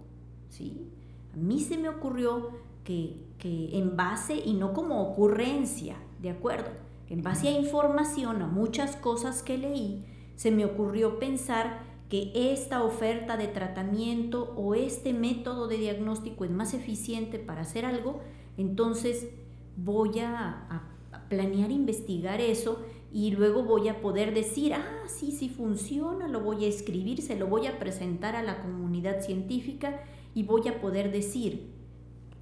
¿sí? 0.49 0.91
A 1.33 1.37
mí 1.37 1.61
se 1.61 1.79
me 1.79 1.89
ocurrió 1.89 2.51
que, 2.85 3.29
en 3.43 3.97
base, 3.97 4.35
y 4.35 4.55
no 4.55 4.73
como 4.73 5.03
ocurrencia, 5.03 5.97
¿de 6.21 6.31
acuerdo? 6.31 6.71
En 7.09 7.23
base 7.23 7.49
a 7.49 7.53
información, 7.53 8.43
a 8.43 8.47
muchas 8.47 8.97
cosas 8.97 9.43
que 9.43 9.59
leí, 9.59 10.05
se 10.37 10.51
me 10.51 10.65
ocurrió 10.65 11.19
pensar 11.19 11.89
que 12.09 12.33
esta 12.35 12.83
oferta 12.83 13.37
de 13.37 13.47
tratamiento 13.47 14.53
o 14.57 14.75
este 14.75 15.13
método 15.13 15.69
de 15.69 15.77
diagnóstico 15.77 16.45
es 16.45 16.51
más 16.51 16.75
eficiente 16.75 17.39
para 17.39 17.61
hacer 17.61 17.85
algo, 17.85 18.21
entonces 18.57 19.29
voy 19.77 20.19
a, 20.19 20.67
a 21.13 21.29
planear, 21.29 21.71
investigar 21.71 22.41
eso 22.41 22.85
y 23.13 23.33
luego 23.33 23.65
voy 23.65 23.89
a 23.89 24.01
poder 24.01 24.33
decir, 24.35 24.75
ah, 24.75 25.03
sí, 25.09 25.33
sí 25.33 25.49
funciona, 25.49 26.29
lo 26.29 26.41
voy 26.41 26.65
a 26.65 26.69
escribir, 26.69 27.23
se 27.23 27.37
lo 27.37 27.47
voy 27.49 27.67
a 27.67 27.79
presentar 27.79 28.37
a 28.37 28.43
la 28.43 28.63
comunidad 28.63 29.21
científica 29.21 30.03
y 30.35 30.45
voy 30.45 30.69
a 30.69 30.81
poder 30.81 31.11
decir, 31.11 31.71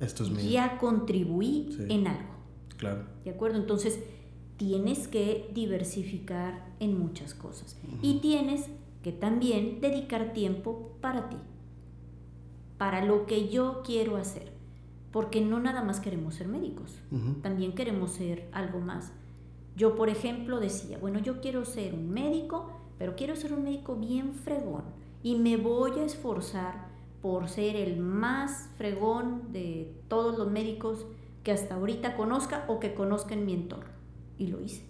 Esto 0.00 0.24
es 0.24 0.30
mío. 0.30 0.50
ya 0.50 0.78
contribuí 0.78 1.70
Sí. 1.72 1.86
en 1.88 2.06
algo. 2.06 2.34
Claro. 2.76 3.04
¿De 3.24 3.30
acuerdo? 3.30 3.58
Entonces, 3.58 3.98
tienes 4.58 5.08
que 5.08 5.50
diversificar 5.54 6.66
en 6.80 6.98
muchas 6.98 7.34
cosas. 7.34 7.76
Y 8.02 8.18
tienes 8.20 8.66
que 9.02 9.12
también 9.12 9.80
dedicar 9.80 10.32
tiempo 10.32 10.92
para 11.00 11.28
ti, 11.28 11.36
para 12.76 13.04
lo 13.04 13.26
que 13.26 13.48
yo 13.48 13.82
quiero 13.84 14.16
hacer. 14.16 14.52
Porque 15.12 15.40
no 15.40 15.58
nada 15.60 15.82
más 15.82 16.00
queremos 16.00 16.34
ser 16.34 16.48
médicos, 16.48 17.00
también 17.42 17.72
queremos 17.74 18.10
ser 18.12 18.48
algo 18.52 18.80
más. 18.80 19.12
Yo, 19.78 19.94
por 19.94 20.08
ejemplo, 20.08 20.58
decía, 20.58 20.98
bueno, 20.98 21.20
yo 21.20 21.40
quiero 21.40 21.64
ser 21.64 21.94
un 21.94 22.10
médico, 22.10 22.72
pero 22.98 23.14
quiero 23.14 23.36
ser 23.36 23.52
un 23.52 23.62
médico 23.62 23.94
bien 23.94 24.34
fregón. 24.34 24.82
Y 25.22 25.36
me 25.36 25.56
voy 25.56 26.00
a 26.00 26.04
esforzar 26.04 26.88
por 27.22 27.48
ser 27.48 27.76
el 27.76 27.96
más 27.96 28.70
fregón 28.76 29.52
de 29.52 29.94
todos 30.08 30.36
los 30.36 30.50
médicos 30.50 31.06
que 31.44 31.52
hasta 31.52 31.76
ahorita 31.76 32.16
conozca 32.16 32.64
o 32.66 32.80
que 32.80 32.92
conozca 32.92 33.34
en 33.34 33.46
mi 33.46 33.54
entorno. 33.54 33.92
Y 34.36 34.48
lo 34.48 34.60
hice. 34.60 34.82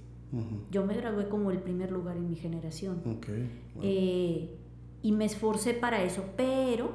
Yo 0.70 0.84
me 0.84 0.94
gradué 0.94 1.28
como 1.28 1.50
el 1.50 1.58
primer 1.58 1.92
lugar 1.92 2.16
en 2.16 2.28
mi 2.28 2.36
generación. 2.36 3.02
Wow. 3.04 3.82
Eh, 3.82 4.56
y 5.02 5.12
me 5.12 5.26
esforcé 5.26 5.74
para 5.74 6.02
eso, 6.02 6.24
pero 6.36 6.90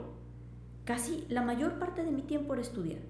casi 0.84 1.26
la 1.30 1.44
mayor 1.44 1.80
parte 1.80 2.04
de 2.04 2.12
mi 2.12 2.24
tiempo 2.24 2.54
era 2.54 2.62
estudiar. 2.62 3.02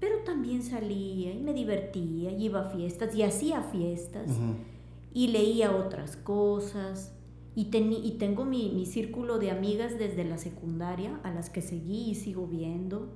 Pero 0.00 0.16
también 0.24 0.62
salía 0.62 1.32
y 1.34 1.40
me 1.42 1.52
divertía, 1.52 2.30
y 2.32 2.44
iba 2.46 2.60
a 2.66 2.70
fiestas 2.70 3.14
y 3.14 3.22
hacía 3.22 3.62
fiestas 3.62 4.30
y 5.12 5.28
leía 5.28 5.72
otras 5.76 6.16
cosas. 6.16 7.12
Y, 7.54 7.70
teni- 7.70 8.00
y 8.02 8.12
tengo 8.12 8.44
mi, 8.44 8.70
mi 8.74 8.86
círculo 8.86 9.38
de 9.38 9.50
amigas 9.50 9.98
desde 9.98 10.24
la 10.24 10.38
secundaria 10.38 11.18
a 11.24 11.30
las 11.32 11.50
que 11.50 11.60
seguí 11.60 12.10
y 12.10 12.14
sigo 12.14 12.46
viendo. 12.46 13.08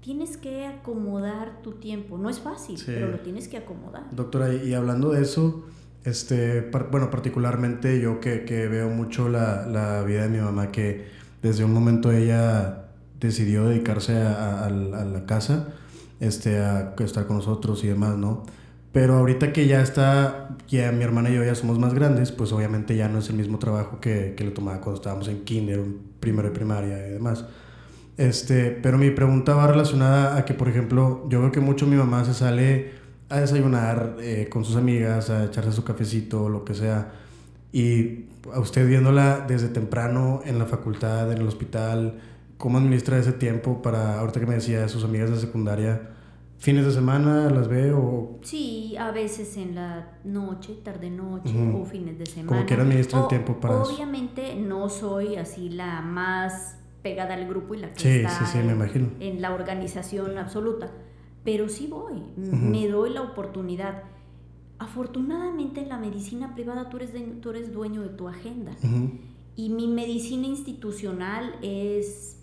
Tienes 0.00 0.36
que 0.36 0.64
acomodar 0.64 1.60
tu 1.60 1.72
tiempo. 1.72 2.16
No 2.18 2.30
es 2.30 2.38
fácil, 2.40 2.78
Sí. 2.78 2.84
pero 2.86 3.08
lo 3.10 3.18
tienes 3.20 3.48
que 3.48 3.58
acomodar. 3.58 4.04
Doctora, 4.12 4.54
y 4.54 4.72
hablando 4.72 5.10
de 5.10 5.22
eso, 5.22 5.64
este, 6.04 6.62
par- 6.62 6.90
bueno, 6.90 7.10
particularmente 7.10 8.00
yo 8.00 8.20
que, 8.20 8.44
que 8.44 8.68
veo 8.68 8.88
mucho 8.88 9.28
la, 9.28 9.66
la 9.66 10.02
vida 10.04 10.22
de 10.22 10.28
mi 10.28 10.38
mamá, 10.38 10.70
que 10.70 11.06
desde 11.42 11.64
un 11.64 11.72
momento 11.74 12.12
ella 12.12 12.86
decidió 13.20 13.66
dedicarse 13.66 14.16
a, 14.16 14.62
a- 14.62 14.66
a 14.66 14.70
la 14.70 15.26
casa, 15.26 15.74
este, 16.20 16.58
a 16.58 16.94
estar 16.98 17.26
con 17.26 17.36
nosotros 17.36 17.84
y 17.84 17.88
demás, 17.88 18.16
¿no? 18.16 18.44
Pero 18.92 19.16
ahorita 19.16 19.52
que 19.52 19.66
ya 19.66 19.82
está, 19.82 20.56
ya 20.66 20.90
mi 20.92 21.04
hermana 21.04 21.30
y 21.30 21.34
yo 21.34 21.44
ya 21.44 21.54
somos 21.54 21.78
más 21.78 21.94
grandes, 21.94 22.32
pues 22.32 22.52
obviamente 22.52 22.96
ya 22.96 23.08
no 23.08 23.18
es 23.18 23.28
el 23.28 23.36
mismo 23.36 23.58
trabajo 23.58 24.00
que, 24.00 24.34
que 24.36 24.44
le 24.44 24.50
tomaba 24.50 24.80
cuando 24.80 25.00
estábamos 25.00 25.28
en 25.28 25.44
kinder, 25.44 25.80
primero 26.20 26.48
de 26.48 26.54
primaria 26.54 27.06
y 27.06 27.10
demás. 27.10 27.44
Este, 28.16 28.70
pero 28.70 28.98
mi 28.98 29.10
pregunta 29.10 29.54
va 29.54 29.68
relacionada 29.68 30.36
a 30.36 30.44
que, 30.44 30.54
por 30.54 30.68
ejemplo, 30.68 31.24
yo 31.28 31.40
veo 31.40 31.52
que 31.52 31.60
mucho 31.60 31.86
mi 31.86 31.96
mamá 31.96 32.24
se 32.24 32.34
sale 32.34 32.90
a 33.28 33.40
desayunar 33.40 34.16
eh, 34.20 34.48
con 34.50 34.64
sus 34.64 34.76
amigas, 34.76 35.30
a 35.30 35.44
echarse 35.44 35.72
su 35.72 35.84
cafecito, 35.84 36.48
lo 36.48 36.64
que 36.64 36.74
sea. 36.74 37.12
Y 37.72 38.24
a 38.52 38.58
usted 38.58 38.88
viéndola 38.88 39.44
desde 39.46 39.68
temprano 39.68 40.40
en 40.44 40.58
la 40.58 40.66
facultad, 40.66 41.30
en 41.30 41.38
el 41.38 41.46
hospital, 41.46 42.18
¿cómo 42.58 42.78
administra 42.78 43.18
ese 43.18 43.32
tiempo 43.32 43.80
para, 43.82 44.18
ahorita 44.20 44.40
que 44.40 44.46
me 44.46 44.54
decía, 44.56 44.80
de 44.80 44.88
sus 44.88 45.04
amigas 45.04 45.30
de 45.30 45.38
secundaria, 45.38 46.10
fines 46.58 46.84
de 46.84 46.90
semana 46.92 47.48
las 47.50 47.68
ve 47.68 47.92
o 47.92 48.38
Sí, 48.42 48.96
a 48.98 49.10
veces 49.12 49.56
en 49.56 49.74
la 49.76 50.18
noche, 50.24 50.74
tarde 50.82 51.08
noche 51.08 51.54
Ujú. 51.56 51.82
o 51.82 51.84
fines 51.84 52.18
de 52.18 52.26
semana. 52.26 52.48
Como 52.56 52.66
quiera 52.66 52.82
administra 52.82 53.20
el 53.22 53.28
tiempo 53.28 53.58
para 53.60 53.80
eso. 53.82 53.94
Obviamente 53.94 54.56
no 54.56 54.88
soy 54.88 55.36
así 55.36 55.68
la 55.70 56.00
más 56.02 56.76
pegada 57.02 57.34
al 57.34 57.46
grupo 57.48 57.74
y 57.74 57.78
la 57.78 57.92
que 57.92 58.00
Sí, 58.00 58.08
está 58.08 58.30
sí, 58.30 58.44
sí, 58.46 58.58
me 58.58 58.64
en, 58.64 58.70
imagino. 58.76 59.08
en 59.20 59.40
la 59.40 59.54
organización 59.54 60.36
absoluta, 60.36 60.90
pero 61.44 61.68
sí 61.68 61.86
voy, 61.86 62.24
m- 62.36 62.48
Ujú. 62.48 62.56
me 62.56 62.88
doy 62.88 63.10
la 63.10 63.22
oportunidad. 63.22 64.02
Afortunadamente 64.80 65.80
en 65.80 65.88
la 65.88 65.98
medicina 65.98 66.54
privada 66.54 66.88
tú 66.88 66.96
eres, 66.98 67.12
de- 67.12 67.20
tú 67.20 67.50
eres 67.50 67.72
dueño 67.72 68.02
de 68.02 68.08
tu 68.10 68.28
agenda. 68.28 68.72
Ujú. 68.82 69.10
Y 69.56 69.70
mi 69.70 69.88
medicina 69.88 70.46
institucional 70.46 71.54
es 71.62 72.37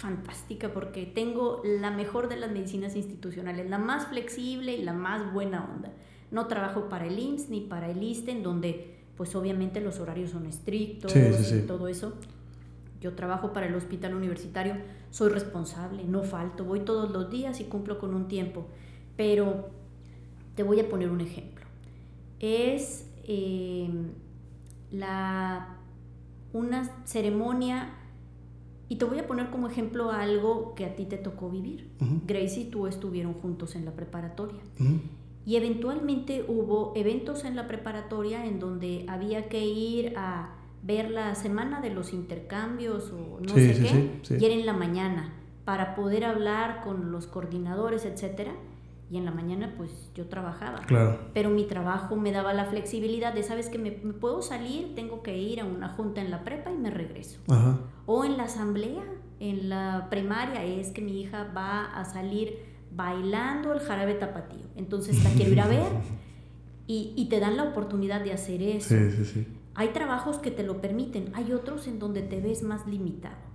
fantástica 0.00 0.72
porque 0.72 1.06
tengo 1.06 1.62
la 1.64 1.90
mejor 1.90 2.28
de 2.28 2.36
las 2.36 2.50
medicinas 2.50 2.96
institucionales, 2.96 3.68
la 3.68 3.78
más 3.78 4.06
flexible 4.06 4.74
y 4.74 4.82
la 4.82 4.92
más 4.92 5.32
buena 5.32 5.64
onda. 5.64 5.92
No 6.30 6.46
trabajo 6.46 6.88
para 6.88 7.06
el 7.06 7.18
IMSS 7.18 7.50
ni 7.50 7.60
para 7.60 7.90
el 7.90 8.02
ISTE, 8.02 8.32
en 8.32 8.42
donde 8.42 8.96
pues 9.16 9.34
obviamente 9.36 9.80
los 9.80 10.00
horarios 10.00 10.30
son 10.30 10.46
estrictos 10.46 11.12
Sí, 11.12 11.20
sí, 11.34 11.44
sí. 11.44 11.56
y 11.56 11.66
todo 11.66 11.88
eso. 11.88 12.14
Yo 13.00 13.14
trabajo 13.14 13.52
para 13.52 13.66
el 13.66 13.74
hospital 13.74 14.14
universitario, 14.14 14.76
soy 15.10 15.30
responsable, 15.30 16.04
no 16.04 16.22
falto, 16.22 16.64
voy 16.64 16.80
todos 16.80 17.10
los 17.10 17.30
días 17.30 17.60
y 17.60 17.64
cumplo 17.64 17.98
con 17.98 18.14
un 18.14 18.28
tiempo. 18.28 18.66
Pero 19.16 19.70
te 20.54 20.62
voy 20.62 20.80
a 20.80 20.88
poner 20.88 21.10
un 21.10 21.20
ejemplo. 21.20 21.66
Es 22.38 23.06
eh, 23.24 23.90
la, 24.90 25.76
una 26.52 26.84
ceremonia, 27.04 27.90
y 28.90 28.96
te 28.96 29.04
voy 29.04 29.20
a 29.20 29.26
poner 29.26 29.50
como 29.50 29.68
ejemplo 29.68 30.10
algo 30.10 30.74
que 30.74 30.84
a 30.84 30.96
ti 30.96 31.06
te 31.06 31.16
tocó 31.16 31.48
vivir. 31.48 31.88
Ujú. 32.00 32.20
Grace 32.26 32.60
y 32.60 32.64
tú 32.64 32.86
estuvieron 32.88 33.34
juntos 33.34 33.76
en 33.76 33.84
la 33.84 33.92
preparatoria. 33.92 34.58
Y 35.46 35.54
eventualmente 35.56 36.44
hubo 36.48 36.92
eventos 36.96 37.44
en 37.44 37.54
la 37.56 37.66
preparatoria 37.68 38.44
en 38.44 38.58
donde 38.58 39.06
había 39.08 39.48
que 39.48 39.64
ir 39.64 40.14
a 40.16 40.56
ver 40.82 41.10
la 41.10 41.34
semana 41.36 41.80
de 41.80 41.90
los 41.90 42.12
intercambios 42.12 43.12
o 43.12 43.38
no 43.40 43.54
Sí, 43.54 43.60
sé 43.68 43.74
sí, 43.74 43.82
qué, 43.84 44.18
sí. 44.22 44.36
y 44.40 44.44
era 44.44 44.54
en 44.54 44.66
la 44.66 44.72
mañana 44.72 45.34
para 45.64 45.94
poder 45.94 46.24
hablar 46.24 46.82
con 46.82 47.12
los 47.12 47.26
coordinadores, 47.28 48.04
etcétera. 48.04 48.52
Y 49.10 49.16
en 49.16 49.24
la 49.24 49.32
mañana 49.32 49.74
pues 49.76 50.10
yo 50.14 50.28
trabajaba. 50.28 50.82
Claro. 50.86 51.18
Pero 51.34 51.50
mi 51.50 51.64
trabajo 51.64 52.14
me 52.14 52.30
daba 52.30 52.54
la 52.54 52.66
flexibilidad 52.66 53.34
de, 53.34 53.42
sabes 53.42 53.68
que 53.68 53.78
me, 53.78 53.90
me 54.02 54.12
puedo 54.12 54.40
salir, 54.40 54.94
tengo 54.94 55.22
que 55.22 55.36
ir 55.36 55.60
a 55.60 55.64
una 55.64 55.88
junta 55.88 56.20
en 56.20 56.30
la 56.30 56.44
prepa 56.44 56.70
y 56.70 56.76
me 56.76 56.90
regreso. 56.90 57.40
Ajá. 57.48 57.80
O 58.06 58.24
en 58.24 58.36
la 58.36 58.44
asamblea, 58.44 59.02
en 59.40 59.68
la 59.68 60.06
primaria, 60.10 60.64
es 60.64 60.92
que 60.92 61.02
mi 61.02 61.20
hija 61.20 61.52
va 61.56 61.86
a 61.86 62.04
salir 62.04 62.70
bailando 62.94 63.72
el 63.72 63.80
jarabe 63.80 64.14
tapatío. 64.14 64.66
Entonces 64.76 65.22
la 65.24 65.30
quiero 65.30 65.52
ir 65.52 65.60
a 65.60 65.66
ver 65.66 65.92
y, 66.86 67.12
y 67.16 67.28
te 67.28 67.40
dan 67.40 67.56
la 67.56 67.64
oportunidad 67.64 68.22
de 68.22 68.32
hacer 68.32 68.62
eso. 68.62 68.88
Sí, 68.90 69.10
sí, 69.10 69.24
sí. 69.24 69.46
Hay 69.74 69.88
trabajos 69.88 70.38
que 70.38 70.50
te 70.50 70.62
lo 70.62 70.80
permiten, 70.80 71.30
hay 71.34 71.52
otros 71.52 71.86
en 71.86 71.98
donde 71.98 72.22
te 72.22 72.40
ves 72.40 72.62
más 72.62 72.86
limitado. 72.86 73.49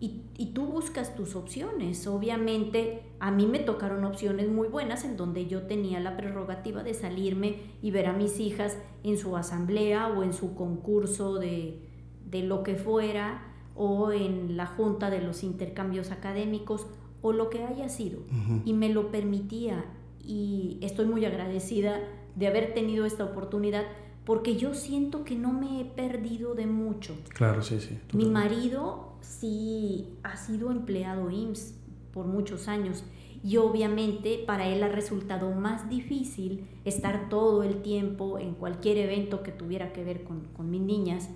Y, 0.00 0.22
y 0.36 0.54
tú 0.54 0.64
buscas 0.64 1.14
tus 1.14 1.36
opciones. 1.36 2.06
Obviamente 2.06 3.02
a 3.20 3.30
mí 3.30 3.46
me 3.46 3.58
tocaron 3.58 4.04
opciones 4.04 4.48
muy 4.48 4.68
buenas 4.68 5.04
en 5.04 5.16
donde 5.16 5.46
yo 5.46 5.62
tenía 5.66 6.00
la 6.00 6.16
prerrogativa 6.16 6.82
de 6.82 6.94
salirme 6.94 7.56
y 7.82 7.90
ver 7.90 8.06
a 8.06 8.14
mis 8.14 8.40
hijas 8.40 8.78
en 9.04 9.18
su 9.18 9.36
asamblea 9.36 10.08
o 10.08 10.22
en 10.22 10.32
su 10.32 10.54
concurso 10.54 11.38
de, 11.38 11.86
de 12.30 12.42
lo 12.42 12.62
que 12.62 12.76
fuera 12.76 13.46
o 13.74 14.12
en 14.12 14.56
la 14.56 14.66
junta 14.66 15.10
de 15.10 15.20
los 15.20 15.42
intercambios 15.42 16.10
académicos 16.10 16.86
o 17.22 17.32
lo 17.32 17.50
que 17.50 17.64
haya 17.64 17.88
sido. 17.88 18.20
Y 18.64 18.72
me 18.72 18.88
lo 18.88 19.10
permitía 19.10 19.84
y 20.22 20.78
estoy 20.80 21.06
muy 21.06 21.24
agradecida 21.24 22.00
de 22.36 22.46
haber 22.46 22.74
tenido 22.74 23.04
esta 23.04 23.24
oportunidad 23.24 23.84
porque 24.24 24.56
yo 24.56 24.74
siento 24.74 25.24
que 25.24 25.34
no 25.34 25.52
me 25.52 25.80
he 25.80 25.84
perdido 25.84 26.54
de 26.54 26.66
mucho. 26.66 27.16
Claro, 27.30 27.62
sí, 27.62 27.80
sí. 27.80 27.98
Mi 28.12 28.26
marido 28.26 29.09
sí 29.20 30.08
ha 30.22 30.36
sido 30.36 30.70
empleado 30.70 31.30
IMSS 31.30 31.74
por 32.12 32.26
muchos 32.26 32.68
años 32.68 33.04
y 33.42 33.56
obviamente 33.56 34.42
para 34.46 34.66
él 34.66 34.82
ha 34.82 34.88
resultado 34.88 35.52
más 35.52 35.88
difícil 35.88 36.66
estar 36.84 37.28
todo 37.28 37.62
el 37.62 37.82
tiempo 37.82 38.38
en 38.38 38.54
cualquier 38.54 38.98
evento 38.98 39.42
que 39.42 39.52
tuviera 39.52 39.92
que 39.92 40.04
ver 40.04 40.24
con, 40.24 40.44
con 40.56 40.70
mis 40.70 40.82
niñas, 40.82 41.30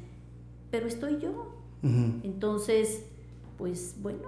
pero 0.70 0.86
estoy 0.86 1.18
yo. 1.20 1.50
Entonces, 2.22 3.04
pues 3.58 3.96
bueno, 4.00 4.26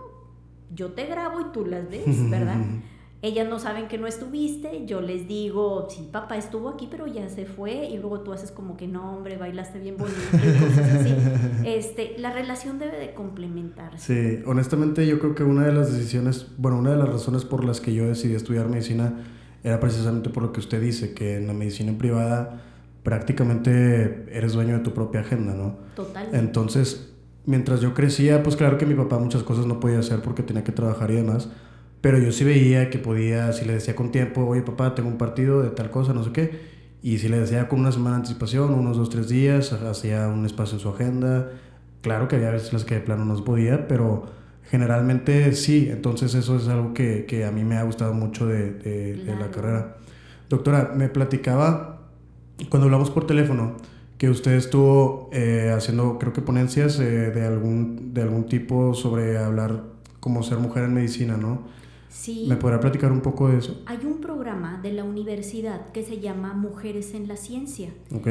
yo 0.75 0.93
te 0.93 1.07
grabo 1.07 1.41
y 1.41 1.45
tú 1.53 1.65
las 1.65 1.89
ves, 1.89 2.29
¿verdad? 2.29 2.63
Ellas 3.27 3.49
no 3.49 3.59
saben 3.59 3.89
que 3.89 3.99
no 3.99 4.07
estuviste, 4.07 4.87
yo 4.87 5.01
les 5.01 5.27
digo, 5.27 5.89
sí, 5.91 6.09
papá 6.13 6.37
estuvo 6.37 6.69
aquí, 6.69 6.87
pero 6.89 7.09
ya 7.09 7.29
se 7.29 7.45
fue, 7.45 7.87
y 7.87 7.99
luego 7.99 8.21
tú 8.21 8.33
haces 8.33 8.53
como 8.53 8.77
que 8.77 8.87
no, 8.87 9.17
hombre, 9.17 9.37
bailaste 9.37 9.81
bien 9.81 9.97
bonito 9.97 10.17
y 10.33 10.65
cosas 10.65 10.89
así. 10.95 11.15
Este, 11.65 12.15
la 12.19 12.33
relación 12.33 12.79
debe 12.79 12.99
de 12.99 13.15
complementarse. 13.15 14.39
Sí, 14.39 14.43
honestamente 14.47 15.05
yo 15.09 15.19
creo 15.19 15.35
que 15.35 15.43
una 15.43 15.67
de 15.67 15.73
las 15.73 15.93
decisiones, 15.93 16.47
bueno, 16.57 16.79
una 16.79 16.93
de 16.93 16.99
las 16.99 17.09
razones 17.09 17.45
por 17.45 17.65
las 17.65 17.81
que 17.81 17.93
yo 17.93 18.07
decidí 18.07 18.37
estudiar 18.37 18.69
medicina 18.69 19.25
era 19.65 19.81
precisamente 19.81 20.31
por 20.31 20.45
lo 20.45 20.53
que 20.53 20.61
usted 20.61 20.81
dice, 20.81 21.13
que 21.13 21.37
en 21.37 21.49
la 21.49 21.53
medicina 21.53 21.99
privada 21.99 22.63
prácticamente 23.03 24.27
eres 24.31 24.53
dueño 24.53 24.79
de 24.79 24.85
tu 24.85 24.95
propia 24.95 25.23
agenda, 25.23 25.53
¿no? 25.53 25.79
Totalmente. 25.97 26.39
Entonces, 26.39 27.13
mientras 27.45 27.81
yo 27.81 27.93
crecía, 27.93 28.45
pues 28.45 28.55
claro 28.55 28.79
que 28.79 28.87
mi 28.87 28.95
papá 28.95 29.19
muchas 29.19 29.43
cosas 29.43 29.67
no 29.67 29.81
podía 29.81 29.99
hacer 29.99 30.23
porque 30.23 30.45
tenía 30.45 30.63
que 30.63 30.71
trabajar 30.71 31.11
y 31.11 31.15
demás, 31.15 31.49
Pero 32.01 32.19
yo 32.19 32.33
sí 32.33 32.45
veía 32.45 32.91
que 32.91 32.99
podía, 32.99 33.53
si 33.53 33.65
le 33.65 33.75
decía 33.75 33.97
con 33.97 34.13
tiempo, 34.13 34.45
oye 34.47 34.63
papá, 34.63 34.95
tengo 34.95 35.09
un 35.09 35.19
partido 35.19 35.63
de 35.63 35.71
tal 35.71 35.91
cosa, 35.91 36.13
no 36.13 36.23
sé 36.23 36.33
qué. 36.33 36.77
Y 37.03 37.19
si 37.19 37.29
le 37.29 37.39
decía 37.39 37.69
con 37.69 37.81
una 37.81 37.93
semana 37.93 38.17
de 38.17 38.23
anticipación, 38.23 38.75
unos 38.75 38.97
dos, 38.97 39.11
tres 39.11 39.29
días, 39.29 39.73
hacía 39.73 40.29
un 40.29 40.45
espacio 40.47 40.77
en 40.77 40.81
su 40.81 40.89
agenda. 40.89 41.51
Claro 42.03 42.29
que 42.29 42.37
había 42.37 42.51
veces 42.51 42.73
las 42.73 42.85
que 42.85 42.97
de 42.97 43.01
plano 43.01 43.25
no 43.25 43.45
podía, 43.45 43.89
pero 43.89 44.27
generalmente 44.71 45.53
sí. 45.53 45.89
Entonces 45.91 46.35
eso 46.35 46.57
es 46.57 46.69
algo 46.69 46.95
que, 46.95 47.27
que 47.27 47.45
a 47.45 47.51
mí 47.51 47.65
me 47.65 47.77
ha 47.77 47.83
gustado 47.83 48.15
mucho 48.15 48.47
de, 48.47 48.73
de, 48.73 49.15
de 49.15 49.37
la 49.37 49.51
carrera. 49.51 49.97
Doctora, 50.49 50.93
me 50.97 51.09
platicaba 51.09 52.09
cuando 52.71 52.87
hablamos 52.87 53.11
por 53.11 53.27
teléfono 53.27 53.77
que 54.19 54.31
usted 54.31 54.53
estuvo 54.53 55.29
eh, 55.33 55.73
haciendo, 55.77 56.19
creo 56.19 56.33
que 56.33 56.41
ponencias 56.41 56.99
eh, 57.01 57.31
de, 57.31 57.47
algún, 57.47 58.15
de 58.15 58.23
algún 58.23 58.47
tipo 58.47 58.95
sobre 58.95 59.37
hablar 59.39 59.83
como 60.21 60.43
ser 60.43 60.59
mujer 60.59 60.85
en 60.85 60.95
medicina, 60.95 61.37
¿no? 61.37 61.65
Sí. 62.17 62.47
¿Me 62.49 62.57
podrá 62.57 62.81
platicar 62.81 63.13
un 63.13 63.21
poco 63.21 63.49
de 63.49 63.59
eso? 63.59 63.83
Hay 63.85 63.99
un 64.05 64.21
programa 64.21 64.81
de 64.83 64.93
la 64.93 65.05
universidad 65.05 65.91
que 65.93 66.03
se 66.03 66.19
llama 66.19 66.55
Mujeres 66.55 67.13
en 67.13 67.29
la 67.29 67.37
Ciencia. 67.37 67.93
Ok. 68.13 68.29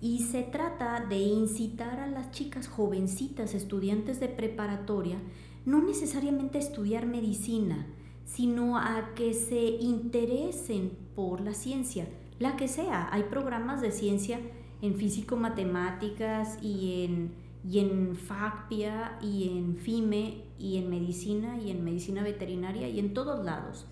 Y 0.00 0.20
se 0.20 0.42
trata 0.42 1.04
de 1.06 1.16
incitar 1.16 1.98
a 1.98 2.06
las 2.06 2.30
chicas 2.30 2.68
jovencitas, 2.68 3.54
estudiantes 3.54 4.20
de 4.20 4.28
preparatoria, 4.28 5.18
no 5.64 5.82
necesariamente 5.82 6.58
a 6.58 6.60
estudiar 6.60 7.06
medicina, 7.06 7.86
sino 8.24 8.78
a 8.78 9.12
que 9.16 9.34
se 9.34 9.60
interesen 9.80 10.92
por 11.16 11.40
la 11.40 11.52
ciencia, 11.52 12.06
la 12.38 12.56
que 12.56 12.68
sea. 12.68 13.08
Hay 13.12 13.24
programas 13.24 13.80
de 13.80 13.90
ciencia 13.90 14.38
en 14.82 14.94
físico-matemáticas 14.94 16.62
y 16.62 17.04
en, 17.04 17.32
y 17.68 17.80
en 17.80 18.14
FACPIA 18.14 19.18
y 19.20 19.48
en 19.48 19.76
FIME 19.78 20.45
y 20.58 20.76
en 20.76 20.90
medicina 20.90 21.58
y 21.58 21.70
en 21.70 21.84
medicina 21.84 22.22
veterinaria 22.22 22.88
y 22.88 22.98
en 22.98 23.14
todos 23.14 23.44
lados. 23.44 23.86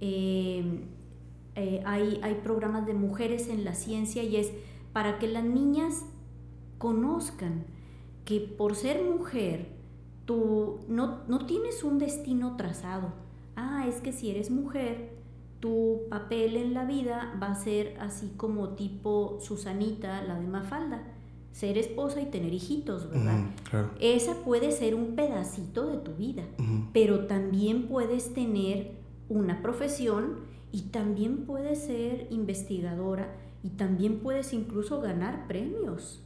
Em, 0.00 0.80
eh, 1.54 1.82
hay, 1.84 2.18
hay 2.22 2.34
programas 2.42 2.86
de 2.86 2.94
mujeres 2.94 3.48
en 3.48 3.64
la 3.64 3.74
ciencia 3.74 4.22
y 4.22 4.36
es 4.36 4.52
para 4.92 5.18
que 5.18 5.28
las 5.28 5.44
niñas 5.44 6.04
conozcan 6.78 7.64
que 8.24 8.40
por 8.40 8.74
ser 8.74 9.02
mujer 9.04 9.68
tú 10.24 10.80
no, 10.88 11.20
no 11.28 11.46
tienes 11.46 11.82
un 11.84 11.98
destino 11.98 12.56
trazado. 12.56 13.12
Ah, 13.56 13.86
es 13.88 14.00
que 14.00 14.12
si 14.12 14.30
eres 14.30 14.50
mujer, 14.50 15.12
tu 15.60 16.02
papel 16.10 16.56
en 16.56 16.74
la 16.74 16.84
vida 16.84 17.38
va 17.40 17.52
a 17.52 17.54
ser 17.54 17.96
así 18.00 18.32
como 18.36 18.70
tipo 18.70 19.38
Susanita, 19.40 20.22
la 20.22 20.40
de 20.40 20.46
Mafalda, 20.46 21.02
ser 21.52 21.76
esposa 21.78 22.20
y 22.20 22.26
tener 22.26 22.52
hijitos, 22.52 23.10
¿verdad? 23.10 23.44
Esa 24.00 24.42
puede 24.42 24.72
ser 24.72 24.94
un 24.94 25.14
pedacito 25.14 25.86
de 25.86 25.98
tu 25.98 26.14
vida, 26.14 26.44
pero 26.92 27.26
también 27.26 27.88
puedes 27.88 28.32
tener 28.32 28.92
una 29.28 29.62
profesión 29.62 30.40
y 30.72 30.82
también 30.82 31.44
puedes 31.44 31.78
ser 31.78 32.26
investigadora 32.30 33.36
y 33.62 33.70
también 33.70 34.20
puedes 34.20 34.52
incluso 34.52 35.00
ganar 35.00 35.46
premios 35.46 36.22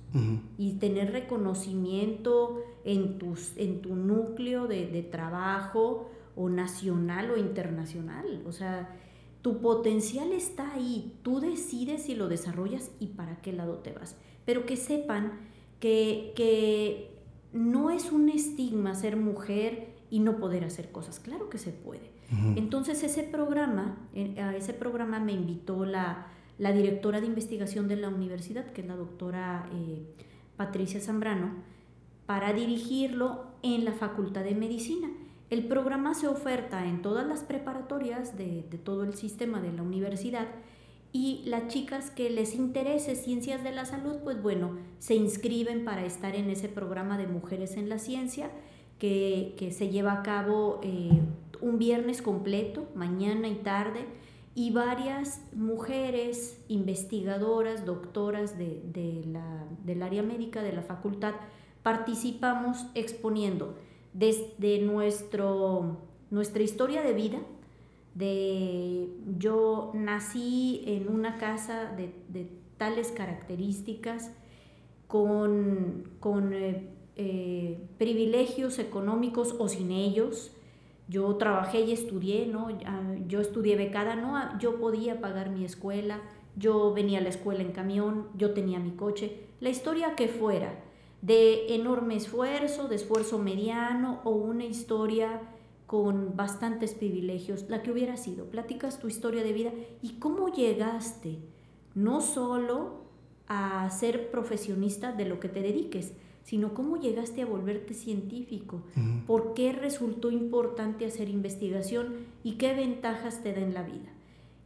y 0.57 0.75
tener 0.75 1.13
reconocimiento 1.13 2.63
en, 2.85 3.19
tus, 3.19 3.55
en 3.59 3.83
tu 3.83 3.95
núcleo 3.95 4.67
de, 4.67 4.87
de 4.87 5.03
trabajo 5.03 6.09
o 6.35 6.49
nacional 6.49 7.33
o 7.33 7.37
internacional. 7.37 8.43
O 8.47 8.53
sea, 8.53 8.97
tu 9.43 9.61
potencial 9.61 10.33
está 10.33 10.73
ahí, 10.73 11.19
tú 11.23 11.41
decides 11.41 12.05
si 12.05 12.15
lo 12.15 12.29
desarrollas 12.29 12.91
y 12.99 13.09
para 13.09 13.43
qué 13.43 13.53
lado 13.53 13.79
te 13.79 13.93
vas. 13.93 14.17
Pero 14.47 14.65
que 14.65 14.77
sepan 14.77 15.33
que, 15.81 17.13
no 17.53 17.91
es 17.91 18.13
un 18.13 18.29
estigma 18.29 18.95
ser 18.95 19.17
mujer 19.17 19.89
y 20.11 20.21
no 20.21 20.39
poder 20.39 20.65
hacer 20.65 20.91
cosas. 20.93 21.21
Claro 21.21 21.51
que 21.51 21.59
se 21.59 21.71
puede. 21.73 22.11
Entonces 22.57 23.05
ese 23.05 23.23
programa, 23.23 23.97
a 24.39 24.57
ese 24.57 24.73
programa 24.73 25.21
me 25.21 25.33
invitó 25.33 25.85
la, 25.85 26.27
directora 26.59 27.21
de 27.21 27.27
investigación 27.27 27.87
de 27.87 27.97
la 27.97 28.09
universidad, 28.09 28.67
que 28.73 28.81
es 28.81 28.87
la 28.87 28.97
doctora 28.97 29.69
eh, 29.73 30.03
Patricia 30.57 31.01
Zambrano, 31.01 31.53
para 32.27 32.53
dirigirlo 32.53 33.47
en 33.63 33.85
la 33.85 33.93
Facultad 33.93 34.43
de 34.43 34.55
Medicina. 34.55 35.09
El 35.49 35.65
programa 35.65 36.15
se 36.15 36.27
oferta 36.27 36.87
en 36.87 37.03
todas 37.03 37.27
las 37.27 37.45
preparatorias 37.45 38.37
de, 38.37 38.63
todo 38.85 39.05
el 39.05 39.15
sistema 39.15 39.61
de 39.61 39.73
la 39.73 39.83
universidad 39.83 40.49
y 41.17 41.43
las 41.47 41.69
chicas 41.69 42.11
que 42.11 42.29
les 42.29 42.55
interese 42.55 43.17
ciencias 43.17 43.65
de 43.65 43.73
la 43.73 43.87
salud, 43.87 44.17
pues 44.23 44.43
bueno, 44.43 44.77
se 44.99 45.15
inscriben 45.15 45.83
para 45.83 46.05
estar 46.05 46.35
en 46.35 46.51
ese 46.51 46.69
programa 46.69 47.17
de 47.17 47.27
Mujeres 47.27 47.79
en 47.79 47.89
la 47.89 47.99
Ciencia 47.99 48.51
que, 48.99 49.73
se 49.75 49.89
lleva 49.89 50.13
a 50.13 50.23
cabo 50.23 50.81
eh, 50.83 51.23
un 51.63 51.79
viernes 51.79 52.21
completo, 52.21 52.87
mañana 52.95 53.49
y 53.49 53.55
tarde, 53.55 54.05
y 54.55 54.73
varias 54.73 55.41
mujeres 55.55 56.63
investigadoras, 56.69 57.87
doctoras 57.87 58.59
de, 58.59 59.25
la, 59.27 59.65
del 59.85 60.03
área 60.03 60.23
médica 60.23 60.63
de 60.63 60.73
la 60.73 60.83
facultad 60.83 61.33
participamos 61.83 62.87
exponiendo 62.95 63.75
desde 64.13 64.81
nuestro, 64.81 65.97
nuestra 66.31 66.63
historia 66.63 67.01
de 67.01 67.15
vida, 67.15 67.39
de 68.17 69.11
yo 69.39 69.91
nací 69.95 70.83
en 70.87 71.09
una 71.09 71.37
casa 71.37 71.93
de, 71.97 72.49
tales 72.79 73.11
características, 73.13 74.33
con, 75.07 76.11
con 76.21 76.53
eh, 76.53 76.89
eh, 77.17 77.79
privilegios 77.97 78.79
económicos 78.79 79.55
o 79.59 79.69
sin 79.69 79.91
ellos. 79.91 80.53
Yo 81.09 81.37
trabajé 81.37 81.83
y 81.83 81.93
estudié, 81.93 82.47
¿no? 82.47 82.69
Yo 83.29 83.41
estudié 83.41 83.77
becada, 83.77 84.17
¿no? 84.17 84.59
Yo 84.59 84.81
podía 84.81 85.21
pagar 85.21 85.51
mi 85.51 85.65
escuela, 85.65 86.21
yo 86.57 86.93
venía 86.93 87.21
a 87.21 87.23
la 87.23 87.29
escuela 87.29 87.63
en 87.63 87.73
camión, 87.73 88.27
yo 88.35 88.53
tenía 88.53 88.79
mi 88.81 88.91
coche, 88.91 89.41
la 89.61 89.69
historia 89.69 90.17
que 90.17 90.29
fuera 90.29 90.75
de 91.23 91.75
enorme 91.75 92.17
esfuerzo, 92.17 92.89
de 92.89 92.97
esfuerzo 92.97 93.39
mediano 93.39 94.21
o 94.25 94.31
una 94.31 94.65
historia 94.65 95.41
con 95.87 96.37
bastantes 96.37 96.95
privilegios, 96.95 97.69
la 97.69 97.83
que 97.83 97.93
hubiera 97.93 98.17
sido. 98.17 98.47
Platicas 98.47 98.99
tu 98.99 99.07
historia 99.07 99.43
de 99.43 99.53
vida 99.53 99.73
y 100.03 100.15
cómo 100.15 100.49
llegaste 100.49 101.39
no 101.95 102.21
solo 102.21 103.07
a 103.49 103.89
ser 103.91 104.31
profesionista 104.31 105.13
de 105.13 105.27
lo 105.27 105.39
que 105.39 105.49
te 105.49 105.63
dediques, 105.63 106.13
sino 106.43 106.75
cómo 106.75 106.97
llegaste 106.97 107.43
a 107.43 107.47
volverte 107.47 107.95
científico, 107.95 108.83
por 109.27 109.55
qué 109.55 109.73
resultó 109.73 110.31
importante 110.31 111.07
hacer 111.07 111.29
investigación 111.29 112.27
y 112.45 112.53
qué 112.53 112.75
ventajas 112.75 113.43
te 113.43 113.53
da 113.53 113.61
en 113.61 113.75
la 113.75 113.83
vida. 113.83 114.13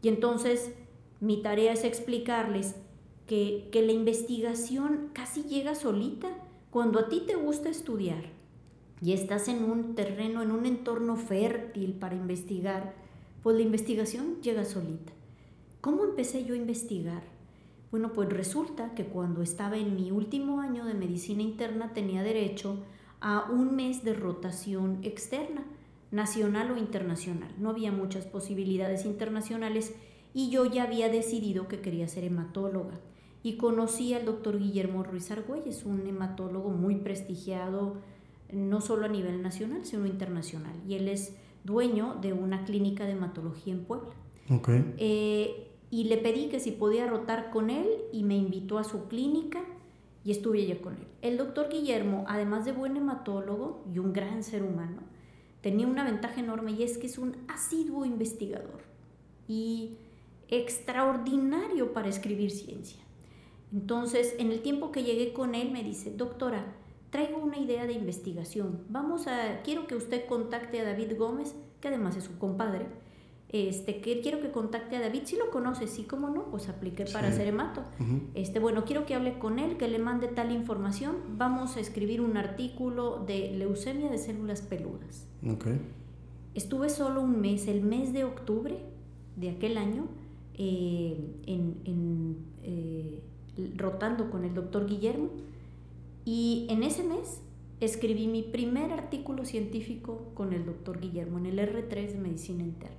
Y 0.03 0.09
entonces 0.09 0.73
mi 1.21 1.43
tarea 1.43 1.73
es 1.73 1.85
explicarles 1.85 2.77
que, 3.27 3.69
que 3.71 3.83
la 3.83 3.93
investigación 3.93 5.11
casi 5.13 5.45
llega 5.45 5.75
solita. 5.75 6.29
Cuando 6.71 6.99
a 6.99 7.09
ti 7.09 7.25
te 7.27 7.35
gusta 7.35 7.69
estudiar 7.69 8.40
y 9.03 9.13
estás 9.13 9.49
en 9.49 9.65
un 9.65 9.95
terreno, 9.95 10.43
en 10.43 10.51
un 10.51 10.67
entorno 10.67 11.17
fértil 11.17 11.95
para 11.95 12.17
investigar, 12.17 12.95
pues 13.43 13.57
la 13.57 13.63
investigación 13.63 14.41
llega 14.43 14.65
solita. 14.65 15.13
¿Cómo 15.81 16.05
empecé 16.05 16.45
yo 16.45 16.55
a 16.55 16.59
investigar? 16.59 17.23
Bueno, 17.91 18.13
pues 18.13 18.29
resulta 18.29 18.95
que 18.95 19.07
cuando 19.07 19.43
estaba 19.43 19.77
en 19.77 19.97
mi 19.97 20.11
último 20.11 20.61
año 20.61 20.85
de 20.85 20.95
medicina 20.95 21.43
interna 21.43 21.93
tenía 21.93 22.23
derecho 22.23 22.77
a 23.21 23.51
un 23.51 23.75
mes 23.75 24.05
de 24.05 24.15
rotación 24.15 24.99
externa, 25.03 25.65
nacional 26.11 26.71
o 26.71 26.77
internacional. 26.77 27.51
No 27.59 27.71
había 27.71 27.93
muchas 27.93 28.27
posibilidades 28.27 29.05
internacionales 29.05 29.95
y 30.35 30.51
yo 30.51 30.67
ya 30.67 30.85
había 30.85 31.09
decidido 31.09 31.67
que 31.67 31.81
quería 31.81 32.09
ser 32.09 32.25
hematóloga 32.25 33.01
y 33.43 33.57
conocí 33.57 34.13
al 34.15 34.27
doctor 34.27 34.59
Guillermo 34.59 35.03
Ruiz 35.03 35.31
Argüelles, 35.31 35.85
un 35.85 36.07
hematólogo 36.07 36.71
muy 36.71 36.97
prestigiado, 36.97 37.97
no 38.53 38.81
solo 38.81 39.07
a 39.07 39.09
nivel 39.09 39.43
nacional, 39.43 39.85
sino 39.85 40.07
internacional. 40.07 40.75
Y 40.87 40.95
él 40.95 41.09
es 41.09 41.37
dueño 41.65 42.17
de 42.21 42.33
una 42.33 42.65
clínica 42.65 43.05
de 43.05 43.13
hematología 43.13 43.75
en 43.75 43.85
Puebla. 43.85 44.15
Okay. 44.49 44.95
Eh, 44.99 45.71
y 45.91 46.05
le 46.05 46.17
pedí 46.17 46.49
que 46.49 46.61
si 46.61 46.71
podía 46.71 47.07
rotar 47.07 47.51
con 47.51 47.71
él 47.71 47.89
y 48.13 48.23
me 48.23 48.37
invitó 48.37 48.79
a 48.79 48.85
su 48.85 49.09
clínica 49.09 49.61
y 50.25 50.31
estuve 50.31 50.63
allí 50.63 50.75
con 50.77 50.95
él. 50.95 51.07
El 51.23 51.37
doctor 51.37 51.69
Guillermo, 51.69 52.25
además 52.29 52.65
de 52.65 52.73
buen 52.73 52.97
hematólogo 52.97 53.85
y 53.93 53.99
un 53.99 54.13
gran 54.13 54.43
ser 54.43 54.63
humano, 54.63 55.03
tenía 55.61 55.87
una 55.87 56.05
ventaja 56.05 56.41
enorme 56.41 56.73
y 56.73 56.83
es 56.83 56.99
que 56.99 57.07
es 57.07 57.19
un 57.19 57.37
asiduo 57.49 58.05
investigador 58.05 58.83
y 59.49 59.97
extraordinario 60.49 61.93
para 61.93 62.09
escribir 62.09 62.51
ciencia. 62.51 63.01
Entonces, 63.73 64.35
en 64.39 64.51
el 64.51 64.63
tiempo 64.63 64.91
que 64.91 65.05
llegué 65.05 65.33
con 65.33 65.55
él, 65.55 65.71
me 65.71 65.85
dice, 65.85 66.13
doctora, 66.13 66.77
traigo 67.11 67.39
una 67.39 67.59
idea 67.59 67.87
de 67.87 67.93
investigación. 67.93 68.81
Vamos 68.89 69.27
a, 69.27 69.63
quiero 69.63 69.87
que 69.87 69.95
usted 69.95 70.27
contacte 70.27 70.81
a 70.81 70.85
David 70.85 71.19
Gómez, 71.19 71.55
que 71.81 71.89
además 71.89 72.17
es 72.17 72.25
su 72.25 72.39
compadre. 72.39 72.87
Este, 73.53 74.01
que 74.01 74.21
quiero 74.21 74.41
que 74.41 74.53
contacte 74.53 74.95
a 74.95 75.01
David, 75.01 75.23
si 75.25 75.37
lo 75.37 75.51
conoce, 75.51 75.89
sí, 75.89 76.05
como 76.05 76.31
no, 76.31 76.45
pues 76.53 76.69
apliqué 76.69 77.05
para 77.07 77.29
hacer 77.29 77.49
hemato. 77.49 77.83
Este, 78.35 78.61
bueno, 78.61 78.85
quiero 78.85 79.07
que 79.07 79.17
hable 79.17 79.41
con 79.41 79.59
él, 79.59 79.77
que 79.77 79.89
le 79.89 79.99
mande 79.99 80.29
tal 80.29 80.53
información. 80.53 81.17
Vamos 81.37 81.77
a 81.77 81.81
escribir 81.81 82.21
un 82.21 82.37
artículo 82.37 83.25
de 83.27 83.51
leucemia 83.51 84.09
de 84.09 84.19
células 84.19 84.63
peludas. 84.63 85.27
Okay. 85.45 85.81
Estuve 86.55 86.91
solo 86.91 87.23
un 87.23 87.41
mes, 87.41 87.67
el 87.67 87.83
mes 87.83 88.13
de 88.13 88.23
octubre 88.23 88.79
de 89.35 89.51
aquel 89.51 89.79
año, 89.79 90.07
eh, 90.55 91.19
en, 91.47 92.37
eh, 92.63 93.21
rotando 93.77 94.31
con 94.31 94.45
el 94.45 94.55
doctor 94.55 94.87
Guillermo. 94.87 95.31
Y 96.33 96.69
en 96.71 96.85
ese 96.85 97.03
mes 97.03 97.41
escribí 97.81 98.29
mi 98.29 98.43
primer 98.43 98.93
artículo 98.93 99.45
científico 99.45 100.31
con 100.35 100.53
el 100.53 100.65
doctor 100.65 101.01
Guillermo 101.01 101.39
en 101.39 101.47
el 101.47 101.59
R3 101.59 102.13
de 102.13 102.19
Medicina 102.19 102.63
Interna. 102.63 102.95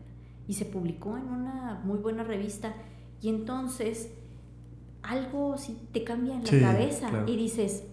Y 0.49 0.55
se 0.55 0.65
publicó 0.65 1.15
en 1.15 1.29
una 1.29 1.81
muy 1.85 1.97
buena 1.99 2.25
revista. 2.25 2.75
Y 3.21 3.29
entonces 3.29 4.09
algo 5.01 5.57
sí 5.57 5.77
te 5.93 6.03
cambia 6.03 6.35
en 6.35 6.43
la 6.43 6.73
cabeza 6.73 7.23
y 7.25 7.37
dices, 7.37 7.85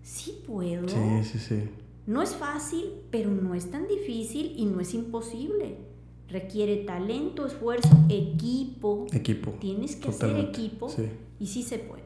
sí 0.00 0.38
puedo. 0.46 0.88
Sí, 0.88 1.24
sí, 1.24 1.38
sí. 1.38 1.68
No 2.06 2.22
es 2.22 2.34
fácil, 2.34 2.86
pero 3.10 3.30
no 3.30 3.54
es 3.54 3.70
tan 3.70 3.86
difícil 3.86 4.54
y 4.56 4.64
no 4.64 4.80
es 4.80 4.94
imposible. 4.94 5.76
Requiere 6.30 6.76
talento, 6.76 7.44
esfuerzo, 7.44 7.94
equipo. 8.08 9.06
Equipo. 9.12 9.50
Tienes 9.60 9.96
que 9.96 10.12
ser 10.12 10.34
equipo 10.38 10.88
y 11.38 11.46
sí 11.46 11.62
se 11.62 11.78
puede. 11.78 12.05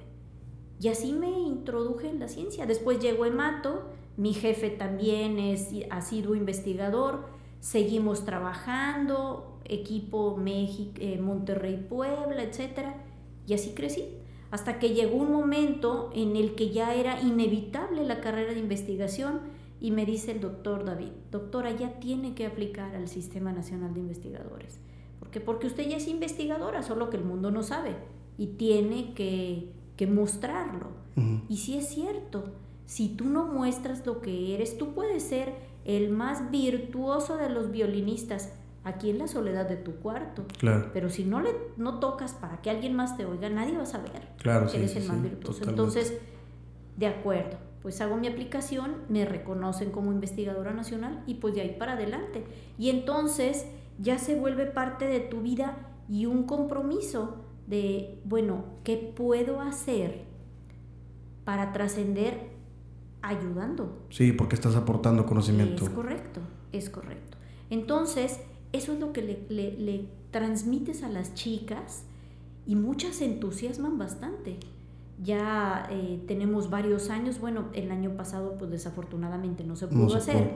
Y 0.80 0.88
así 0.88 1.12
me 1.12 1.30
introduje 1.30 2.08
en 2.08 2.18
la 2.18 2.28
ciencia. 2.28 2.64
Después 2.64 3.00
llegó 3.00 3.26
Emato, 3.26 3.82
mi 4.16 4.32
jefe 4.32 4.70
también 4.70 5.38
es, 5.38 5.68
ha 5.90 6.00
sido 6.00 6.34
investigador, 6.34 7.26
seguimos 7.60 8.24
trabajando, 8.24 9.60
equipo 9.66 10.36
México, 10.38 10.94
eh, 10.98 11.18
Monterrey, 11.20 11.86
Puebla, 11.88 12.42
etc. 12.42 12.94
Y 13.46 13.52
así 13.52 13.70
crecí. 13.70 14.04
Hasta 14.50 14.78
que 14.78 14.94
llegó 14.94 15.16
un 15.16 15.30
momento 15.30 16.10
en 16.14 16.34
el 16.34 16.54
que 16.54 16.70
ya 16.70 16.94
era 16.94 17.20
inevitable 17.20 18.04
la 18.04 18.20
carrera 18.20 18.54
de 18.54 18.58
investigación 18.58 19.40
y 19.80 19.92
me 19.92 20.06
dice 20.06 20.32
el 20.32 20.40
doctor 20.40 20.84
David, 20.84 21.10
doctora, 21.30 21.70
ya 21.70 22.00
tiene 22.00 22.34
que 22.34 22.46
aplicar 22.46 22.96
al 22.96 23.06
Sistema 23.06 23.52
Nacional 23.52 23.94
de 23.94 24.00
Investigadores. 24.00 24.80
¿Por 25.18 25.30
qué? 25.30 25.40
Porque 25.40 25.66
usted 25.66 25.88
ya 25.88 25.98
es 25.98 26.08
investigadora, 26.08 26.82
solo 26.82 27.10
que 27.10 27.16
el 27.18 27.24
mundo 27.24 27.50
no 27.50 27.62
sabe 27.62 27.94
y 28.36 28.48
tiene 28.48 29.14
que 29.14 29.79
que 30.00 30.06
mostrarlo. 30.06 30.86
Y 31.50 31.58
si 31.58 31.76
es 31.76 31.88
cierto, 31.88 32.54
si 32.86 33.10
tú 33.10 33.26
no 33.26 33.44
muestras 33.44 34.06
lo 34.06 34.22
que 34.22 34.54
eres, 34.54 34.78
tú 34.78 34.94
puedes 34.94 35.22
ser 35.22 35.52
el 35.84 36.08
más 36.08 36.50
virtuoso 36.50 37.36
de 37.36 37.50
los 37.50 37.70
violinistas 37.70 38.54
aquí 38.82 39.10
en 39.10 39.18
la 39.18 39.28
soledad 39.28 39.68
de 39.68 39.76
tu 39.76 39.96
cuarto. 39.96 40.46
Claro. 40.58 40.88
Pero 40.94 41.10
si 41.10 41.24
no 41.24 41.42
le 41.42 41.50
no 41.76 42.00
tocas 42.00 42.32
para 42.32 42.62
que 42.62 42.70
alguien 42.70 42.96
más 42.96 43.18
te 43.18 43.26
oiga, 43.26 43.50
nadie 43.50 43.76
va 43.76 43.82
a 43.82 43.86
saber 43.86 44.26
claro, 44.38 44.70
que 44.70 44.78
eres 44.78 44.96
el 44.96 45.04
más 45.06 45.20
virtuoso. 45.20 45.68
Entonces, 45.68 46.16
de 46.96 47.06
acuerdo, 47.06 47.58
pues 47.82 48.00
hago 48.00 48.16
mi 48.16 48.26
aplicación, 48.26 49.02
me 49.10 49.26
reconocen 49.26 49.90
como 49.90 50.12
investigadora 50.12 50.72
nacional 50.72 51.22
y 51.26 51.34
pues 51.34 51.54
de 51.54 51.60
ahí 51.60 51.76
para 51.78 51.92
adelante. 51.92 52.46
Y 52.78 52.88
entonces 52.88 53.66
ya 53.98 54.18
se 54.18 54.34
vuelve 54.34 54.64
parte 54.64 55.04
de 55.04 55.20
tu 55.20 55.42
vida 55.42 55.76
y 56.08 56.24
un 56.24 56.44
compromiso 56.44 57.49
de, 57.70 58.18
bueno, 58.24 58.64
¿qué 58.82 58.96
puedo 58.96 59.60
hacer 59.60 60.24
para 61.44 61.72
trascender 61.72 62.50
ayudando? 63.22 64.06
Sí, 64.10 64.32
porque 64.32 64.56
estás 64.56 64.74
aportando 64.74 65.24
conocimiento. 65.24 65.84
Es 65.84 65.90
correcto, 65.90 66.40
es 66.72 66.90
correcto. 66.90 67.38
Entonces, 67.70 68.40
eso 68.72 68.92
es 68.92 68.98
lo 68.98 69.12
que 69.12 69.22
le, 69.22 70.08
transmites 70.32 71.02
a 71.02 71.08
las 71.08 71.34
chicas 71.34 72.04
y 72.66 72.74
muchas 72.76 73.16
se 73.16 73.24
entusiasman 73.24 73.98
bastante. 73.98 74.58
Ya 75.22 75.88
eh, 75.90 76.22
tenemos 76.26 76.70
varios 76.70 77.10
años, 77.10 77.40
bueno, 77.40 77.66
el 77.72 77.90
año 77.90 78.16
pasado 78.16 78.56
pues 78.58 78.70
desafortunadamente 78.70 79.64
no 79.64 79.76
se 79.76 79.86
pudo 79.86 80.16
hacer. 80.16 80.54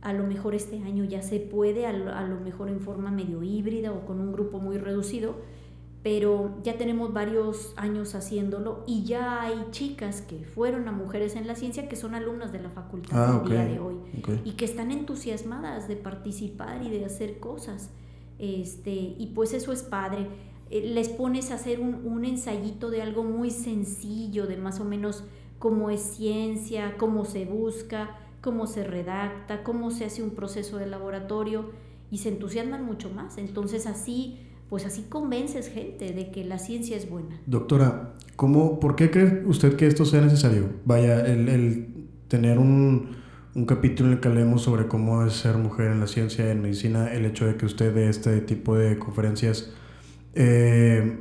A 0.00 0.12
lo 0.12 0.24
mejor 0.26 0.54
este 0.54 0.78
año 0.82 1.04
ya 1.04 1.22
se 1.22 1.40
puede, 1.40 1.86
a 1.86 1.92
lo 1.92 2.40
mejor 2.40 2.68
en 2.68 2.80
forma 2.80 3.10
medio 3.10 3.42
híbrida 3.42 3.90
o 3.92 4.04
con 4.04 4.20
un 4.20 4.32
grupo 4.32 4.58
muy 4.58 4.76
reducido, 4.76 5.36
pero 6.04 6.58
ya 6.62 6.76
tenemos 6.76 7.14
varios 7.14 7.72
años 7.76 8.14
haciéndolo 8.14 8.84
y 8.86 9.04
ya 9.04 9.40
hay 9.40 9.68
chicas 9.70 10.20
que 10.20 10.44
fueron 10.44 10.86
a 10.86 10.92
Mujeres 10.92 11.34
en 11.34 11.46
la 11.46 11.54
Ciencia 11.54 11.88
que 11.88 11.96
son 11.96 12.14
alumnas 12.14 12.52
de 12.52 12.60
la 12.60 12.68
facultad 12.68 13.16
ah, 13.18 13.40
el 13.42 13.50
día 13.50 13.64
de 13.64 13.80
hoy 13.80 13.96
y 14.44 14.50
que 14.52 14.66
están 14.66 14.90
entusiasmadas 14.90 15.88
de 15.88 15.96
participar 15.96 16.82
y 16.82 16.90
de 16.90 17.06
hacer 17.06 17.40
cosas. 17.40 17.88
Este, 18.38 18.90
y 18.90 19.32
pues 19.34 19.54
eso 19.54 19.72
es 19.72 19.82
padre. 19.82 20.28
Eh, 20.70 20.82
les 20.82 21.08
pones 21.08 21.50
a 21.50 21.54
hacer 21.54 21.80
un, 21.80 22.02
un 22.04 22.26
ensayito 22.26 22.90
de 22.90 23.00
algo 23.00 23.24
muy 23.24 23.50
sencillo, 23.50 24.46
de 24.46 24.58
más 24.58 24.80
o 24.80 24.84
menos 24.84 25.24
cómo 25.58 25.88
es 25.88 26.02
ciencia, 26.02 26.98
cómo 26.98 27.24
se 27.24 27.46
busca, 27.46 28.18
cómo 28.42 28.66
se 28.66 28.84
redacta, 28.84 29.62
cómo 29.62 29.90
se 29.90 30.04
hace 30.04 30.22
un 30.22 30.32
proceso 30.32 30.76
de 30.76 30.84
laboratorio 30.84 31.70
y 32.10 32.18
se 32.18 32.28
entusiasman 32.28 32.84
mucho 32.84 33.08
más. 33.08 33.38
Entonces 33.38 33.86
así 33.86 34.50
pues 34.68 34.86
así 34.86 35.06
convences 35.08 35.68
gente 35.68 36.12
de 36.12 36.30
que 36.30 36.44
la 36.44 36.58
ciencia 36.58 36.96
es 36.96 37.08
buena. 37.08 37.40
Doctora, 37.46 38.14
¿cómo, 38.36 38.80
¿por 38.80 38.96
qué 38.96 39.10
cree 39.10 39.42
usted 39.46 39.76
que 39.76 39.86
esto 39.86 40.04
sea 40.04 40.20
necesario? 40.20 40.68
Vaya, 40.84 41.24
el, 41.26 42.08
tener 42.28 42.58
un, 42.58 43.16
capítulo 43.66 44.08
en 44.08 44.14
el 44.16 44.20
que 44.20 44.28
hablemos 44.28 44.62
sobre 44.62 44.88
cómo 44.88 45.24
es 45.24 45.34
ser 45.34 45.56
mujer 45.58 45.92
en 45.92 46.00
la 46.00 46.06
ciencia, 46.06 46.50
en 46.50 46.60
medicina, 46.62 47.12
el 47.12 47.24
hecho 47.24 47.46
de 47.46 47.56
que 47.56 47.66
usted 47.66 47.94
dé 47.94 48.08
este 48.08 48.40
tipo 48.40 48.76
de 48.76 48.98
conferencias, 48.98 49.72
eh, 50.34 51.18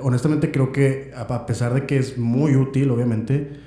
honestamente 0.00 0.50
creo 0.50 0.72
que 0.72 1.12
a 1.14 1.46
pesar 1.46 1.74
de 1.74 1.86
que 1.86 1.98
es 1.98 2.16
muy 2.16 2.56
útil, 2.56 2.90
obviamente, 2.90 3.60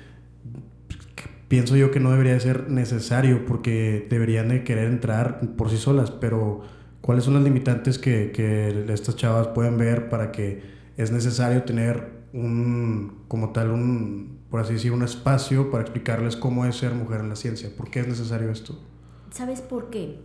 pienso 1.48 1.76
yo 1.76 1.90
que 1.90 2.00
no 2.00 2.10
debería 2.10 2.38
ser 2.40 2.68
necesario 2.68 3.46
porque 3.46 4.06
deberían 4.10 4.48
de 4.48 4.64
querer 4.64 4.86
entrar 4.86 5.40
por 5.56 5.70
sí 5.70 5.76
solas, 5.76 6.10
pero 6.10 6.62
¿Cuáles 7.04 7.24
son 7.24 7.34
las 7.34 7.42
limitantes 7.42 7.98
que, 7.98 8.32
que, 8.32 8.90
estas 8.90 9.14
chavas 9.14 9.48
pueden 9.48 9.76
ver 9.76 10.08
para 10.08 10.32
que 10.32 10.62
es 10.96 11.12
necesario 11.12 11.62
tener 11.62 12.24
un, 12.32 13.24
como 13.28 13.52
tal, 13.52 13.72
un, 13.72 14.38
por 14.48 14.60
así 14.60 14.72
decir, 14.72 14.90
un 14.90 15.02
espacio 15.02 15.70
para 15.70 15.82
explicarles 15.82 16.34
cómo 16.34 16.64
es 16.64 16.76
ser 16.76 16.94
mujer 16.94 17.20
en 17.20 17.28
la 17.28 17.36
ciencia? 17.36 17.68
¿Por 17.76 17.90
qué 17.90 18.00
es 18.00 18.08
necesario 18.08 18.50
esto? 18.50 18.78
¿Sabes 19.30 19.60
por 19.60 19.90
qué? 19.90 20.18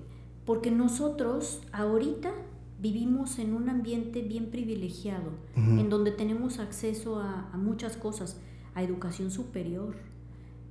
Porque 0.46 0.72
nosotros 0.72 1.62
ahorita 1.74 2.32
vivimos 2.80 3.40
en 3.40 3.56
un 3.56 3.68
ambiente 3.68 4.22
bien 4.22 4.50
privilegiado, 4.50 5.32
en 5.58 5.90
donde 5.90 6.12
tenemos 6.12 6.60
acceso 6.60 7.20
a, 7.20 7.50
a 7.52 7.58
muchas 7.58 7.98
cosas, 7.98 8.40
a 8.74 8.84
educación 8.84 9.32
superior, 9.32 9.98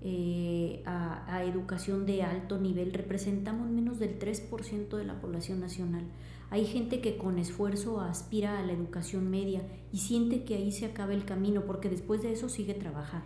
eh, 0.00 0.82
a, 0.86 1.42
educación 1.44 2.06
de 2.06 2.22
alto 2.22 2.58
nivel, 2.58 2.92
representamos 2.92 3.68
menos 3.68 3.98
del 3.98 4.18
3% 4.18 4.96
de 4.96 5.04
la 5.04 5.20
población 5.20 5.60
nacional. 5.60 6.04
Hay 6.50 6.66
gente 6.66 7.00
que 7.00 7.16
con 7.16 7.38
esfuerzo 7.38 8.00
aspira 8.00 8.58
a 8.58 8.62
la 8.62 8.72
educación 8.72 9.30
media 9.30 9.62
y 9.92 9.98
siente 9.98 10.44
que 10.44 10.54
ahí 10.54 10.72
se 10.72 10.86
acaba 10.86 11.14
el 11.14 11.24
camino 11.24 11.64
porque 11.64 11.88
después 11.88 12.22
de 12.22 12.32
eso 12.32 12.48
sigue 12.48 12.74
trabajar. 12.74 13.22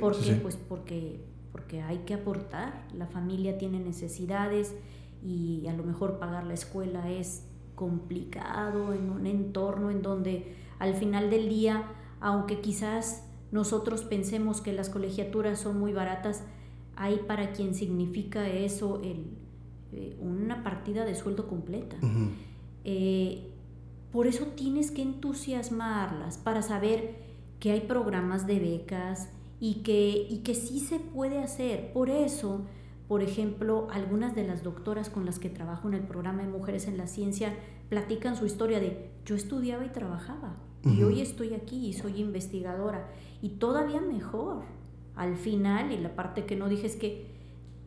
¿Por 0.00 0.18
qué? 0.18 0.34
Pues 0.34 0.56
porque, 0.56 1.20
porque 1.52 1.82
hay 1.82 1.98
que 1.98 2.14
aportar, 2.14 2.86
la 2.94 3.06
familia 3.06 3.58
tiene 3.58 3.78
necesidades 3.78 4.74
y 5.24 5.66
a 5.68 5.72
lo 5.74 5.84
mejor 5.84 6.18
pagar 6.18 6.44
la 6.44 6.54
escuela 6.54 7.10
es 7.10 7.44
complicado 7.74 8.92
en 8.92 9.10
un 9.10 9.26
entorno 9.26 9.90
en 9.90 10.02
donde 10.02 10.56
al 10.78 10.94
final 10.94 11.30
del 11.30 11.48
día, 11.48 11.84
aunque 12.20 12.60
quizás 12.60 13.27
nosotros 13.50 14.02
pensemos 14.02 14.60
que 14.60 14.72
las 14.72 14.90
colegiaturas 14.90 15.58
son 15.60 15.78
muy 15.78 15.92
baratas, 15.92 16.44
hay 16.96 17.18
para 17.26 17.52
quien 17.52 17.74
significa 17.74 18.48
eso 18.48 19.00
el, 19.02 19.26
eh, 19.92 20.16
una 20.20 20.62
partida 20.62 21.04
de 21.04 21.14
sueldo 21.14 21.48
completa. 21.48 21.96
Eh, 22.84 23.50
por 24.12 24.26
eso 24.26 24.46
tienes 24.56 24.90
que 24.90 25.02
entusiasmarlas 25.02 26.38
para 26.38 26.62
saber 26.62 27.16
que 27.60 27.72
hay 27.72 27.80
programas 27.80 28.46
de 28.46 28.58
becas 28.58 29.30
y 29.60 29.76
que, 29.76 30.26
y 30.28 30.38
que 30.38 30.54
sí 30.54 30.80
se 30.80 30.98
puede 30.98 31.38
hacer. 31.38 31.92
Por 31.92 32.10
eso, 32.10 32.66
por 33.08 33.22
ejemplo, 33.22 33.88
algunas 33.90 34.34
de 34.34 34.46
las 34.46 34.62
doctoras 34.62 35.10
con 35.10 35.24
las 35.24 35.38
que 35.38 35.50
trabajo 35.50 35.88
en 35.88 35.94
el 35.94 36.02
programa 36.02 36.42
de 36.42 36.48
Mujeres 36.48 36.86
en 36.86 36.96
la 36.98 37.06
Ciencia 37.06 37.54
platican 37.88 38.36
su 38.36 38.46
historia 38.46 38.80
de 38.80 39.10
yo 39.24 39.34
estudiaba 39.34 39.84
y 39.84 39.88
trabajaba 39.88 40.56
y 40.88 41.02
hoy 41.02 41.20
estoy 41.20 41.54
aquí 41.54 41.86
y 41.86 41.92
soy 41.92 42.20
investigadora. 42.20 43.08
Y 43.42 43.50
todavía 43.50 44.00
mejor. 44.00 44.62
Al 45.14 45.36
final, 45.36 45.90
y 45.90 45.98
la 45.98 46.14
parte 46.14 46.46
que 46.46 46.54
no 46.54 46.68
dije 46.68 46.86
es 46.86 46.94
que 46.94 47.26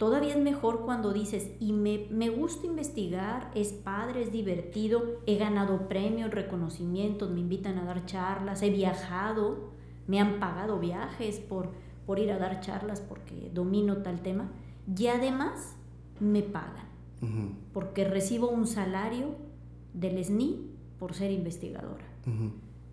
todavía 0.01 0.31
es 0.31 0.41
mejor 0.41 0.81
cuando 0.81 1.13
dices, 1.13 1.51
y 1.59 1.73
me, 1.73 2.07
me 2.09 2.29
gusta 2.29 2.65
investigar, 2.65 3.51
es 3.55 3.71
padre, 3.71 4.23
es 4.23 4.31
divertido, 4.31 5.21
he 5.27 5.37
ganado 5.37 5.87
premios, 5.87 6.31
reconocimientos, 6.31 7.29
me 7.29 7.39
invitan 7.39 7.77
a 7.77 7.85
dar 7.85 8.05
charlas, 8.05 8.63
he 8.63 8.69
viajado, 8.69 9.69
me 10.07 10.19
han 10.19 10.39
pagado 10.39 10.79
viajes 10.79 11.39
por, 11.39 11.69
por 12.05 12.19
ir 12.19 12.31
a 12.31 12.39
dar 12.39 12.61
charlas 12.61 12.99
porque 12.99 13.51
domino 13.53 13.97
tal 13.97 14.21
tema, 14.21 14.49
y 14.97 15.05
además 15.05 15.77
me 16.19 16.41
pagan, 16.41 16.87
porque 17.71 18.03
recibo 18.03 18.49
un 18.49 18.65
salario 18.65 19.35
del 19.93 20.23
SNI 20.23 20.67
por 20.97 21.13
ser 21.13 21.31
investigadora 21.31 22.05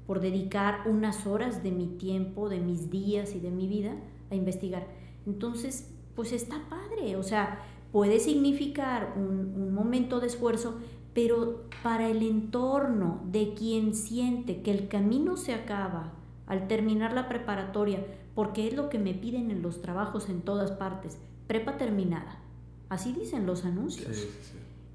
por 0.09 0.21
dedicar 0.21 0.85
unas 0.87 1.27
horas 1.27 1.63
de 1.63 1.71
mi 1.71 1.87
tiempo, 1.87 2.49
de 2.49 2.61
mis 2.61 2.91
días 2.91 3.35
y 3.35 3.41
de 3.41 3.51
mi 3.51 3.69
vida 3.69 3.95
a 4.31 4.35
investigar. 4.35 4.87
Entonces, 5.27 5.91
pues 6.17 6.33
está 6.33 6.67
padre, 6.71 7.17
o 7.17 7.23
sea, 7.23 7.63
puede 7.93 8.19
significar 8.19 9.13
un, 9.17 9.53
un 9.55 9.75
momento 9.75 10.19
de 10.19 10.29
esfuerzo, 10.29 10.79
pero 11.13 11.65
para 11.83 12.09
el 12.09 12.23
entorno 12.23 13.21
de 13.31 13.53
quien 13.53 13.95
siente 13.95 14.63
que 14.63 14.71
el 14.71 14.89
camino 14.89 15.37
se 15.37 15.53
acaba 15.53 16.15
al 16.47 16.69
terminar 16.69 17.13
la 17.13 17.29
preparatoria, 17.29 18.03
porque 18.35 18.67
es 18.67 18.75
lo 18.75 18.89
que 18.89 18.99
me 18.99 19.13
piden 19.13 19.51
en 19.51 19.61
los 19.61 19.83
trabajos 19.83 20.31
en 20.31 20.41
todas 20.41 20.71
partes, 20.71 21.19
prepa 21.47 21.77
terminada. 21.77 22.41
Así 22.89 23.13
dicen 23.13 23.45
los 23.45 23.67
anuncios. 23.67 24.27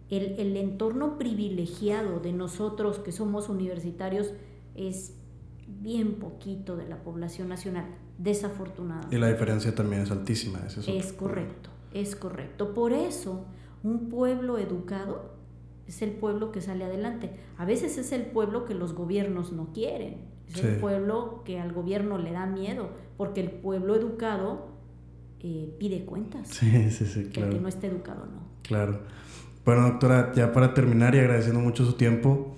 El, 0.09 0.39
el, 0.39 0.57
entorno 0.57 1.20
privilegiado 1.20 2.20
de 2.20 2.34
nosotros 2.34 2.97
que 2.97 3.11
somos 3.11 3.47
universitarios 3.47 4.32
es 4.76 5.13
bien 5.67 6.15
poquito 6.15 6.76
de 6.76 6.88
la 6.88 7.03
población 7.03 7.49
nacional, 7.49 7.86
desafortunadamente. 8.17 9.15
Y 9.15 9.19
la 9.19 9.30
diferencia 9.30 9.74
también 9.74 10.03
es 10.03 10.11
altísima. 10.11 10.59
es, 10.67 10.78
es 10.88 11.13
correcto, 11.13 11.69
es 11.93 12.15
correcto. 12.15 12.74
Por 12.74 12.93
eso, 12.93 13.45
un 13.84 14.09
pueblo 14.09 14.57
educado 14.57 15.34
es 15.88 16.01
el 16.01 16.11
pueblo 16.11 16.51
que 16.51 16.61
sale 16.61 16.86
adelante. 16.86 17.32
A 17.57 17.65
veces 17.65 17.97
es 17.97 18.11
el 18.11 18.24
pueblo 18.24 18.65
que 18.65 18.74
los 18.74 18.93
gobiernos 18.93 19.51
no 19.51 19.74
quieren. 19.74 20.34
Es 20.47 20.63
el 20.63 20.76
pueblo 20.80 21.41
que 21.45 21.59
al 21.59 21.74
gobierno 21.74 22.19
le 22.19 22.32
da 22.32 22.45
miedo, 22.45 22.89
porque 23.17 23.41
el 23.41 23.49
pueblo 23.49 23.95
educado 23.95 24.67
eh, 25.39 25.76
pide 25.80 26.05
cuentas. 26.05 26.47
Sí, 26.49 26.91
sí, 26.91 27.05
sí, 27.05 27.26
claro. 27.26 27.49
El 27.49 27.55
que 27.55 27.61
no 27.61 27.67
esté 27.67 27.88
educado 27.88 28.26
no. 28.26 28.43
Claro. 28.61 29.01
Bueno, 29.65 29.84
doctora, 29.84 30.32
ya 30.36 30.51
para 30.51 30.74
terminar 30.74 31.15
y 31.15 31.19
agradeciendo 31.19 31.59
mucho 31.59 31.86
su 31.86 31.93
tiempo, 31.93 32.55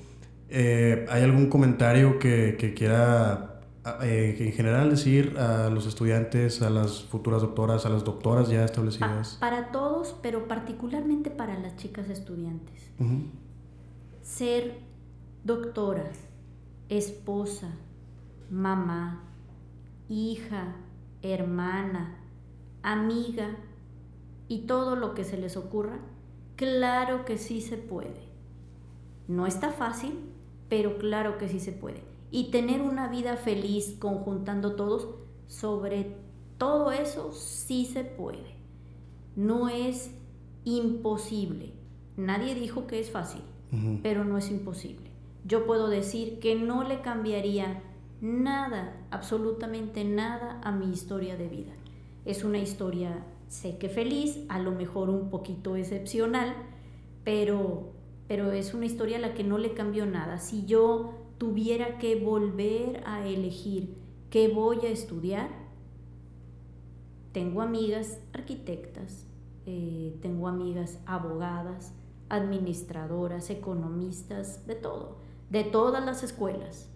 eh, 0.58 1.06
¿hay 1.10 1.22
algún 1.22 1.50
comentario 1.50 2.18
que, 2.18 2.56
que 2.58 2.74
quiera 2.74 3.60
eh, 4.02 4.38
en 4.40 4.54
general 4.54 4.90
decir 4.90 5.38
a 5.38 5.70
los 5.70 5.86
estudiantes, 5.86 6.62
a 6.62 6.70
las 6.70 7.04
futuras 7.04 7.42
doctoras, 7.42 7.86
a 7.86 7.90
las 7.90 8.06
doctoras 8.06 8.48
ya 8.48 8.64
establecidas? 8.64 9.36
para 9.42 9.72
todos, 9.74 10.16
pero 10.22 10.48
particularmente 10.48 11.30
para 11.30 11.60
las 11.60 11.76
chicas 11.76 12.10
estudiantes. 12.10 12.90
Ser 14.22 14.80
doctora, 15.44 16.10
esposa, 16.88 17.72
mamá, 18.50 19.24
hija, 20.08 20.78
hermana, 21.22 22.18
amiga 22.82 23.58
y 24.48 24.68
todo 24.68 24.96
lo 24.96 25.16
que 25.16 25.26
se 25.26 25.38
les 25.38 25.58
ocurra, 25.58 26.00
claro 26.56 27.26
que 27.26 27.38
sí 27.38 27.60
se 27.60 27.76
puede. 27.76 28.24
No 29.28 29.48
está 29.48 29.72
fácil, 29.72 30.14
pero 30.70 30.98
claro 30.98 31.38
que 31.38 31.48
sí 31.48 31.60
se 31.60 31.72
puede. 31.72 32.02
Y 32.32 32.52
tener 32.52 32.82
una 32.82 33.08
vida 33.08 33.38
feliz 33.38 33.96
conjuntando 34.00 34.76
todos, 34.76 35.10
sobre 35.48 36.16
todo 36.58 36.92
eso 36.92 37.32
sí 37.34 37.86
se 37.86 38.04
puede. 38.04 38.56
No 39.36 39.70
es 39.70 40.12
imposible. 40.64 41.74
Nadie 42.18 42.56
dijo 42.56 42.88
que 42.88 43.00
es 43.00 43.12
fácil, 43.12 43.42
pero 44.02 44.24
no 44.24 44.38
es 44.38 44.50
imposible 44.50 45.16
yo 45.46 45.68
puedo 45.68 45.90
decir 45.90 46.40
que 46.40 46.56
no 46.56 46.84
le 46.84 47.02
cambiaría 47.02 47.84
nada, 48.20 49.06
absolutamente 49.12 50.04
nada 50.04 50.60
a 50.64 50.72
mi 50.72 50.92
historia 50.92 51.38
de 51.38 51.48
vida. 51.48 51.74
Es 52.26 52.44
una 52.44 52.58
historia, 52.58 53.24
sé 53.48 53.78
que 53.78 53.88
feliz, 53.88 54.40
a 54.50 54.58
lo 54.58 54.72
mejor 54.72 55.12
un 55.12 55.30
poquito 55.30 55.76
excepcional, 55.76 56.56
pero, 57.24 57.92
pero 58.28 58.52
es 58.52 58.74
una 58.74 58.86
historia 58.86 59.18
a 59.18 59.22
la 59.22 59.34
que 59.34 59.44
no 59.44 59.58
le 59.58 59.74
cambió 59.74 60.06
nada. 60.06 60.40
Si 60.40 60.66
yo 60.66 61.14
tuviera 61.38 61.98
que 61.98 62.16
volver 62.16 63.04
a 63.06 63.28
elegir 63.28 63.96
qué 64.30 64.48
voy 64.48 64.80
a 64.86 64.90
estudiar, 64.90 65.50
tengo 67.32 67.62
amigas 67.62 68.20
arquitectas, 68.34 69.26
eh, 69.66 70.16
tengo 70.22 70.48
amigas 70.48 71.00
abogadas, 71.06 71.94
administradoras, 72.30 73.50
economistas, 73.50 74.66
de 74.66 74.76
todo 74.76 75.26
de 75.50 75.64
todas 75.64 76.04
las 76.04 76.24
escuelas. 76.24 76.90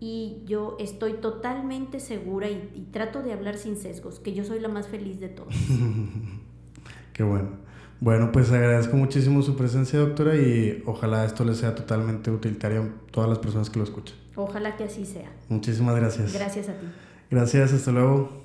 Y 0.00 0.42
yo 0.46 0.76
estoy 0.80 1.14
totalmente 1.14 2.00
segura 2.00 2.50
y, 2.50 2.88
trato 2.90 3.22
de 3.22 3.32
hablar 3.32 3.56
sin 3.56 3.76
sesgos, 3.76 4.18
que 4.18 4.34
yo 4.34 4.44
soy 4.44 4.58
la 4.58 4.68
más 4.68 4.88
feliz 4.88 5.20
de 5.20 5.28
todos. 5.28 5.54
Qué 7.12 7.22
bueno. 7.22 7.50
Bueno, 8.02 8.32
pues 8.32 8.50
agradezco 8.50 8.96
muchísimo 8.96 9.42
su 9.42 9.54
presencia, 9.54 9.96
doctora, 10.00 10.34
y 10.34 10.82
ojalá 10.86 11.24
esto 11.24 11.44
les 11.44 11.58
sea 11.58 11.76
totalmente 11.76 12.32
utilitario 12.32 12.82
a 12.82 13.12
todas 13.12 13.30
las 13.30 13.38
personas 13.38 13.70
que 13.70 13.78
lo 13.78 13.84
escuchan. 13.84 14.16
Ojalá 14.34 14.76
que 14.76 14.82
así 14.82 15.06
sea. 15.06 15.30
Muchísimas 15.48 15.94
gracias. 15.94 16.32
Gracias 16.32 16.68
a 16.68 16.72
ti. 16.72 16.86
Gracias, 17.30 17.72
hasta 17.72 17.92
luego. 17.92 18.41